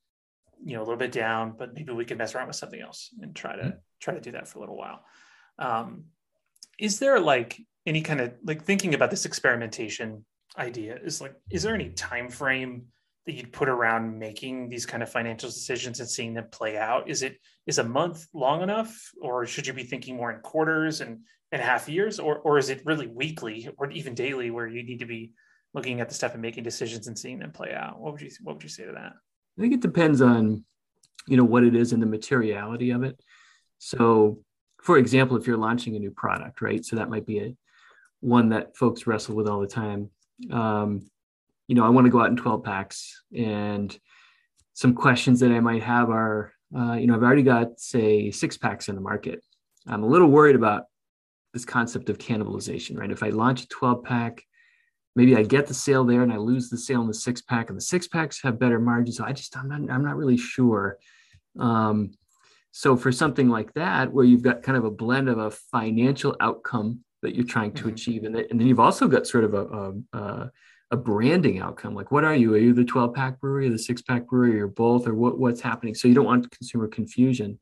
you 0.64 0.74
know 0.74 0.80
a 0.80 0.84
little 0.84 0.96
bit 0.96 1.12
down 1.12 1.54
but 1.58 1.74
maybe 1.74 1.92
we 1.92 2.04
can 2.04 2.16
mess 2.16 2.34
around 2.34 2.46
with 2.46 2.56
something 2.56 2.80
else 2.80 3.10
and 3.20 3.36
try 3.36 3.54
to 3.54 3.62
mm-hmm. 3.62 3.78
try 4.00 4.14
to 4.14 4.20
do 4.20 4.32
that 4.32 4.48
for 4.48 4.58
a 4.58 4.60
little 4.62 4.76
while. 4.76 5.04
Um, 5.58 6.04
is 6.78 6.98
there 6.98 7.20
like 7.20 7.60
any 7.86 8.02
kind 8.02 8.20
of 8.20 8.34
like 8.44 8.64
thinking 8.64 8.94
about 8.94 9.10
this 9.10 9.26
experimentation 9.26 10.24
idea 10.58 10.98
is 11.02 11.20
like 11.20 11.34
is 11.50 11.62
there 11.62 11.74
any 11.74 11.90
time 11.90 12.28
frame 12.28 12.86
that 13.26 13.34
you'd 13.34 13.52
put 13.52 13.68
around 13.68 14.18
making 14.18 14.68
these 14.68 14.86
kind 14.86 15.02
of 15.02 15.10
financial 15.10 15.48
decisions 15.48 15.98
and 16.00 16.08
seeing 16.08 16.32
them 16.32 16.46
play 16.50 16.78
out? 16.78 17.08
Is 17.08 17.22
it 17.22 17.38
is 17.66 17.78
a 17.78 17.84
month 17.84 18.26
long 18.32 18.62
enough, 18.62 18.96
or 19.20 19.46
should 19.46 19.66
you 19.66 19.72
be 19.72 19.82
thinking 19.82 20.16
more 20.16 20.32
in 20.32 20.40
quarters 20.40 21.00
and 21.00 21.20
and 21.52 21.60
half 21.60 21.88
years, 21.88 22.18
or 22.18 22.38
or 22.38 22.58
is 22.58 22.70
it 22.70 22.82
really 22.84 23.06
weekly 23.06 23.68
or 23.78 23.90
even 23.90 24.14
daily 24.14 24.50
where 24.50 24.66
you 24.66 24.82
need 24.82 25.00
to 25.00 25.06
be 25.06 25.32
looking 25.74 26.00
at 26.00 26.08
the 26.08 26.14
stuff 26.14 26.32
and 26.32 26.42
making 26.42 26.64
decisions 26.64 27.08
and 27.08 27.18
seeing 27.18 27.38
them 27.38 27.52
play 27.52 27.74
out? 27.74 28.00
What 28.00 28.12
would 28.12 28.22
you 28.22 28.30
what 28.42 28.56
would 28.56 28.62
you 28.62 28.68
say 28.68 28.84
to 28.84 28.92
that? 28.92 29.12
I 29.58 29.60
think 29.60 29.74
it 29.74 29.80
depends 29.80 30.20
on 30.22 30.64
you 31.26 31.36
know 31.36 31.44
what 31.44 31.64
it 31.64 31.74
is 31.74 31.92
and 31.92 32.02
the 32.02 32.06
materiality 32.06 32.90
of 32.90 33.02
it. 33.02 33.20
So, 33.78 34.38
for 34.82 34.98
example, 34.98 35.36
if 35.36 35.46
you're 35.46 35.56
launching 35.56 35.96
a 35.96 35.98
new 35.98 36.12
product, 36.12 36.62
right? 36.62 36.84
So 36.84 36.96
that 36.96 37.10
might 37.10 37.26
be 37.26 37.40
a 37.40 37.56
one 38.20 38.50
that 38.50 38.76
folks 38.76 39.06
wrestle 39.06 39.34
with 39.34 39.48
all 39.48 39.60
the 39.60 39.66
time. 39.66 40.10
Um, 40.50 41.10
you 41.68 41.74
know, 41.74 41.84
I 41.84 41.88
want 41.88 42.06
to 42.06 42.10
go 42.10 42.20
out 42.20 42.30
in 42.30 42.36
12 42.36 42.62
packs. 42.62 43.22
And 43.36 43.96
some 44.74 44.94
questions 44.94 45.40
that 45.40 45.50
I 45.50 45.60
might 45.60 45.82
have 45.82 46.10
are, 46.10 46.52
uh, 46.76 46.94
you 46.94 47.06
know, 47.06 47.14
I've 47.14 47.22
already 47.22 47.42
got, 47.42 47.80
say, 47.80 48.30
six 48.30 48.56
packs 48.56 48.88
in 48.88 48.94
the 48.94 49.00
market. 49.00 49.42
I'm 49.86 50.02
a 50.02 50.08
little 50.08 50.28
worried 50.28 50.56
about 50.56 50.84
this 51.52 51.64
concept 51.64 52.10
of 52.10 52.18
cannibalization, 52.18 52.98
right? 52.98 53.10
If 53.10 53.22
I 53.22 53.30
launch 53.30 53.62
a 53.62 53.68
12 53.68 54.04
pack, 54.04 54.42
maybe 55.14 55.36
I 55.36 55.42
get 55.42 55.66
the 55.66 55.74
sale 55.74 56.04
there 56.04 56.22
and 56.22 56.32
I 56.32 56.36
lose 56.36 56.68
the 56.68 56.76
sale 56.76 57.00
in 57.00 57.06
the 57.06 57.14
six 57.14 57.40
pack, 57.40 57.70
and 57.70 57.76
the 57.76 57.82
six 57.82 58.06
packs 58.06 58.42
have 58.42 58.58
better 58.58 58.78
margins. 58.78 59.16
So 59.16 59.24
I 59.24 59.32
just, 59.32 59.56
I'm 59.56 59.68
not, 59.68 59.90
I'm 59.90 60.04
not 60.04 60.16
really 60.16 60.36
sure. 60.36 60.98
Um, 61.58 62.12
so 62.72 62.94
for 62.96 63.10
something 63.10 63.48
like 63.48 63.72
that, 63.72 64.12
where 64.12 64.26
you've 64.26 64.42
got 64.42 64.62
kind 64.62 64.76
of 64.76 64.84
a 64.84 64.90
blend 64.90 65.30
of 65.30 65.38
a 65.38 65.50
financial 65.50 66.36
outcome 66.40 67.00
that 67.22 67.34
you're 67.34 67.46
trying 67.46 67.72
to 67.72 67.84
mm-hmm. 67.84 67.92
achieve, 67.92 68.24
and, 68.24 68.36
and 68.36 68.60
then 68.60 68.66
you've 68.66 68.80
also 68.80 69.08
got 69.08 69.26
sort 69.26 69.44
of 69.44 69.54
a, 69.54 69.64
a, 69.64 70.18
a 70.18 70.52
a 70.92 70.96
branding 70.96 71.58
outcome. 71.58 71.94
Like, 71.94 72.12
what 72.12 72.24
are 72.24 72.34
you? 72.34 72.54
Are 72.54 72.58
you 72.58 72.72
the 72.72 72.84
12 72.84 73.14
pack 73.14 73.40
brewery, 73.40 73.68
or 73.68 73.70
the 73.70 73.78
six 73.78 74.02
pack 74.02 74.26
brewery, 74.26 74.60
or 74.60 74.68
both, 74.68 75.06
or 75.06 75.14
what, 75.14 75.38
what's 75.38 75.60
happening? 75.60 75.94
So 75.94 76.08
you 76.08 76.14
don't 76.14 76.26
want 76.26 76.50
consumer 76.50 76.86
confusion. 76.86 77.58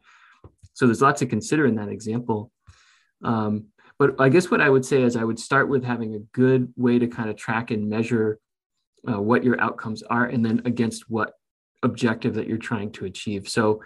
So 0.74 0.86
there's 0.86 1.00
lots 1.00 1.20
to 1.20 1.26
consider 1.26 1.66
in 1.66 1.76
that 1.76 1.88
example. 1.88 2.50
Um, 3.22 3.66
but 3.98 4.20
I 4.20 4.28
guess 4.28 4.50
what 4.50 4.60
I 4.60 4.68
would 4.68 4.84
say 4.84 5.02
is 5.02 5.16
I 5.16 5.24
would 5.24 5.38
start 5.38 5.68
with 5.68 5.84
having 5.84 6.14
a 6.14 6.18
good 6.18 6.72
way 6.76 6.98
to 6.98 7.06
kind 7.06 7.30
of 7.30 7.36
track 7.36 7.70
and 7.70 7.88
measure 7.88 8.40
uh, 9.08 9.20
what 9.20 9.44
your 9.44 9.58
outcomes 9.60 10.02
are, 10.02 10.26
and 10.26 10.44
then 10.44 10.62
against 10.64 11.08
what 11.08 11.34
objective 11.82 12.34
that 12.34 12.46
you're 12.46 12.58
trying 12.58 12.90
to 12.92 13.04
achieve. 13.04 13.48
So 13.48 13.82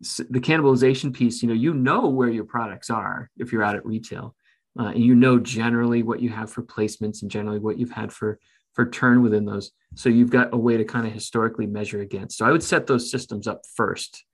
the 0.00 0.40
cannibalization 0.40 1.12
piece, 1.12 1.42
you 1.42 1.48
know, 1.48 1.54
you 1.54 1.74
know 1.74 2.08
where 2.08 2.28
your 2.28 2.44
products 2.44 2.88
are 2.88 3.30
if 3.36 3.52
you're 3.52 3.62
out 3.62 3.76
at 3.76 3.84
retail. 3.84 4.34
Uh, 4.78 4.88
and 4.88 5.04
you 5.04 5.14
know 5.14 5.38
generally 5.38 6.02
what 6.02 6.20
you 6.20 6.30
have 6.30 6.50
for 6.50 6.62
placements 6.62 7.22
and 7.22 7.30
generally 7.30 7.58
what 7.58 7.78
you've 7.78 7.90
had 7.90 8.12
for 8.12 8.38
for 8.72 8.88
turn 8.88 9.22
within 9.22 9.44
those. 9.44 9.72
So 9.96 10.08
you've 10.08 10.30
got 10.30 10.54
a 10.54 10.56
way 10.56 10.76
to 10.76 10.84
kind 10.84 11.06
of 11.06 11.12
historically 11.12 11.66
measure 11.66 12.00
against. 12.00 12.38
So 12.38 12.46
I 12.46 12.52
would 12.52 12.62
set 12.62 12.86
those 12.86 13.10
systems 13.10 13.46
up 13.46 13.62
first, 13.74 14.24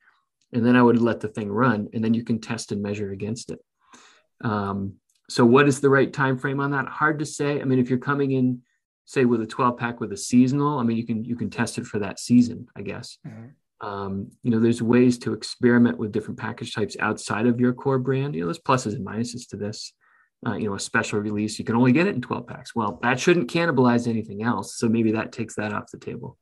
and 0.53 0.65
then 0.65 0.77
I 0.77 0.83
would 0.83 1.01
let 1.01 1.21
the 1.21 1.29
thing 1.29 1.51
run, 1.51 1.89
and 1.95 2.05
then 2.05 2.15
you 2.15 2.23
can 2.23 2.41
test 2.41 2.73
and 2.73 2.83
measure 2.83 3.13
against 3.13 3.51
it. 3.51 3.59
Um, 4.43 4.95
so 5.29 5.45
what 5.45 5.67
is 5.67 5.81
the 5.81 5.91
right 5.91 6.13
time 6.13 6.37
frame 6.37 6.61
on 6.61 6.71
that? 6.73 6.87
Hard 6.87 7.19
to 7.19 7.27
say. 7.27 7.61
I 7.61 7.65
mean, 7.65 7.79
if 7.79 7.89
you're 7.89 7.99
coming 7.99 8.33
in, 8.33 8.63
say 9.07 9.25
with 9.25 9.41
a 9.41 9.47
12 9.47 9.77
pack 9.79 10.01
with 10.01 10.13
a 10.13 10.17
seasonal, 10.17 10.79
I 10.79 10.83
mean, 10.83 10.97
you 10.97 11.07
can 11.07 11.25
you 11.25 11.37
can 11.37 11.51
test 11.51 11.79
it 11.79 11.87
for 11.87 11.99
that 12.01 12.21
season, 12.21 12.69
I 12.77 12.83
guess. 12.83 13.19
Mm-hmm. 13.27 13.87
Um, 13.87 14.31
you 14.43 14.51
know, 14.51 14.61
there's 14.61 14.83
ways 14.83 15.19
to 15.19 15.33
experiment 15.33 15.99
with 15.99 16.13
different 16.13 16.39
package 16.39 16.75
types 16.75 16.97
outside 17.01 17.47
of 17.47 17.61
your 17.61 17.73
core 17.73 17.99
brand. 17.99 18.35
You 18.35 18.43
know, 18.43 18.47
there's 18.47 18.59
pluses 18.59 18.95
and 18.95 19.07
minuses 19.07 19.49
to 19.49 19.57
this 19.57 19.93
uh, 20.45 20.55
you 20.55 20.69
know, 20.69 20.75
a 20.75 20.81
special 20.81 21.21
release, 21.21 21.59
you 21.59 21.65
can 21.65 21.77
only 21.77 21.93
get 21.93 22.07
it 22.07 22.15
in 22.15 22.21
12 22.21 22.47
packs. 22.47 22.75
Well, 22.75 22.99
that 23.03 23.19
shouldn't 23.19 23.51
cannibalize 23.51 24.07
anything 24.07 24.43
else. 24.43 24.77
So 24.77 24.89
maybe 24.89 25.13
that 25.13 25.33
takes 25.33 25.55
that 25.57 25.73
off 25.73 25.91
the 25.91 25.99
table. 25.99 26.37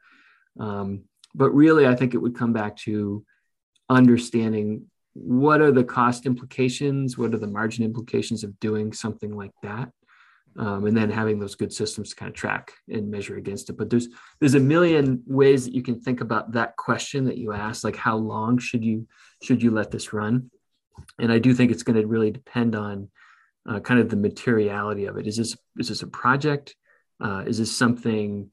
Um, 0.59 1.05
but 1.35 1.51
really, 1.51 1.87
I 1.87 1.95
think 1.95 2.15
it 2.15 2.19
would 2.19 2.37
come 2.37 2.53
back 2.53 2.77
to 2.79 3.25
understanding 3.89 4.87
what 5.15 5.61
are 5.61 5.73
the 5.73 5.85
cost 5.85 6.27
implications, 6.27 7.17
what 7.17 7.35
are 7.35 7.39
the 7.39 7.47
margin 7.47 7.85
implications 7.85 8.45
of 8.45 8.59
doing 8.61 8.93
something 8.93 9.37
like 9.37 9.53
that, 9.63 9.91
um, 10.59 10.87
and 10.87 10.97
then 10.97 11.11
having 11.11 11.39
those 11.39 11.55
good 11.55 11.73
systems 11.73 12.11
to 12.11 12.17
kind 12.17 12.29
of 12.29 12.35
track 12.35 12.73
and 12.89 13.11
measure 13.11 13.37
against 13.37 13.71
it. 13.71 13.77
But 13.77 13.91
there's 13.91 14.09
there's 14.41 14.55
a 14.55 14.61
million 14.61 15.23
ways 15.27 15.65
that 15.65 15.75
you 15.75 15.83
can 15.83 16.01
think 16.01 16.21
about 16.21 16.53
that 16.53 16.77
question 16.77 17.25
that 17.27 17.39
you 17.39 17.53
asked, 17.53 17.85
like 17.85 17.97
how 17.97 18.17
long 18.17 18.59
should 18.59 18.85
you 18.85 19.07
should 19.43 19.63
you 19.63 19.71
let 19.71 19.91
this 19.91 20.13
run? 20.13 20.51
And 21.19 21.33
I 21.33 21.39
do 21.39 21.55
think 21.55 21.71
it's 21.71 21.83
going 21.83 22.01
to 22.01 22.07
really 22.07 22.31
depend 22.31 22.75
on 22.75 23.09
uh, 23.69 23.81
kind 23.81 24.01
of 24.01 24.09
the 24.09 24.17
materiality 24.17 25.07
of 25.07 25.17
it. 25.17 25.27
Is 25.27 25.37
this 25.37 25.57
is 25.79 25.89
this 25.89 26.03
a 26.03 26.07
project? 26.07 26.77
Uh, 27.21 27.45
is 27.47 27.59
this 27.59 27.75
something? 27.75 28.51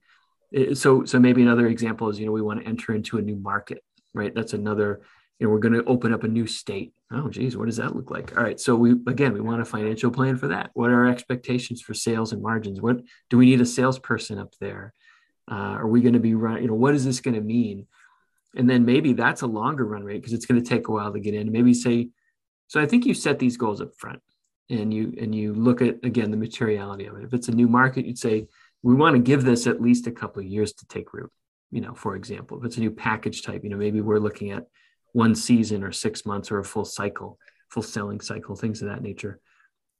Eh, 0.53 0.73
so 0.73 1.05
so 1.05 1.19
maybe 1.19 1.41
another 1.41 1.67
example 1.67 2.09
is 2.09 2.19
you 2.19 2.25
know 2.25 2.31
we 2.31 2.41
want 2.41 2.61
to 2.61 2.67
enter 2.67 2.93
into 2.93 3.17
a 3.17 3.21
new 3.21 3.35
market, 3.35 3.83
right? 4.13 4.33
That's 4.33 4.53
another. 4.53 5.01
You 5.39 5.47
know, 5.47 5.53
we're 5.53 5.59
going 5.59 5.73
to 5.73 5.83
open 5.85 6.13
up 6.13 6.23
a 6.23 6.27
new 6.27 6.45
state. 6.45 6.93
Oh, 7.11 7.27
geez, 7.27 7.57
what 7.57 7.65
does 7.65 7.77
that 7.77 7.95
look 7.95 8.11
like? 8.11 8.37
All 8.37 8.43
right, 8.43 8.59
so 8.59 8.75
we 8.75 8.91
again 9.07 9.33
we 9.33 9.41
want 9.41 9.61
a 9.61 9.65
financial 9.65 10.11
plan 10.11 10.37
for 10.37 10.49
that. 10.49 10.69
What 10.73 10.91
are 10.91 11.05
our 11.05 11.11
expectations 11.11 11.81
for 11.81 11.93
sales 11.93 12.31
and 12.31 12.41
margins? 12.41 12.79
What 12.79 13.01
do 13.29 13.37
we 13.37 13.47
need 13.47 13.61
a 13.61 13.65
salesperson 13.65 14.37
up 14.37 14.53
there? 14.59 14.93
Uh, 15.49 15.75
are 15.79 15.87
we 15.87 16.01
going 16.01 16.13
to 16.13 16.19
be 16.19 16.35
run? 16.35 16.61
You 16.61 16.67
know, 16.67 16.75
what 16.75 16.93
is 16.93 17.03
this 17.03 17.19
going 17.19 17.33
to 17.33 17.41
mean? 17.41 17.87
And 18.55 18.69
then 18.69 18.85
maybe 18.85 19.13
that's 19.13 19.41
a 19.41 19.47
longer 19.47 19.85
run 19.85 20.03
rate 20.03 20.21
because 20.21 20.33
it's 20.33 20.45
going 20.45 20.61
to 20.61 20.69
take 20.69 20.87
a 20.87 20.91
while 20.91 21.11
to 21.11 21.19
get 21.19 21.33
in. 21.33 21.51
Maybe 21.51 21.73
say, 21.73 22.09
so 22.67 22.79
I 22.79 22.85
think 22.85 23.05
you 23.05 23.13
set 23.13 23.39
these 23.39 23.57
goals 23.57 23.81
up 23.81 23.95
front 23.97 24.21
and 24.71 24.93
you 24.93 25.13
and 25.19 25.33
you 25.35 25.53
look 25.53 25.81
at 25.81 25.97
again 26.03 26.31
the 26.31 26.37
materiality 26.37 27.05
of 27.05 27.17
it. 27.17 27.23
If 27.23 27.33
it's 27.33 27.47
a 27.47 27.55
new 27.55 27.67
market 27.67 28.05
you'd 28.05 28.17
say 28.17 28.47
we 28.83 28.95
want 28.95 29.15
to 29.15 29.21
give 29.21 29.43
this 29.43 29.67
at 29.67 29.81
least 29.81 30.07
a 30.07 30.11
couple 30.11 30.41
of 30.41 30.47
years 30.47 30.73
to 30.73 30.87
take 30.87 31.13
root 31.13 31.31
you 31.71 31.81
know 31.81 31.93
for 31.93 32.15
example. 32.15 32.57
If 32.57 32.65
it's 32.65 32.77
a 32.77 32.81
new 32.81 32.91
package 32.91 33.43
type 33.43 33.63
you 33.63 33.69
know 33.69 33.77
maybe 33.77 34.01
we're 34.01 34.19
looking 34.19 34.51
at 34.51 34.65
one 35.13 35.35
season 35.35 35.83
or 35.83 35.91
six 35.91 36.25
months 36.25 36.51
or 36.51 36.59
a 36.59 36.65
full 36.65 36.85
cycle 36.85 37.37
full 37.69 37.83
selling 37.83 38.21
cycle 38.21 38.55
things 38.55 38.81
of 38.81 38.89
that 38.89 39.01
nature. 39.01 39.39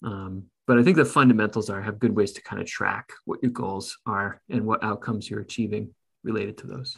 Um, 0.03 0.45
but 0.67 0.79
i 0.79 0.83
think 0.83 0.95
the 0.95 1.05
fundamentals 1.05 1.69
are 1.69 1.81
have 1.81 1.99
good 1.99 2.15
ways 2.15 2.31
to 2.33 2.41
kind 2.41 2.61
of 2.61 2.67
track 2.67 3.09
what 3.25 3.41
your 3.43 3.51
goals 3.51 3.97
are 4.05 4.41
and 4.49 4.65
what 4.65 4.83
outcomes 4.83 5.29
you're 5.29 5.41
achieving 5.41 5.93
related 6.23 6.57
to 6.59 6.67
those. 6.67 6.97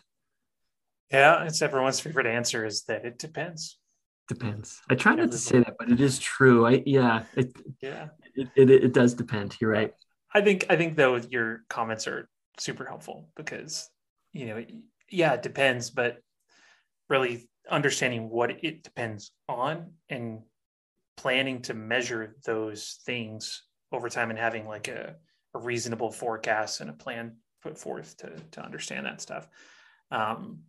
Yeah 1.11 1.43
it's 1.45 1.61
everyone's 1.61 1.99
favorite 1.99 2.27
answer 2.27 2.65
is 2.65 2.83
that 2.83 3.05
it 3.05 3.17
depends 3.17 3.77
depends. 4.33 4.81
I 4.89 4.95
try 4.95 5.15
not 5.15 5.31
to 5.31 5.37
say 5.37 5.59
that, 5.59 5.75
but 5.77 5.89
it 5.89 6.01
is 6.01 6.19
true. 6.19 6.65
I 6.65 6.83
yeah, 6.85 7.23
it, 7.35 7.55
yeah, 7.81 8.09
it, 8.35 8.49
it, 8.55 8.69
it 8.69 8.93
does 8.93 9.13
depend. 9.13 9.57
You're 9.59 9.71
right. 9.71 9.93
I 10.33 10.41
think 10.41 10.65
I 10.69 10.75
think 10.75 10.95
though 10.95 11.15
your 11.15 11.63
comments 11.69 12.07
are 12.07 12.29
super 12.59 12.85
helpful 12.85 13.29
because 13.35 13.89
you 14.31 14.47
know 14.47 14.65
yeah 15.09 15.33
it 15.33 15.43
depends, 15.43 15.89
but 15.89 16.17
really 17.09 17.47
understanding 17.69 18.29
what 18.29 18.63
it 18.63 18.83
depends 18.83 19.31
on 19.47 19.91
and 20.09 20.41
planning 21.17 21.61
to 21.61 21.73
measure 21.73 22.35
those 22.45 22.99
things 23.05 23.63
over 23.91 24.09
time 24.09 24.29
and 24.29 24.39
having 24.39 24.67
like 24.67 24.87
a, 24.87 25.15
a 25.53 25.59
reasonable 25.59 26.11
forecast 26.11 26.81
and 26.81 26.89
a 26.89 26.93
plan 26.93 27.37
put 27.61 27.77
forth 27.77 28.17
to, 28.17 28.31
to 28.51 28.61
understand 28.61 29.05
that 29.05 29.21
stuff. 29.21 29.47
Um, 30.11 30.59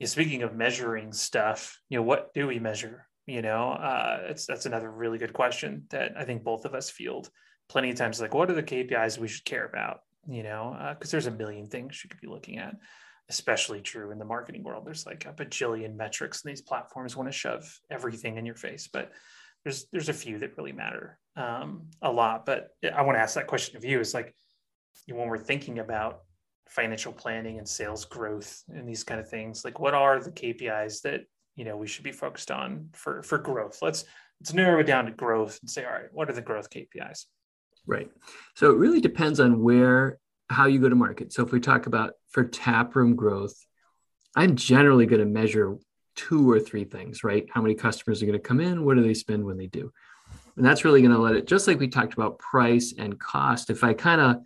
yeah, 0.00 0.06
speaking 0.06 0.42
of 0.42 0.56
measuring 0.56 1.12
stuff, 1.12 1.78
you 1.90 1.98
know, 1.98 2.02
what 2.02 2.32
do 2.32 2.46
we 2.46 2.58
measure? 2.58 3.06
You 3.26 3.42
know, 3.42 3.72
uh, 3.72 4.22
it's 4.30 4.46
that's 4.46 4.64
another 4.64 4.90
really 4.90 5.18
good 5.18 5.34
question 5.34 5.84
that 5.90 6.12
I 6.16 6.24
think 6.24 6.42
both 6.42 6.64
of 6.64 6.74
us 6.74 6.88
field 6.88 7.28
plenty 7.68 7.90
of 7.90 7.96
times. 7.96 8.18
Like, 8.18 8.32
what 8.32 8.50
are 8.50 8.54
the 8.54 8.62
KPIs 8.62 9.18
we 9.18 9.28
should 9.28 9.44
care 9.44 9.66
about? 9.66 10.00
You 10.26 10.42
know, 10.42 10.74
because 10.98 11.10
uh, 11.10 11.12
there's 11.12 11.26
a 11.26 11.30
million 11.30 11.66
things 11.66 12.02
you 12.02 12.08
could 12.08 12.20
be 12.20 12.28
looking 12.28 12.58
at. 12.58 12.76
Especially 13.28 13.80
true 13.80 14.10
in 14.10 14.18
the 14.18 14.24
marketing 14.24 14.64
world. 14.64 14.84
There's 14.84 15.06
like 15.06 15.24
a 15.26 15.32
bajillion 15.32 15.94
metrics, 15.94 16.42
and 16.42 16.50
these 16.50 16.62
platforms 16.62 17.14
want 17.14 17.28
to 17.28 17.32
shove 17.32 17.78
everything 17.88 18.38
in 18.38 18.46
your 18.46 18.56
face. 18.56 18.88
But 18.92 19.12
there's 19.64 19.86
there's 19.92 20.08
a 20.08 20.14
few 20.14 20.38
that 20.38 20.56
really 20.56 20.72
matter 20.72 21.18
um, 21.36 21.88
a 22.02 22.10
lot. 22.10 22.46
But 22.46 22.70
I 22.92 23.02
want 23.02 23.16
to 23.16 23.20
ask 23.20 23.34
that 23.34 23.46
question 23.46 23.76
of 23.76 23.84
you: 23.84 24.00
is 24.00 24.14
like 24.14 24.34
when 25.06 25.28
we're 25.28 25.38
thinking 25.38 25.78
about 25.78 26.22
financial 26.70 27.12
planning 27.12 27.58
and 27.58 27.68
sales 27.68 28.04
growth 28.04 28.62
and 28.72 28.88
these 28.88 29.02
kind 29.02 29.20
of 29.20 29.28
things 29.28 29.64
like 29.64 29.80
what 29.80 29.92
are 29.92 30.20
the 30.20 30.30
kpis 30.30 31.02
that 31.02 31.22
you 31.56 31.64
know 31.64 31.76
we 31.76 31.86
should 31.86 32.04
be 32.04 32.12
focused 32.12 32.50
on 32.50 32.88
for 32.92 33.22
for 33.24 33.38
growth? 33.38 33.78
Let's 33.82 34.04
let's 34.40 34.54
narrow 34.54 34.80
it 34.80 34.86
down 34.86 35.06
to 35.06 35.10
growth 35.10 35.58
and 35.60 35.68
say 35.68 35.84
all 35.84 35.92
right 35.92 36.12
what 36.12 36.30
are 36.30 36.32
the 36.32 36.40
growth 36.40 36.70
kpis 36.70 37.26
right. 37.86 38.08
So 38.54 38.70
it 38.70 38.78
really 38.78 39.00
depends 39.00 39.40
on 39.40 39.62
where 39.62 40.18
how 40.48 40.66
you 40.66 40.78
go 40.78 40.88
to 40.88 40.94
market. 40.94 41.32
So 41.32 41.44
if 41.44 41.52
we 41.52 41.60
talk 41.60 41.86
about 41.86 42.14
for 42.30 42.44
taproom 42.44 43.16
growth 43.16 43.54
i'm 44.36 44.54
generally 44.54 45.06
going 45.06 45.20
to 45.20 45.26
measure 45.26 45.76
two 46.14 46.48
or 46.48 46.60
three 46.60 46.84
things 46.84 47.24
right? 47.24 47.48
How 47.52 47.62
many 47.62 47.74
customers 47.74 48.22
are 48.22 48.26
going 48.26 48.38
to 48.38 48.48
come 48.48 48.60
in? 48.60 48.84
What 48.84 48.96
do 48.96 49.02
they 49.02 49.14
spend 49.14 49.44
when 49.44 49.56
they 49.56 49.66
do? 49.66 49.92
And 50.56 50.64
that's 50.64 50.84
really 50.84 51.00
going 51.02 51.14
to 51.14 51.20
let 51.20 51.34
it 51.34 51.46
just 51.46 51.66
like 51.66 51.80
we 51.80 51.88
talked 51.88 52.12
about 52.12 52.38
price 52.38 52.94
and 52.96 53.18
cost 53.18 53.70
if 53.70 53.82
i 53.82 53.92
kind 53.92 54.20
of 54.20 54.36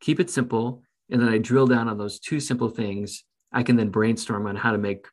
keep 0.00 0.18
it 0.18 0.30
simple 0.30 0.82
and 1.10 1.20
then 1.20 1.28
I 1.28 1.38
drill 1.38 1.66
down 1.66 1.88
on 1.88 1.98
those 1.98 2.20
two 2.20 2.40
simple 2.40 2.68
things, 2.68 3.24
I 3.52 3.62
can 3.62 3.76
then 3.76 3.90
brainstorm 3.90 4.46
on 4.46 4.56
how 4.56 4.72
to 4.72 4.78
make 4.78 5.06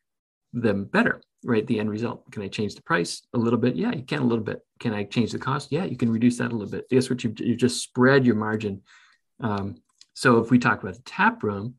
them 0.54 0.86
better, 0.86 1.22
right? 1.44 1.66
The 1.66 1.80
end 1.80 1.90
result. 1.90 2.32
Can 2.32 2.44
I 2.44 2.48
change 2.48 2.76
the 2.76 2.84
price 2.84 3.22
a 3.34 3.38
little 3.38 3.60
bit? 3.60 3.76
Yeah, 3.76 3.92
you 3.94 4.04
can 4.04 4.20
a 4.20 4.26
little 4.26 4.44
bit. 4.44 4.62
Can 4.80 4.94
I 4.94 5.04
change 5.04 5.32
the 5.32 5.40
cost? 5.40 5.72
Yeah, 5.72 5.86
you 5.86 5.98
can 5.98 6.12
reduce 6.12 6.38
that 6.38 6.52
a 6.52 6.56
little 6.56 6.72
bit. 6.72 6.90
Guess 6.90 7.10
what? 7.10 7.24
You 7.24 7.34
you 7.38 7.56
just 7.56 7.82
spread 7.82 8.26
your 8.26 8.36
margin. 8.36 8.84
Um, 9.40 9.82
so 10.14 10.40
if 10.40 10.50
we 10.50 10.60
talk 10.60 10.82
about 10.82 10.96
the 10.96 11.02
tap 11.02 11.44
room, 11.44 11.76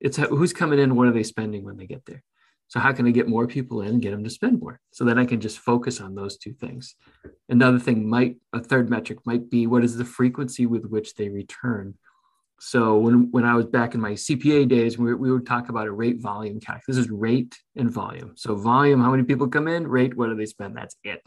it's 0.00 0.16
who's 0.16 0.52
coming 0.52 0.78
in, 0.78 0.96
what 0.96 1.08
are 1.08 1.12
they 1.12 1.22
spending 1.22 1.64
when 1.64 1.76
they 1.76 1.86
get 1.86 2.04
there? 2.06 2.22
So 2.68 2.80
how 2.80 2.92
can 2.92 3.06
I 3.06 3.10
get 3.10 3.28
more 3.28 3.46
people 3.46 3.82
in 3.82 3.88
and 3.88 4.02
get 4.02 4.12
them 4.12 4.24
to 4.24 4.30
spend 4.30 4.60
more? 4.60 4.80
So 4.92 5.04
then 5.04 5.18
I 5.18 5.26
can 5.26 5.40
just 5.40 5.58
focus 5.58 6.00
on 6.00 6.14
those 6.14 6.38
two 6.38 6.54
things. 6.54 6.94
Another 7.48 7.78
thing 7.78 8.08
might 8.08 8.36
a 8.52 8.60
third 8.60 8.88
metric 8.88 9.18
might 9.26 9.50
be 9.50 9.66
what 9.66 9.84
is 9.84 9.96
the 9.96 10.04
frequency 10.04 10.64
with 10.64 10.86
which 10.86 11.14
they 11.14 11.28
return 11.28 11.94
so 12.64 12.96
when, 12.96 13.28
when 13.32 13.44
I 13.44 13.56
was 13.56 13.66
back 13.66 13.96
in 13.96 14.00
my 14.00 14.12
CPA 14.12 14.68
days, 14.68 14.96
we, 14.96 15.12
we 15.14 15.32
would 15.32 15.44
talk 15.44 15.68
about 15.68 15.88
a 15.88 15.90
rate 15.90 16.20
volume 16.20 16.60
calc. 16.60 16.80
This 16.86 16.96
is 16.96 17.10
rate 17.10 17.58
and 17.74 17.90
volume. 17.90 18.34
So 18.36 18.54
volume, 18.54 19.00
how 19.00 19.10
many 19.10 19.24
people 19.24 19.48
come 19.48 19.66
in, 19.66 19.88
rate, 19.88 20.16
what 20.16 20.28
do 20.28 20.36
they 20.36 20.46
spend? 20.46 20.76
That's 20.76 20.94
it. 21.02 21.20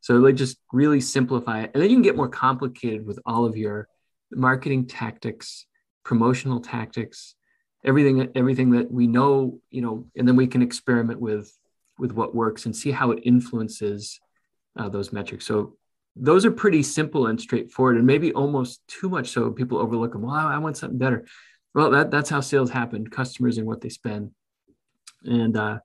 So 0.00 0.18
they 0.22 0.32
just 0.32 0.56
really 0.72 1.02
simplify 1.02 1.64
it. 1.64 1.72
And 1.74 1.82
then 1.82 1.90
you 1.90 1.96
can 1.96 2.02
get 2.02 2.16
more 2.16 2.30
complicated 2.30 3.04
with 3.04 3.18
all 3.26 3.44
of 3.44 3.54
your 3.54 3.86
marketing 4.30 4.86
tactics, 4.86 5.66
promotional 6.06 6.58
tactics, 6.58 7.34
everything, 7.84 8.30
everything 8.34 8.70
that 8.70 8.90
we 8.90 9.06
know, 9.06 9.60
you 9.70 9.82
know, 9.82 10.06
and 10.16 10.26
then 10.26 10.36
we 10.36 10.46
can 10.46 10.62
experiment 10.62 11.20
with 11.20 11.52
with 11.98 12.12
what 12.12 12.34
works 12.34 12.64
and 12.64 12.74
see 12.74 12.92
how 12.92 13.10
it 13.10 13.20
influences 13.24 14.18
uh, 14.78 14.88
those 14.88 15.12
metrics. 15.12 15.44
So 15.44 15.76
those 16.14 16.44
are 16.44 16.50
pretty 16.50 16.82
simple 16.82 17.26
and 17.26 17.40
straightforward 17.40 17.96
and 17.96 18.06
maybe 18.06 18.32
almost 18.32 18.86
too 18.86 19.08
much 19.08 19.30
so 19.30 19.50
people 19.50 19.78
overlook 19.78 20.12
them 20.12 20.22
well 20.22 20.34
i 20.34 20.58
want 20.58 20.76
something 20.76 20.98
better. 20.98 21.26
Well 21.74 21.90
that, 21.90 22.10
that's 22.10 22.28
how 22.28 22.40
sales 22.40 22.70
happen 22.70 23.06
customers 23.06 23.56
and 23.58 23.66
what 23.66 23.80
they 23.80 23.88
spend. 23.88 24.32
And 25.24 25.56
uh, 25.56 25.78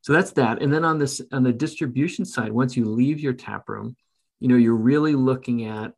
so 0.00 0.14
that's 0.14 0.32
that. 0.32 0.62
And 0.62 0.72
then 0.72 0.84
on 0.84 0.98
this 0.98 1.20
on 1.32 1.42
the 1.42 1.52
distribution 1.52 2.24
side 2.24 2.52
once 2.52 2.76
you 2.76 2.86
leave 2.86 3.20
your 3.20 3.34
tap 3.34 3.68
room 3.68 3.96
you 4.40 4.48
know 4.48 4.56
you're 4.56 4.74
really 4.74 5.14
looking 5.14 5.64
at 5.64 5.92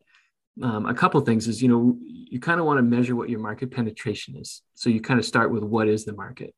um, 0.62 0.86
a 0.86 0.94
couple 0.94 1.20
things 1.20 1.46
is 1.48 1.62
you 1.62 1.68
know 1.68 1.96
you 2.02 2.40
kind 2.40 2.60
of 2.60 2.66
want 2.66 2.78
to 2.78 2.82
measure 2.82 3.16
what 3.16 3.30
your 3.30 3.40
market 3.40 3.70
penetration 3.70 4.36
is. 4.36 4.62
So 4.74 4.90
you 4.90 5.00
kind 5.00 5.18
of 5.18 5.26
start 5.26 5.50
with 5.50 5.62
what 5.62 5.88
is 5.88 6.04
the 6.04 6.12
market. 6.12 6.54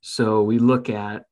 So 0.00 0.42
we 0.42 0.58
look 0.58 0.90
at 0.90 1.24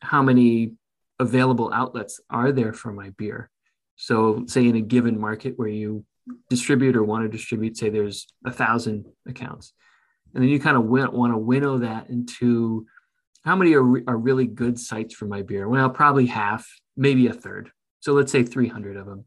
how 0.00 0.22
many 0.22 0.72
available 1.18 1.72
outlets 1.72 2.20
are 2.30 2.52
there 2.52 2.72
for 2.72 2.92
my 2.92 3.10
beer 3.10 3.50
so, 3.98 4.44
say 4.46 4.66
in 4.66 4.76
a 4.76 4.80
given 4.80 5.20
market 5.20 5.54
where 5.56 5.68
you 5.68 6.04
distribute 6.48 6.94
or 6.94 7.02
want 7.02 7.24
to 7.24 7.28
distribute, 7.28 7.76
say 7.76 7.90
there's 7.90 8.28
a 8.46 8.52
thousand 8.52 9.06
accounts, 9.26 9.72
and 10.34 10.42
then 10.42 10.48
you 10.48 10.60
kind 10.60 10.76
of 10.76 10.84
want 10.84 11.32
to 11.32 11.38
winnow 11.38 11.78
that 11.78 12.08
into 12.08 12.86
how 13.44 13.56
many 13.56 13.74
are, 13.74 13.82
re- 13.82 14.04
are 14.06 14.16
really 14.16 14.46
good 14.46 14.78
sites 14.78 15.14
for 15.14 15.26
my 15.26 15.42
beer? 15.42 15.68
Well, 15.68 15.90
probably 15.90 16.26
half, 16.26 16.68
maybe 16.96 17.26
a 17.26 17.32
third. 17.32 17.72
So 18.00 18.12
let's 18.12 18.30
say 18.30 18.44
300 18.44 18.96
of 18.96 19.06
them. 19.06 19.24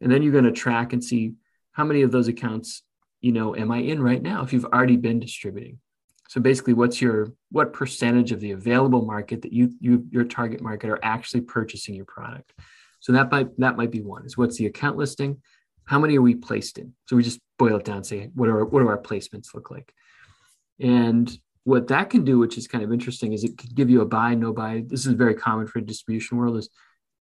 And 0.00 0.10
then 0.10 0.22
you're 0.22 0.32
going 0.32 0.44
to 0.44 0.52
track 0.52 0.94
and 0.94 1.04
see 1.04 1.34
how 1.72 1.84
many 1.84 2.02
of 2.02 2.10
those 2.10 2.28
accounts, 2.28 2.82
you 3.20 3.32
know, 3.32 3.54
am 3.54 3.70
I 3.70 3.78
in 3.78 4.02
right 4.02 4.22
now 4.22 4.42
if 4.42 4.52
you've 4.54 4.64
already 4.64 4.96
been 4.96 5.20
distributing. 5.20 5.80
So 6.28 6.40
basically 6.40 6.74
what's 6.74 7.00
your 7.00 7.32
what 7.50 7.72
percentage 7.72 8.32
of 8.32 8.40
the 8.40 8.52
available 8.52 9.04
market 9.04 9.42
that 9.42 9.52
you 9.52 9.72
you 9.80 10.06
your 10.10 10.24
target 10.24 10.60
market 10.60 10.90
are 10.90 10.98
actually 11.02 11.40
purchasing 11.40 11.94
your 11.94 12.04
product. 12.04 12.52
So 13.00 13.12
that 13.12 13.30
might 13.30 13.58
that 13.58 13.76
might 13.76 13.90
be 13.90 14.02
one. 14.02 14.26
Is 14.26 14.36
what's 14.36 14.56
the 14.56 14.66
account 14.66 14.96
listing? 14.96 15.42
How 15.84 15.98
many 15.98 16.18
are 16.18 16.22
we 16.22 16.34
placed 16.34 16.78
in? 16.78 16.94
So 17.06 17.16
we 17.16 17.22
just 17.22 17.40
boil 17.58 17.76
it 17.76 17.84
down 17.84 17.98
and 17.98 18.06
say 18.06 18.30
what 18.34 18.48
are 18.48 18.64
what 18.64 18.80
do 18.80 18.88
our 18.88 19.00
placements 19.00 19.54
look 19.54 19.70
like? 19.70 19.92
And 20.80 21.30
what 21.64 21.88
that 21.88 22.10
can 22.10 22.24
do, 22.24 22.38
which 22.38 22.56
is 22.56 22.66
kind 22.66 22.84
of 22.84 22.92
interesting, 22.92 23.32
is 23.32 23.44
it 23.44 23.58
can 23.58 23.70
give 23.74 23.90
you 23.90 24.00
a 24.00 24.06
buy 24.06 24.34
no 24.34 24.52
buy. 24.52 24.84
This 24.86 25.06
is 25.06 25.12
very 25.12 25.34
common 25.34 25.66
for 25.66 25.80
distribution 25.80 26.38
world. 26.38 26.56
Is 26.56 26.68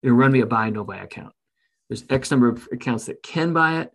it'll 0.01 0.15
run 0.15 0.32
me 0.32 0.41
a 0.41 0.45
buy 0.45 0.69
no 0.69 0.84
buy 0.84 0.97
account. 0.97 1.34
There's 1.89 2.03
X 2.09 2.32
number 2.32 2.49
of 2.49 2.67
accounts 2.71 3.05
that 3.05 3.23
can 3.23 3.53
buy 3.53 3.82
it. 3.82 3.91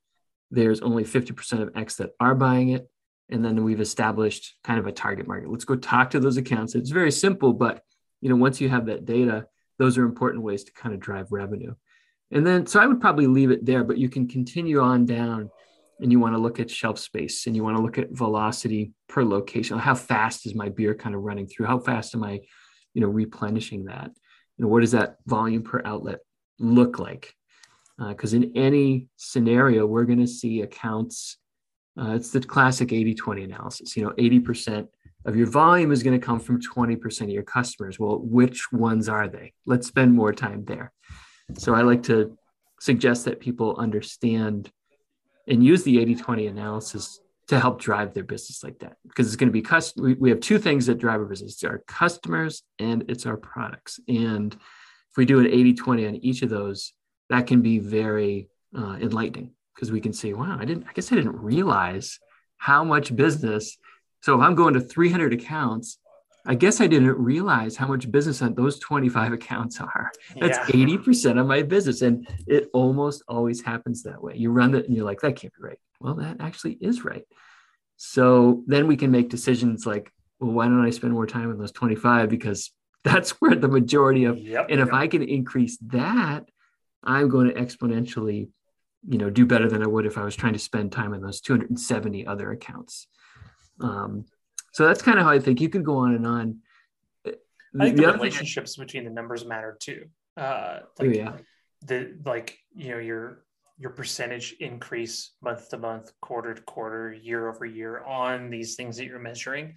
There's 0.51 0.81
only 0.81 1.05
50% 1.05 1.63
of 1.63 1.71
X 1.77 1.97
that 1.97 2.11
are 2.21 2.35
buying 2.35 2.71
it. 2.71 2.89
And 3.31 3.45
then 3.45 3.65
we've 3.65 3.81
established 3.81 4.57
kind 4.63 4.79
of 4.79 4.87
a 4.87 4.93
target 4.93 5.27
market. 5.27 5.51
Let's 5.51 5.65
go 5.65 5.77
talk 5.77 6.11
to 6.11 6.21
those 6.21 6.37
accounts. 6.37 6.75
It's 6.75 6.91
very 6.91 7.11
simple, 7.11 7.55
but 7.55 7.83
you 8.21 8.29
know, 8.29 8.37
once 8.37 8.61
you 8.61 8.69
have 8.69 8.87
that 8.87 9.07
data, 9.07 9.47
those 9.79 9.99
are 9.99 10.05
important 10.05 10.45
ways 10.45 10.65
to 10.65 10.73
kind 10.73 10.95
of 10.95 11.01
drive 11.01 11.33
revenue. 11.33 11.75
And 12.31 12.47
then, 12.47 12.67
so 12.67 12.81
I 12.81 12.87
would 12.87 13.01
probably 13.01 13.27
leave 13.27 13.51
it 13.51 13.65
there, 13.65 13.85
but 13.85 13.99
you 13.99 14.09
can 14.09 14.27
continue 14.27 14.81
on 14.81 15.05
down 15.05 15.51
and 16.01 16.11
you 16.11 16.19
want 16.19 16.35
to 16.35 16.39
look 16.39 16.59
at 16.59 16.71
shelf 16.71 16.99
space 16.99 17.47
and 17.47 17.55
you 17.55 17.63
want 17.63 17.77
to 17.77 17.83
look 17.83 17.99
at 17.99 18.11
velocity 18.11 18.93
per 19.09 19.23
location. 19.23 19.79
How 19.79 19.95
fast 19.95 20.47
is 20.47 20.55
my 20.55 20.69
beer 20.69 20.95
kind 20.95 21.15
of 21.15 21.23
running 21.23 21.47
through? 21.47 21.67
How 21.67 21.79
fast 21.79 22.15
am 22.15 22.25
I, 22.25 22.41
you 22.95 23.03
know, 23.03 23.09
replenishing 23.09 23.85
that? 23.85 24.11
You 24.57 24.65
know, 24.65 24.69
what 24.69 24.81
does 24.81 24.93
that 24.93 25.17
volume 25.27 25.63
per 25.63 25.83
outlet 25.85 26.21
look 26.59 26.99
like? 26.99 27.35
Because 27.99 28.33
uh, 28.35 28.39
in 28.39 28.57
any 28.57 29.09
scenario, 29.17 29.87
we're 29.87 30.05
going 30.05 30.19
to 30.19 30.27
see 30.27 30.63
accounts. 30.63 31.37
Uh, 32.01 32.13
it's 32.13 32.31
the 32.31 32.41
classic 32.41 32.93
80 32.93 33.15
20 33.15 33.45
analysis. 33.45 33.97
You 33.97 34.05
know, 34.05 34.11
80% 34.13 34.89
of 35.25 35.37
your 35.37 35.47
volume 35.47 35.93
is 35.93 36.03
going 36.03 36.19
to 36.19 36.25
come 36.25 36.41
from 36.41 36.61
20% 36.61 37.23
of 37.23 37.29
your 37.31 37.43
customers. 37.43 37.99
Well, 37.99 38.19
which 38.19 38.73
ones 38.73 39.09
are 39.09 39.29
they? 39.29 39.53
Let's 39.67 39.87
spend 39.87 40.13
more 40.13 40.33
time 40.33 40.65
there. 40.65 40.93
So 41.59 41.75
I 41.75 41.83
like 41.83 42.03
to 42.05 42.37
suggest 42.81 43.25
that 43.27 43.41
people 43.41 43.77
understand 43.77 44.71
and 45.47 45.65
use 45.65 45.83
the 45.83 46.01
80 46.01 46.17
20 46.17 46.47
analysis 46.49 47.21
to 47.49 47.59
help 47.59 47.81
drive 47.81 48.15
their 48.15 48.25
business 48.25 48.63
like 48.63 48.79
that 48.79 48.97
because 49.07 49.27
it's 49.27 49.37
going 49.37 49.49
to 49.49 49.53
be 49.53 49.63
custom 49.63 50.17
we 50.19 50.31
have 50.31 50.41
two 50.41 50.59
things 50.59 50.87
that 50.87 50.99
drive 50.99 51.21
our 51.21 51.27
business 51.27 51.55
it's 51.55 51.65
our 51.65 51.83
customers 51.87 52.63
and 52.79 53.05
it's 53.09 53.27
our 53.27 53.37
products 53.37 54.01
and 54.09 54.55
if 54.55 55.17
we 55.17 55.25
do 55.25 55.41
an 55.41 55.47
80 55.47 55.75
20 55.75 56.07
on 56.07 56.17
each 56.17 56.43
of 56.43 56.49
those 56.49 56.93
that 57.29 57.47
can 57.47 57.61
be 57.61 57.79
very 57.79 58.49
uh, 58.77 58.97
enlightening 59.01 59.51
because 59.75 59.91
we 59.93 60.01
can 60.01 60.13
say 60.13 60.33
wow 60.33 60.57
i 60.59 60.65
didn't 60.65 60.87
i 60.89 60.93
guess 60.93 61.13
i 61.13 61.17
didn't 61.17 61.37
realize 61.37 62.19
how 62.57 62.85
much 62.85 63.15
business 63.15 63.77
so 64.23 64.37
if 64.37 64.41
I'm 64.41 64.55
going 64.55 64.75
to 64.75 64.81
300 64.81 65.33
accounts, 65.33 65.99
I 66.45 66.55
guess 66.55 66.81
I 66.81 66.87
didn't 66.87 67.19
realize 67.19 67.77
how 67.77 67.87
much 67.87 68.11
business 68.11 68.43
on 68.43 68.55
those 68.55 68.79
25 68.79 69.33
accounts 69.33 69.81
are. 69.81 70.11
That's 70.41 70.59
yeah. 70.75 70.87
80% 70.87 71.41
of 71.41 71.47
my 71.47 71.63
business. 71.63 72.03
And 72.03 72.27
it 72.47 72.69
almost 72.73 73.23
always 73.29 73.61
happens 73.63 74.03
that 74.03 74.23
way. 74.23 74.35
You 74.37 74.51
run 74.51 74.75
it 74.75 74.87
and 74.87 74.97
you're 74.97 75.05
like, 75.05 75.21
that 75.21 75.37
can't 75.37 75.53
be 75.53 75.63
right. 75.63 75.79
Well, 76.01 76.15
that 76.17 76.37
actually 76.41 76.79
is 76.81 77.05
right. 77.05 77.25
So 77.97 78.65
then 78.67 78.89
we 78.89 78.97
can 78.97 79.13
make 79.13 79.29
decisions 79.29 79.87
like, 79.87 80.13
well, 80.41 80.53
why 80.53 80.65
don't 80.65 80.85
I 80.85 80.91
spend 80.91 81.13
more 81.13 81.27
time 81.27 81.51
on 81.51 81.59
those 81.59 81.73
25? 81.73 82.29
Because 82.29 82.73
that's 83.05 83.31
where 83.41 83.55
the 83.55 83.69
majority 83.69 84.25
of, 84.25 84.39
yep, 84.39 84.67
and 84.71 84.81
if 84.81 84.87
yep. 84.87 84.95
I 84.95 85.09
can 85.09 85.23
increase 85.23 85.79
that, 85.89 86.49
I'm 87.03 87.29
going 87.29 87.49
to 87.49 87.55
exponentially, 87.55 88.49
you 89.09 89.19
know, 89.19 89.31
do 89.31 89.47
better 89.47 89.69
than 89.69 89.83
I 89.83 89.87
would 89.87 90.07
if 90.07 90.17
I 90.17 90.25
was 90.25 90.37
trying 90.37 90.53
to 90.53 90.59
spend 90.61 90.93
time 90.93 91.13
on 91.13 91.21
those 91.21 91.41
270 91.41 92.27
other 92.27 92.53
accounts. 92.53 93.09
Um, 93.81 94.25
so 94.73 94.87
that's 94.87 95.03
kind 95.03 95.19
of 95.19 95.25
how 95.25 95.31
I 95.31 95.39
think 95.39 95.61
you 95.61 95.69
could 95.69 95.85
go 95.85 95.99
on 95.99 96.15
and 96.15 96.27
on. 96.27 96.59
I 97.27 97.85
think 97.85 97.97
the, 97.97 98.07
the 98.07 98.13
relationships 98.13 98.77
between 98.77 99.05
the 99.05 99.11
numbers 99.11 99.45
matter 99.45 99.77
too. 99.81 100.07
Uh, 100.37 100.81
like 100.99 101.09
oh, 101.09 101.13
yeah. 101.13 101.33
The 101.83 102.17
like 102.25 102.59
you 102.75 102.91
know 102.91 102.99
your 102.99 103.45
your 103.79 103.91
percentage 103.91 104.55
increase 104.61 105.33
month 105.43 105.69
to 105.71 105.79
month, 105.79 106.13
quarter 106.21 106.55
to 106.55 106.63
quarter, 106.63 107.13
year 107.13 107.49
over 107.49 107.65
year 107.65 108.03
on 108.05 108.51
these 108.51 108.77
things 108.77 108.97
that 108.99 109.07
you're 109.07 109.19
measuring, 109.19 109.77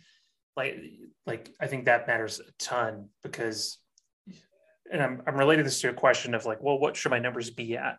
like 0.56 0.78
like 1.26 1.54
I 1.60 1.68
think 1.68 1.86
that 1.86 2.08
matters 2.08 2.40
a 2.40 2.52
ton 2.60 3.10
because 3.24 3.80
and 4.92 5.02
I'm 5.02 5.22
I'm 5.26 5.36
relating 5.36 5.66
this 5.66 5.82
to 5.82 5.90
a 5.90 5.94
question 5.94 6.34
of 6.34 6.46
like, 6.46 6.62
well, 6.62 6.80
what 6.80 6.96
should 6.96 7.12
my 7.12 7.20
numbers 7.20 7.50
be 7.50 7.78
at? 7.78 7.98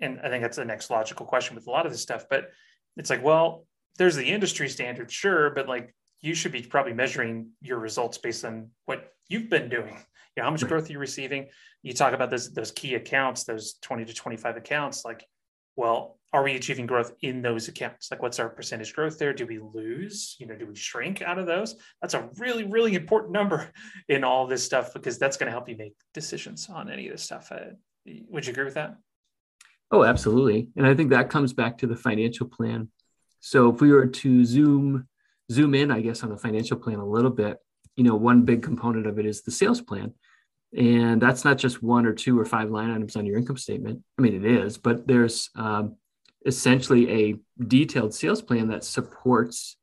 And 0.00 0.20
I 0.20 0.28
think 0.28 0.42
that's 0.42 0.56
the 0.56 0.64
next 0.64 0.90
logical 0.90 1.26
question 1.26 1.54
with 1.54 1.66
a 1.66 1.70
lot 1.70 1.86
of 1.86 1.92
this 1.92 2.02
stuff. 2.02 2.26
But 2.28 2.50
it's 2.96 3.10
like, 3.10 3.22
well, 3.22 3.66
there's 3.98 4.16
the 4.16 4.24
industry 4.24 4.68
standard, 4.68 5.10
sure, 5.10 5.50
but 5.50 5.68
like 5.68 5.94
you 6.20 6.34
should 6.34 6.52
be 6.52 6.62
probably 6.62 6.94
measuring 6.94 7.50
your 7.60 7.78
results 7.78 8.18
based 8.18 8.44
on 8.44 8.70
what 8.86 9.12
you've 9.28 9.50
been 9.50 9.68
doing. 9.68 9.94
You 10.36 10.42
know, 10.42 10.44
how 10.44 10.50
much 10.50 10.66
growth 10.66 10.88
are 10.88 10.92
you 10.92 10.98
receiving? 10.98 11.48
You 11.82 11.92
talk 11.92 12.14
about 12.14 12.30
those 12.30 12.52
those 12.52 12.70
key 12.70 12.94
accounts, 12.94 13.44
those 13.44 13.74
20 13.82 14.04
to 14.06 14.14
25 14.14 14.56
accounts, 14.56 15.04
like, 15.04 15.24
well, 15.76 16.18
are 16.32 16.42
we 16.42 16.56
achieving 16.56 16.86
growth 16.86 17.12
in 17.22 17.40
those 17.40 17.68
accounts? 17.68 18.10
Like 18.10 18.20
what's 18.20 18.38
our 18.38 18.48
percentage 18.48 18.94
growth 18.94 19.18
there? 19.18 19.32
Do 19.32 19.46
we 19.46 19.58
lose? 19.58 20.36
You 20.38 20.46
know, 20.46 20.56
do 20.56 20.66
we 20.66 20.74
shrink 20.74 21.22
out 21.22 21.38
of 21.38 21.46
those? 21.46 21.76
That's 22.02 22.14
a 22.14 22.28
really, 22.36 22.64
really 22.64 22.94
important 22.94 23.32
number 23.32 23.70
in 24.08 24.24
all 24.24 24.46
this 24.46 24.64
stuff 24.64 24.92
because 24.92 25.18
that's 25.18 25.36
going 25.36 25.46
to 25.46 25.52
help 25.52 25.68
you 25.68 25.76
make 25.76 25.94
decisions 26.14 26.68
on 26.68 26.90
any 26.90 27.06
of 27.06 27.12
this 27.12 27.22
stuff. 27.22 27.50
Uh, 27.50 27.70
would 28.28 28.46
you 28.46 28.52
agree 28.52 28.64
with 28.64 28.74
that? 28.74 28.96
Oh, 29.90 30.04
absolutely. 30.04 30.68
And 30.76 30.86
I 30.86 30.94
think 30.94 31.10
that 31.10 31.30
comes 31.30 31.54
back 31.54 31.78
to 31.78 31.86
the 31.86 31.96
financial 31.96 32.46
plan. 32.46 32.90
So 33.40 33.72
if 33.72 33.80
we 33.80 33.92
were 33.92 34.06
to 34.06 34.44
zoom 34.44 35.08
zoom 35.50 35.74
in, 35.74 35.90
I 35.90 36.00
guess, 36.00 36.22
on 36.22 36.30
the 36.30 36.36
financial 36.36 36.76
plan 36.76 36.98
a 36.98 37.06
little 37.06 37.30
bit, 37.30 37.58
you 37.96 38.04
know, 38.04 38.14
one 38.14 38.42
big 38.42 38.62
component 38.62 39.06
of 39.06 39.18
it 39.18 39.26
is 39.26 39.42
the 39.42 39.50
sales 39.50 39.80
plan. 39.80 40.12
And 40.76 41.20
that's 41.20 41.44
not 41.44 41.56
just 41.56 41.82
one 41.82 42.04
or 42.04 42.12
two 42.12 42.38
or 42.38 42.44
five 42.44 42.70
line 42.70 42.90
items 42.90 43.16
on 43.16 43.24
your 43.24 43.38
income 43.38 43.56
statement. 43.56 44.02
I 44.18 44.22
mean, 44.22 44.34
it 44.34 44.44
is, 44.44 44.76
but 44.76 45.06
there's 45.06 45.48
um, 45.56 45.96
essentially 46.44 47.10
a 47.10 47.36
detailed 47.66 48.14
sales 48.14 48.42
plan 48.42 48.68
that 48.68 48.84
supports 48.84 49.76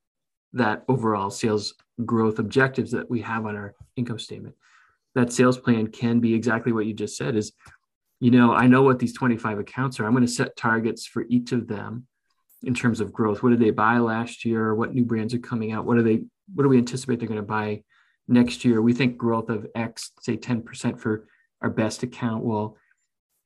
that 0.53 0.83
overall 0.87 1.31
sales 1.31 1.73
growth 2.05 2.39
objectives 2.39 2.91
that 2.91 3.09
we 3.09 3.21
have 3.21 3.45
on 3.45 3.55
our 3.55 3.73
income 3.95 4.19
statement. 4.19 4.55
That 5.15 5.33
sales 5.33 5.57
plan 5.57 5.87
can 5.87 6.19
be 6.19 6.33
exactly 6.33 6.71
what 6.71 6.85
you 6.85 6.93
just 6.93 7.17
said 7.17 7.35
is, 7.35 7.53
you 8.19 8.31
know, 8.31 8.53
I 8.53 8.67
know 8.67 8.83
what 8.83 8.99
these 8.99 9.13
25 9.13 9.59
accounts 9.59 9.99
are. 9.99 10.05
I'm 10.05 10.13
going 10.13 10.25
to 10.25 10.31
set 10.31 10.55
targets 10.55 11.05
for 11.05 11.25
each 11.29 11.51
of 11.51 11.67
them 11.67 12.07
in 12.63 12.73
terms 12.73 12.99
of 12.99 13.13
growth. 13.13 13.43
What 13.43 13.51
did 13.51 13.59
they 13.59 13.71
buy 13.71 13.97
last 13.97 14.45
year? 14.45 14.73
What 14.73 14.93
new 14.93 15.05
brands 15.05 15.33
are 15.33 15.39
coming 15.39 15.71
out? 15.71 15.85
What 15.85 15.97
are 15.97 16.03
they 16.03 16.23
what 16.53 16.63
do 16.63 16.69
we 16.69 16.77
anticipate 16.77 17.19
they're 17.19 17.27
going 17.27 17.39
to 17.39 17.43
buy 17.43 17.83
next 18.27 18.65
year? 18.65 18.81
We 18.81 18.93
think 18.93 19.17
growth 19.17 19.49
of 19.49 19.65
X, 19.73 20.11
say 20.21 20.37
10% 20.37 20.99
for 20.99 21.27
our 21.61 21.69
best 21.69 22.03
account. 22.03 22.43
Well, 22.43 22.77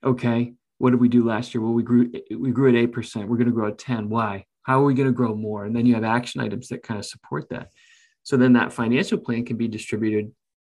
okay, 0.04 0.54
what 0.80 0.92
did 0.92 1.00
we 1.00 1.10
do 1.10 1.26
last 1.26 1.54
year? 1.54 1.62
Well, 1.62 1.74
we 1.74 1.84
grew 1.84 2.12
we 2.38 2.52
grew 2.52 2.70
at 2.70 2.92
8%. 2.92 3.28
We're 3.28 3.38
going 3.38 3.48
to 3.48 3.54
grow 3.54 3.70
at 3.70 3.78
10. 3.78 4.10
Why? 4.10 4.46
How 4.64 4.82
are 4.82 4.86
we 4.86 4.94
going 4.94 5.08
to 5.08 5.14
grow 5.14 5.36
more? 5.36 5.66
And 5.66 5.76
then 5.76 5.86
you 5.86 5.96
have 5.96 6.04
action 6.04 6.42
items 6.42 6.68
that 6.70 6.84
kind 6.84 7.00
of 7.00 7.06
support 7.06 7.50
that. 7.50 7.70
So 8.24 8.38
then 8.38 8.54
that 8.54 8.74
financial 8.74 9.18
plan 9.18 9.46
can 9.46 9.58
be 9.58 9.68
distributed, 9.68 10.32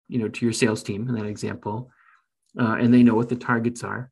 you 0.08 0.18
know, 0.18 0.28
to 0.28 0.44
your 0.44 0.52
sales 0.52 0.82
team 0.82 1.08
in 1.08 1.14
that 1.14 1.26
example, 1.26 1.90
uh, 2.58 2.76
and 2.78 2.92
they 2.92 3.02
know 3.02 3.14
what 3.14 3.28
the 3.28 3.36
targets 3.36 3.82
are 3.82 4.10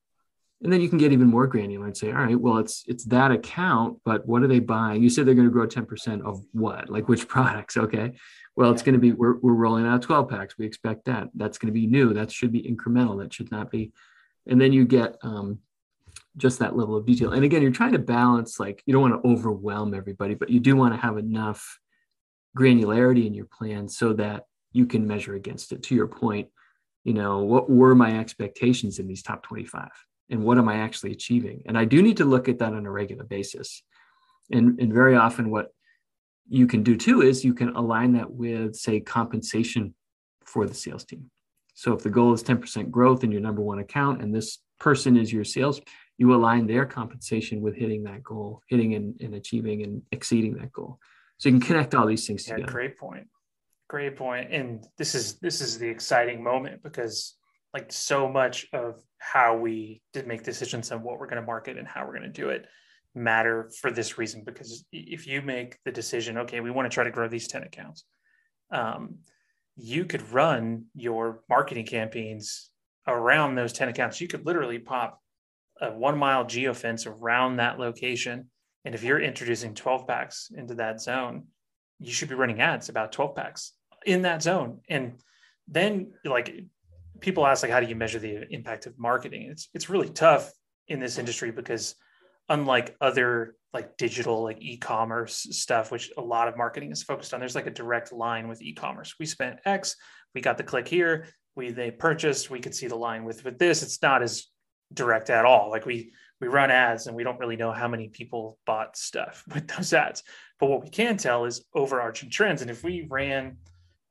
and 0.63 0.73
then 0.73 0.81
you 0.81 0.89
can 0.89 0.99
get 0.99 1.13
even 1.13 1.27
more 1.27 1.47
granular 1.47 1.87
and 1.87 1.97
say 1.97 2.11
all 2.11 2.19
right 2.19 2.41
well 2.41 2.59
it's 2.59 2.85
it's 2.87 3.05
that 3.05 3.31
account 3.31 3.99
but 4.05 4.27
what 4.27 4.43
are 4.43 4.49
they 4.49 4.61
buying? 4.61 5.03
You 5.03 5.11
said 5.11 5.27
they're 5.27 5.35
going 5.35 5.47
to 5.47 5.53
grow 5.53 5.67
10% 5.67 6.23
of 6.23 6.43
what? 6.53 6.89
Like 6.89 7.09
which 7.09 7.29
products? 7.37 7.77
Okay. 7.77 8.13
Well 8.57 8.71
it's 8.71 8.83
going 8.83 8.95
to 8.95 8.99
be 8.99 9.13
we're, 9.13 9.39
we're 9.39 9.53
rolling 9.53 9.87
out 9.87 10.03
12 10.03 10.29
packs. 10.29 10.59
We 10.59 10.67
expect 10.67 11.07
that. 11.07 11.29
That's 11.35 11.59
going 11.59 11.73
to 11.73 11.79
be 11.79 11.87
new. 11.87 12.15
That 12.15 12.31
should 12.31 12.53
be 12.53 12.63
incremental. 12.63 13.21
That 13.21 13.33
should 13.33 13.51
not 13.51 13.71
be. 13.71 13.93
And 14.47 14.61
then 14.61 14.73
you 14.73 14.85
get 14.85 15.17
um, 15.23 15.59
just 16.37 16.59
that 16.59 16.77
level 16.77 16.97
of 16.97 17.07
detail. 17.07 17.33
And 17.33 17.45
again 17.45 17.63
you're 17.63 17.71
trying 17.71 17.93
to 17.93 17.99
balance 17.99 18.59
like 18.59 18.83
you 18.87 18.93
don't 18.93 19.03
want 19.03 19.23
to 19.23 19.29
overwhelm 19.29 19.95
everybody 19.95 20.35
but 20.35 20.51
you 20.51 20.61
do 20.61 20.77
want 20.77 20.95
to 20.95 21.01
have 21.01 21.19
enough 21.19 21.79
granularity 22.57 23.27
in 23.27 23.35
your 23.35 23.47
plan 23.47 23.89
so 23.89 24.13
that 24.15 24.47
you 24.73 24.87
can 24.87 25.07
measure 25.07 25.35
against 25.35 25.73
it. 25.73 25.83
To 25.85 25.95
your 25.95 26.09
point 26.09 26.49
you 27.05 27.13
know 27.13 27.41
what 27.41 27.69
were 27.69 27.95
my 27.95 28.19
expectations 28.19 28.99
in 28.99 29.07
these 29.07 29.23
top 29.23 29.43
25 29.43 29.91
and 30.31 30.43
what 30.43 30.59
am 30.59 30.69
I 30.69 30.77
actually 30.77 31.13
achieving? 31.13 31.63
And 31.67 31.77
I 31.77 31.85
do 31.85 32.03
need 32.03 32.17
to 32.19 32.25
look 32.25 32.49
at 32.49 32.59
that 32.59 32.73
on 32.73 32.87
a 32.87 32.91
regular 32.91 33.25
basis. 33.25 33.83
And, 34.51 34.79
and 34.81 34.93
very 34.93 35.17
often, 35.17 35.51
what 35.51 35.69
you 36.49 36.67
can 36.67 36.83
do 36.83 36.97
too 36.97 37.23
is 37.23 37.45
you 37.45 37.55
can 37.55 37.71
align 37.71 38.13
that 38.15 38.31
with, 38.31 38.77
say, 38.77 39.01
compensation 39.01 39.95
for 40.45 40.67
the 40.67 40.75
sales 40.75 41.05
team. 41.05 41.31
So 41.75 41.93
if 41.93 42.03
the 42.03 42.11
goal 42.11 42.33
is 42.33 42.43
10% 42.43 42.91
growth 42.91 43.25
in 43.25 43.33
your 43.33 43.41
number 43.41 43.63
one 43.63 43.81
account 43.81 44.23
and 44.23 44.35
this 44.35 44.59
person 44.79 45.17
is 45.17 45.33
your 45.33 45.45
sales, 45.45 45.81
you 46.19 46.35
align 46.35 46.67
their 46.67 46.87
compensation 46.87 47.61
with 47.61 47.75
hitting 47.75 48.05
that 48.05 48.23
goal, 48.23 48.63
hitting 48.69 48.95
and, 48.95 49.21
and 49.21 49.35
achieving 49.35 49.83
and 49.83 50.03
exceeding 50.13 50.55
that 50.55 50.73
goal. 50.73 50.99
So 51.39 51.49
you 51.49 51.59
can 51.59 51.67
connect 51.67 51.95
all 51.95 52.07
these 52.07 52.27
things 52.27 52.47
yeah, 52.47 52.55
together. 52.55 52.73
Great 52.73 52.97
point. 52.97 53.27
Great 53.89 54.17
point. 54.17 54.53
And 54.53 54.87
this 54.97 55.15
is 55.15 55.35
this 55.41 55.61
is 55.61 55.79
the 55.79 55.89
exciting 55.89 56.43
moment 56.43 56.83
because 56.83 57.37
like 57.75 57.93
so 57.93 58.29
much 58.29 58.67
of 58.73 59.03
how 59.19 59.57
we 59.57 60.01
did 60.13 60.27
make 60.27 60.43
decisions 60.43 60.91
on 60.93 61.03
what 61.03 61.19
we're 61.19 61.27
going 61.27 61.41
to 61.41 61.47
market 61.47 61.77
and 61.77 61.87
how 61.87 62.07
we're 62.07 62.17
going 62.17 62.23
to 62.23 62.29
do 62.29 62.49
it 62.49 62.67
matter 63.15 63.71
for 63.81 63.91
this 63.91 64.17
reason 64.19 64.43
because 64.45 64.85
if 64.93 65.27
you 65.27 65.43
make 65.43 65.79
the 65.85 65.93
decision 65.93 66.39
okay 66.39 66.61
we 66.61 66.71
want 66.71 66.91
to 66.91 66.95
try 66.95 67.05
to 67.05 67.11
grow 67.11 67.29
these 67.29 67.47
10 67.47 67.63
accounts 67.63 68.05
um, 68.71 69.17
you 69.77 70.05
could 70.05 70.31
run 70.33 70.87
your 70.95 71.43
marketing 71.49 71.87
campaigns 71.87 72.71
around 73.07 73.55
those 73.55 73.73
10 73.73 73.89
accounts. 73.89 74.21
You 74.21 74.29
could 74.29 74.47
literally 74.47 74.79
pop 74.79 75.21
a 75.81 75.91
one 75.91 76.17
mile 76.17 76.45
geofence 76.45 77.07
around 77.07 77.57
that 77.57 77.79
location 77.79 78.49
and 78.85 78.95
if 78.95 79.03
you're 79.03 79.21
introducing 79.21 79.75
12 79.75 80.07
packs 80.07 80.51
into 80.57 80.75
that 80.77 81.01
zone 81.01 81.45
you 81.99 82.13
should 82.13 82.29
be 82.29 82.35
running 82.35 82.61
ads 82.61 82.89
about 82.89 83.13
12 83.13 83.35
packs 83.35 83.73
in 84.05 84.23
that 84.23 84.43
zone. 84.43 84.81
And 84.89 85.15
then 85.69 86.13
like 86.25 86.55
people 87.21 87.47
ask 87.47 87.63
like 87.63 87.73
how 87.73 87.81
do 87.81 87.87
you 87.87 87.97
measure 87.97 88.19
the 88.19 88.47
impact 88.51 88.87
of 88.87 88.99
marketing? 88.99 89.49
It's 89.51 89.69
it's 89.75 89.91
really 89.91 90.09
tough 90.09 90.51
in 90.89 91.01
this 91.01 91.19
industry 91.19 91.51
because 91.51 91.95
unlike 92.49 92.97
other 93.01 93.57
like 93.73 93.97
digital 93.97 94.43
like 94.43 94.59
e-commerce 94.61 95.47
stuff 95.51 95.91
which 95.91 96.13
a 96.19 96.21
lot 96.21 96.47
of 96.47 96.57
marketing 96.57 96.93
is 96.93 97.03
focused 97.03 97.33
on 97.33 97.41
there's 97.41 97.55
like 97.55 97.67
a 97.67 97.71
direct 97.71 98.13
line 98.13 98.49
with 98.49 98.63
e-commerce. 98.63 99.15
We 99.19 99.27
spent 99.27 99.61
x 99.65 99.97
we 100.35 100.41
got 100.41 100.59
the 100.59 100.65
click 100.65 100.87
here 100.87 101.27
we 101.57 101.71
they 101.71 101.91
purchased 101.91 102.51
we 102.51 102.61
could 102.61 102.75
see 102.75 102.87
the 102.87 102.97
line 102.97 103.25
with 103.25 103.45
with 103.45 103.59
this. 103.59 103.83
It's 103.83 104.03
not 104.03 104.23
as 104.23 104.47
direct 104.93 105.31
at 105.31 105.45
all. 105.45 105.71
Like 105.71 105.87
we 105.87 106.13
we 106.41 106.49
run 106.49 106.71
ads 106.71 107.07
and 107.07 107.17
we 107.17 107.25
don't 107.25 107.39
really 107.39 107.57
know 107.57 107.73
how 107.73 107.89
many 107.89 108.09
people 108.09 108.59
bought 108.67 108.97
stuff 108.97 109.45
with 109.55 109.69
those 109.69 109.93
ads. 109.93 110.23
But 110.59 110.69
what 110.69 110.83
we 110.83 110.91
can 110.91 111.17
tell 111.17 111.45
is 111.45 111.65
overarching 111.75 112.31
trends. 112.31 112.63
And 112.63 112.71
if 112.71 112.83
we 112.85 113.07
ran 113.09 113.57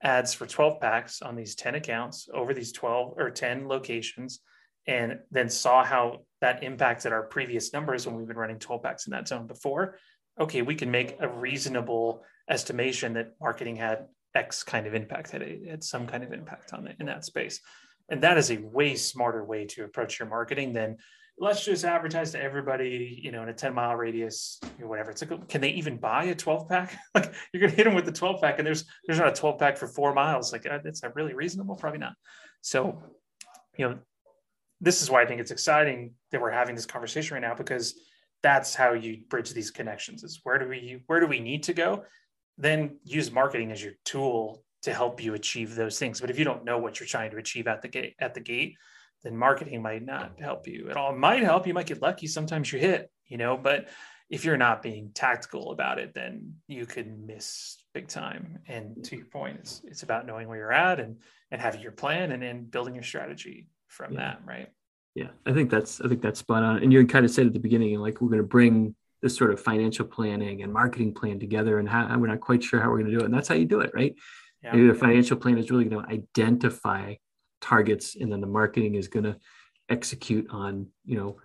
ads 0.03 0.33
for 0.33 0.45
12 0.45 0.79
packs 0.79 1.21
on 1.21 1.35
these 1.35 1.55
10 1.55 1.75
accounts 1.75 2.27
over 2.33 2.53
these 2.53 2.71
12 2.71 3.13
or 3.17 3.29
10 3.31 3.67
locations 3.67 4.39
and 4.85 5.19
then 5.31 5.49
saw 5.49 5.83
how 5.83 6.25
that 6.41 6.63
impacted 6.63 7.13
our 7.13 7.23
previous 7.23 7.71
numbers 7.71 8.05
when 8.05 8.15
we've 8.15 8.27
been 8.27 8.37
running 8.37 8.59
12 8.59 8.83
packs 8.83 9.07
in 9.07 9.11
that 9.11 9.27
zone 9.27 9.47
before 9.47 9.97
okay 10.39 10.61
we 10.61 10.75
can 10.75 10.91
make 10.91 11.15
a 11.21 11.27
reasonable 11.27 12.23
estimation 12.49 13.13
that 13.13 13.31
marketing 13.39 13.77
had 13.77 14.07
x 14.35 14.63
kind 14.63 14.87
of 14.87 14.93
impact 14.93 15.31
had, 15.31 15.41
had 15.67 15.83
some 15.83 16.07
kind 16.07 16.23
of 16.23 16.33
impact 16.33 16.73
on 16.73 16.87
it 16.87 16.95
in 16.99 17.05
that 17.05 17.25
space. 17.25 17.59
And 18.09 18.21
that 18.23 18.37
is 18.37 18.51
a 18.51 18.57
way 18.57 18.95
smarter 18.95 19.43
way 19.43 19.65
to 19.67 19.83
approach 19.83 20.19
your 20.19 20.27
marketing 20.27 20.73
than 20.73 20.97
let's 21.37 21.65
just 21.65 21.83
advertise 21.83 22.31
to 22.31 22.41
everybody, 22.41 23.19
you 23.21 23.31
know, 23.31 23.43
in 23.43 23.49
a 23.49 23.53
10 23.53 23.73
mile 23.73 23.95
radius 23.95 24.59
or 24.79 24.87
whatever. 24.87 25.11
It's 25.11 25.23
like, 25.23 25.47
can 25.49 25.61
they 25.61 25.71
even 25.71 25.97
buy 25.97 26.25
a 26.25 26.35
12 26.35 26.69
pack? 26.69 26.97
like 27.15 27.33
you're 27.51 27.61
going 27.61 27.71
to 27.71 27.75
hit 27.75 27.85
them 27.85 27.95
with 27.95 28.05
the 28.05 28.11
12 28.11 28.41
pack 28.41 28.59
and 28.59 28.67
there's, 28.67 28.85
there's 29.05 29.19
not 29.19 29.29
a 29.29 29.39
12 29.39 29.59
pack 29.59 29.77
for 29.77 29.87
four 29.87 30.13
miles. 30.13 30.51
Like 30.51 30.65
uh, 30.65 30.79
that's 30.83 31.03
not 31.03 31.15
really 31.15 31.33
reasonable. 31.33 31.75
Probably 31.75 31.99
not. 31.99 32.13
So, 32.61 33.01
you 33.77 33.89
know, 33.89 33.99
this 34.79 35.01
is 35.01 35.09
why 35.09 35.23
I 35.23 35.25
think 35.25 35.41
it's 35.41 35.51
exciting 35.51 36.13
that 36.31 36.41
we're 36.41 36.51
having 36.51 36.75
this 36.75 36.85
conversation 36.85 37.35
right 37.35 37.41
now, 37.41 37.55
because 37.55 37.95
that's 38.41 38.75
how 38.75 38.93
you 38.93 39.21
bridge 39.29 39.51
these 39.51 39.71
connections 39.71 40.23
is 40.23 40.41
where 40.43 40.59
do 40.59 40.67
we, 40.67 41.01
where 41.07 41.19
do 41.19 41.27
we 41.27 41.39
need 41.39 41.63
to 41.63 41.73
go? 41.73 42.03
Then 42.57 42.97
use 43.03 43.31
marketing 43.31 43.71
as 43.71 43.83
your 43.83 43.93
tool 44.05 44.63
to 44.83 44.93
help 44.93 45.23
you 45.23 45.33
achieve 45.33 45.75
those 45.75 45.97
things. 45.97 46.21
But 46.21 46.29
if 46.29 46.37
you 46.37 46.45
don't 46.45 46.65
know 46.65 46.77
what 46.77 46.99
you're 46.99 47.07
trying 47.07 47.31
to 47.31 47.37
achieve 47.37 47.67
at 47.67 47.81
the 47.81 47.87
gate, 47.87 48.15
at 48.19 48.33
the 48.33 48.41
gate, 48.41 48.75
then 49.23 49.37
marketing 49.37 49.81
might 49.81 50.03
not 50.03 50.33
help 50.39 50.67
you 50.67 50.89
at 50.89 50.97
all. 50.97 51.13
It 51.13 51.17
might 51.17 51.43
help. 51.43 51.65
You 51.65 51.73
might 51.73 51.87
get 51.87 52.01
lucky. 52.01 52.27
Sometimes 52.27 52.71
you 52.71 52.79
hit, 52.79 53.09
you 53.27 53.37
know, 53.37 53.57
but 53.57 53.87
if 54.29 54.45
you're 54.45 54.57
not 54.57 54.81
being 54.81 55.11
tactical 55.13 55.71
about 55.71 55.99
it, 55.99 56.13
then 56.13 56.55
you 56.67 56.85
could 56.85 57.07
miss 57.25 57.77
big 57.93 58.07
time. 58.07 58.59
And 58.67 59.03
to 59.05 59.15
your 59.15 59.25
point, 59.25 59.57
it's 59.59 59.81
it's 59.85 60.03
about 60.03 60.25
knowing 60.25 60.47
where 60.47 60.57
you're 60.57 60.73
at 60.73 60.99
and 60.99 61.17
and 61.51 61.61
having 61.61 61.81
your 61.81 61.91
plan 61.91 62.31
and 62.31 62.41
then 62.41 62.65
building 62.65 62.95
your 62.95 63.03
strategy 63.03 63.67
from 63.87 64.13
yeah. 64.13 64.19
that, 64.19 64.41
right? 64.45 64.69
Yeah, 65.15 65.29
I 65.45 65.53
think 65.53 65.69
that's 65.69 66.01
I 66.01 66.07
think 66.07 66.21
that's 66.21 66.39
spot 66.39 66.63
on. 66.63 66.77
And 66.81 66.91
you 66.91 67.05
kind 67.05 67.25
of 67.25 67.31
said 67.31 67.45
at 67.45 67.53
the 67.53 67.59
beginning, 67.59 67.97
like 67.99 68.21
we're 68.21 68.29
going 68.29 68.39
to 68.39 68.47
bring 68.47 68.95
this 69.21 69.37
sort 69.37 69.51
of 69.51 69.59
financial 69.61 70.05
planning 70.05 70.63
and 70.63 70.73
marketing 70.73 71.13
plan 71.13 71.39
together, 71.39 71.79
and 71.79 71.87
how 71.87 72.17
we're 72.17 72.27
not 72.27 72.41
quite 72.41 72.63
sure 72.63 72.81
how 72.81 72.89
we're 72.89 72.99
going 72.99 73.11
to 73.11 73.17
do 73.17 73.19
it, 73.19 73.25
and 73.25 73.33
that's 73.33 73.47
how 73.47 73.55
you 73.55 73.65
do 73.65 73.81
it, 73.81 73.91
right? 73.93 74.15
Yeah. 74.63 74.73
Maybe 74.73 74.87
the 74.87 74.95
financial 74.95 75.37
plan 75.37 75.57
is 75.57 75.69
really 75.69 75.85
going 75.85 76.03
to 76.03 76.11
identify 76.11 77.13
targets 77.63 78.15
and 78.15 78.31
then 78.31 78.41
the 78.41 78.47
marketing 78.47 78.95
is 78.95 79.07
going 79.07 79.23
to 79.23 79.37
execute 79.89 80.47
on 80.49 80.87
you 81.05 81.17
know 81.17 81.37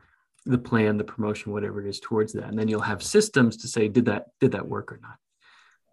the 0.44 0.58
plan, 0.58 0.96
the 0.96 1.04
promotion, 1.04 1.52
whatever 1.52 1.84
it 1.84 1.88
is 1.88 2.00
towards 2.00 2.32
that. 2.32 2.44
And 2.44 2.58
then 2.58 2.68
you'll 2.68 2.80
have 2.80 3.02
systems 3.02 3.58
to 3.58 3.68
say, 3.68 3.88
did 3.88 4.06
that 4.06 4.26
did 4.40 4.52
that 4.52 4.66
work 4.66 4.92
or 4.92 5.00
not? 5.02 5.18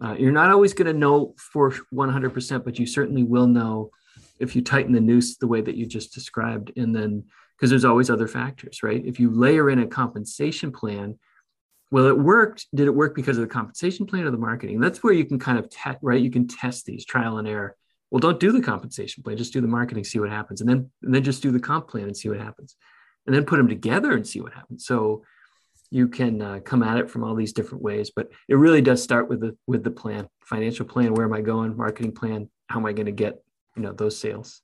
Uh, 0.01 0.15
you're 0.17 0.31
not 0.31 0.51
always 0.51 0.73
going 0.73 0.91
to 0.91 0.99
know 0.99 1.33
for 1.37 1.71
100%, 1.93 2.65
but 2.65 2.77
you 2.77 2.85
certainly 2.85 3.23
will 3.23 3.47
know 3.47 3.91
if 4.39 4.55
you 4.55 4.61
tighten 4.61 4.91
the 4.91 4.99
noose 4.99 5.37
the 5.37 5.47
way 5.47 5.61
that 5.61 5.75
you 5.75 5.85
just 5.85 6.13
described. 6.13 6.71
And 6.75 6.93
then, 6.93 7.23
because 7.55 7.69
there's 7.69 7.85
always 7.85 8.09
other 8.09 8.27
factors, 8.27 8.83
right? 8.83 9.01
If 9.05 9.19
you 9.19 9.29
layer 9.29 9.69
in 9.69 9.79
a 9.79 9.87
compensation 9.87 10.71
plan, 10.71 11.17
well, 11.91 12.07
it 12.07 12.17
worked. 12.17 12.67
Did 12.75 12.87
it 12.87 12.95
work 12.95 13.15
because 13.15 13.37
of 13.37 13.43
the 13.43 13.53
compensation 13.53 14.05
plan 14.05 14.25
or 14.25 14.31
the 14.31 14.37
marketing? 14.37 14.81
That's 14.81 15.01
where 15.01 15.13
you 15.13 15.23
can 15.23 15.39
kind 15.39 15.57
of 15.57 15.69
test, 15.69 15.99
right? 16.01 16.21
You 16.21 16.31
can 16.31 16.47
test 16.47 16.85
these 16.85 17.05
trial 17.05 17.37
and 17.37 17.47
error. 17.47 17.75
Well, 18.15 18.21
don't 18.21 18.39
do 18.39 18.53
the 18.53 18.61
compensation 18.61 19.23
plan, 19.23 19.35
just 19.35 19.51
do 19.51 19.59
the 19.59 19.67
marketing, 19.67 20.05
see 20.05 20.19
what 20.19 20.29
happens. 20.29 20.61
And 20.61 20.69
then, 20.69 20.89
and 21.03 21.13
then 21.13 21.21
just 21.21 21.43
do 21.43 21.51
the 21.51 21.59
comp 21.59 21.89
plan 21.89 22.05
and 22.05 22.15
see 22.15 22.29
what 22.29 22.39
happens. 22.39 22.77
And 23.27 23.35
then 23.35 23.43
put 23.43 23.57
them 23.57 23.67
together 23.67 24.13
and 24.13 24.25
see 24.25 24.39
what 24.39 24.53
happens. 24.53 24.85
So, 24.85 25.25
you 25.91 26.07
can 26.07 26.41
uh, 26.41 26.59
come 26.63 26.81
at 26.81 26.97
it 26.97 27.09
from 27.09 27.25
all 27.25 27.35
these 27.35 27.53
different 27.53 27.83
ways 27.83 28.11
but 28.13 28.27
it 28.49 28.55
really 28.55 28.81
does 28.81 29.03
start 29.03 29.29
with 29.29 29.39
the 29.39 29.55
with 29.67 29.83
the 29.83 29.91
plan 29.91 30.27
financial 30.43 30.83
plan 30.83 31.13
where 31.13 31.25
am 31.25 31.31
i 31.31 31.41
going 31.41 31.77
marketing 31.77 32.11
plan 32.11 32.49
how 32.69 32.79
am 32.79 32.87
i 32.87 32.91
going 32.91 33.05
to 33.05 33.11
get 33.11 33.43
you 33.77 33.83
know 33.83 33.93
those 33.93 34.17
sales 34.17 34.63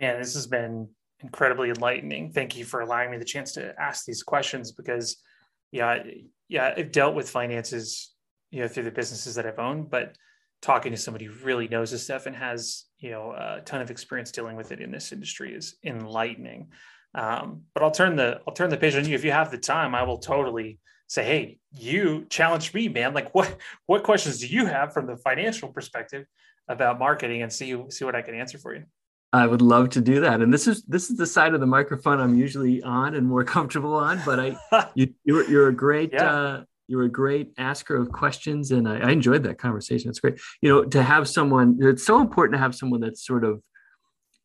yeah 0.00 0.18
this 0.18 0.34
has 0.34 0.48
been 0.48 0.88
incredibly 1.20 1.70
enlightening 1.70 2.32
thank 2.32 2.56
you 2.56 2.64
for 2.64 2.80
allowing 2.80 3.08
me 3.08 3.18
the 3.18 3.24
chance 3.24 3.52
to 3.52 3.72
ask 3.80 4.04
these 4.04 4.24
questions 4.24 4.72
because 4.72 5.22
yeah 5.70 6.02
yeah 6.48 6.74
i've 6.76 6.90
dealt 6.90 7.14
with 7.14 7.30
finances 7.30 8.12
you 8.50 8.60
know 8.60 8.68
through 8.68 8.82
the 8.82 8.90
businesses 8.90 9.36
that 9.36 9.46
i've 9.46 9.60
owned 9.60 9.88
but 9.88 10.16
talking 10.64 10.92
to 10.92 10.98
somebody 10.98 11.26
who 11.26 11.44
really 11.44 11.68
knows 11.68 11.90
this 11.90 12.02
stuff 12.02 12.26
and 12.26 12.34
has 12.34 12.84
you 12.98 13.10
know 13.10 13.32
a 13.32 13.60
ton 13.64 13.80
of 13.80 13.90
experience 13.90 14.32
dealing 14.32 14.56
with 14.56 14.72
it 14.72 14.80
in 14.80 14.90
this 14.90 15.12
industry 15.12 15.54
is 15.54 15.76
enlightening 15.84 16.68
um, 17.14 17.62
but 17.74 17.82
I'll 17.82 17.90
turn 17.90 18.16
the 18.16 18.40
I'll 18.46 18.54
turn 18.54 18.70
the 18.70 18.76
page 18.76 18.96
on 18.96 19.06
you. 19.06 19.14
If 19.14 19.24
you 19.24 19.32
have 19.32 19.50
the 19.50 19.58
time, 19.58 19.94
I 19.94 20.02
will 20.02 20.18
totally 20.18 20.78
say, 21.06 21.24
hey, 21.24 21.58
you 21.72 22.26
challenge 22.28 22.74
me, 22.74 22.88
man. 22.88 23.14
Like 23.14 23.34
what 23.34 23.56
what 23.86 24.02
questions 24.02 24.40
do 24.40 24.46
you 24.46 24.66
have 24.66 24.92
from 24.92 25.06
the 25.06 25.16
financial 25.16 25.68
perspective 25.68 26.26
about 26.68 26.98
marketing 26.98 27.42
and 27.42 27.52
see 27.52 27.80
see 27.90 28.04
what 28.04 28.16
I 28.16 28.22
can 28.22 28.34
answer 28.34 28.58
for 28.58 28.74
you. 28.74 28.84
I 29.32 29.46
would 29.46 29.62
love 29.62 29.90
to 29.90 30.00
do 30.00 30.20
that. 30.20 30.40
And 30.40 30.52
this 30.52 30.66
is 30.66 30.82
this 30.84 31.10
is 31.10 31.16
the 31.16 31.26
side 31.26 31.54
of 31.54 31.60
the 31.60 31.66
microphone 31.66 32.20
I'm 32.20 32.36
usually 32.36 32.82
on 32.82 33.14
and 33.14 33.26
more 33.26 33.44
comfortable 33.56 33.94
on. 33.94 34.20
But 34.24 34.40
I 34.40 34.90
you 34.94 35.14
you're, 35.24 35.48
you're 35.48 35.68
a 35.68 35.74
great 35.74 36.12
yeah. 36.12 36.32
uh, 36.32 36.64
you're 36.86 37.04
a 37.04 37.08
great 37.08 37.52
asker 37.56 37.96
of 37.96 38.10
questions, 38.10 38.70
and 38.70 38.88
I, 38.88 38.98
I 38.98 39.10
enjoyed 39.10 39.42
that 39.44 39.58
conversation. 39.58 40.10
It's 40.10 40.20
great. 40.20 40.38
You 40.60 40.68
know, 40.68 40.84
to 40.84 41.02
have 41.02 41.28
someone. 41.28 41.78
It's 41.80 42.04
so 42.04 42.20
important 42.20 42.54
to 42.54 42.58
have 42.58 42.74
someone 42.74 43.00
that's 43.00 43.24
sort 43.24 43.44
of 43.44 43.62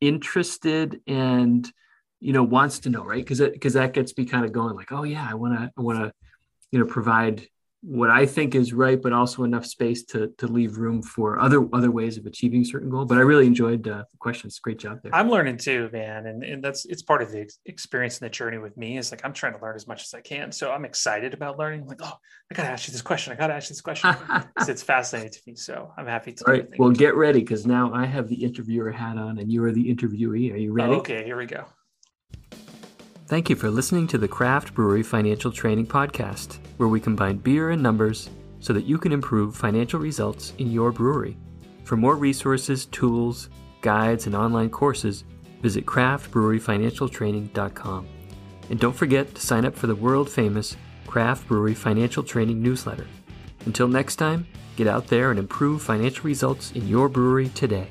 interested 0.01 1.01
and 1.07 1.69
you 2.21 2.33
know 2.33 2.43
wants 2.43 2.79
to 2.79 2.89
know 2.89 3.03
right 3.03 3.23
because 3.23 3.39
because 3.39 3.73
that 3.73 3.93
gets 3.93 4.17
me 4.17 4.25
kind 4.25 4.45
of 4.45 4.51
going 4.51 4.75
like 4.75 4.91
oh 4.91 5.03
yeah 5.03 5.27
i 5.29 5.33
want 5.33 5.53
to 5.53 5.71
i 5.77 5.81
want 5.81 5.99
to 5.99 6.11
you 6.71 6.79
know 6.79 6.85
provide 6.85 7.45
what 7.81 8.09
i 8.09 8.25
think 8.25 8.55
is 8.55 8.73
right 8.73 9.01
but 9.01 9.13
also 9.13 9.43
enough 9.43 9.65
space 9.65 10.03
to 10.03 10.33
to 10.37 10.47
leave 10.47 10.77
room 10.77 11.01
for 11.01 11.39
other 11.39 11.67
other 11.73 11.91
ways 11.91 12.17
of 12.17 12.25
achieving 12.25 12.63
certain 12.63 12.89
goal. 12.89 13.05
But 13.05 13.17
i 13.17 13.21
really 13.21 13.47
enjoyed 13.47 13.87
uh, 13.87 14.03
the 14.11 14.17
questions. 14.17 14.59
Great 14.59 14.79
job 14.79 14.99
there. 15.01 15.15
I'm 15.15 15.29
learning 15.29 15.57
too 15.57 15.89
man. 15.91 16.25
And, 16.27 16.43
and 16.43 16.63
that's 16.63 16.85
it's 16.85 17.01
part 17.01 17.21
of 17.21 17.31
the 17.31 17.49
experience 17.65 18.19
and 18.19 18.25
the 18.25 18.29
journey 18.29 18.57
with 18.57 18.75
me 18.77 18.97
is 18.97 19.11
like 19.11 19.21
i'm 19.23 19.33
trying 19.33 19.53
to 19.53 19.61
learn 19.61 19.75
as 19.75 19.87
much 19.87 20.03
as 20.03 20.13
i 20.13 20.21
can. 20.21 20.51
So 20.51 20.71
i'm 20.71 20.85
excited 20.85 21.33
about 21.33 21.57
learning. 21.57 21.87
Like 21.87 22.01
oh 22.01 22.13
i 22.51 22.55
gotta 22.55 22.69
ask 22.69 22.87
you 22.87 22.91
this 22.91 23.01
question. 23.01 23.33
I 23.33 23.35
gotta 23.35 23.53
ask 23.53 23.69
you 23.69 23.73
this 23.73 23.81
question. 23.81 24.15
It's 24.67 24.83
fascinating 24.83 25.31
to 25.31 25.39
me. 25.47 25.55
So 25.55 25.91
i'm 25.97 26.05
happy 26.05 26.33
to 26.33 26.45
all 26.45 26.53
right. 26.53 26.67
well 26.77 26.91
get 26.91 27.15
ready 27.15 27.39
because 27.39 27.65
now 27.65 27.93
i 27.93 28.05
have 28.05 28.27
the 28.27 28.43
interviewer 28.43 28.91
hat 28.91 29.17
on 29.17 29.39
and 29.39 29.51
you 29.51 29.63
are 29.63 29.71
the 29.71 29.93
interviewee. 29.93 30.53
Are 30.53 30.57
you 30.57 30.73
ready? 30.73 30.93
Okay. 30.93 31.23
Here 31.23 31.37
we 31.37 31.45
go 31.45 31.65
Thank 33.29 33.47
you 33.47 33.55
for 33.55 33.69
listening 33.69 34.07
to 34.07 34.17
the 34.17 34.27
Craft 34.27 34.73
Brewery 34.73 35.03
Financial 35.03 35.51
Training 35.51 35.85
Podcast, 35.85 36.57
where 36.77 36.89
we 36.89 36.99
combine 36.99 37.37
beer 37.37 37.69
and 37.69 37.83
numbers 37.83 38.31
so 38.59 38.73
that 38.73 38.85
you 38.85 38.97
can 38.97 39.11
improve 39.11 39.55
financial 39.55 39.99
results 39.99 40.53
in 40.57 40.71
your 40.71 40.91
brewery. 40.91 41.37
For 41.83 41.95
more 41.95 42.15
resources, 42.15 42.87
tools, 42.87 43.49
guides, 43.81 44.25
and 44.25 44.35
online 44.35 44.71
courses, 44.71 45.25
visit 45.61 45.85
craftbreweryfinancialtraining.com. 45.85 48.07
And 48.71 48.79
don't 48.79 48.95
forget 48.95 49.35
to 49.35 49.41
sign 49.41 49.63
up 49.63 49.75
for 49.75 49.85
the 49.85 49.93
world 49.93 50.27
famous 50.27 50.75
Craft 51.05 51.47
Brewery 51.47 51.75
Financial 51.75 52.23
Training 52.23 52.63
newsletter. 52.63 53.05
Until 53.67 53.87
next 53.87 54.15
time, 54.15 54.47
get 54.75 54.87
out 54.87 55.05
there 55.05 55.29
and 55.29 55.37
improve 55.37 55.83
financial 55.83 56.23
results 56.23 56.71
in 56.71 56.87
your 56.87 57.07
brewery 57.07 57.49
today. 57.49 57.89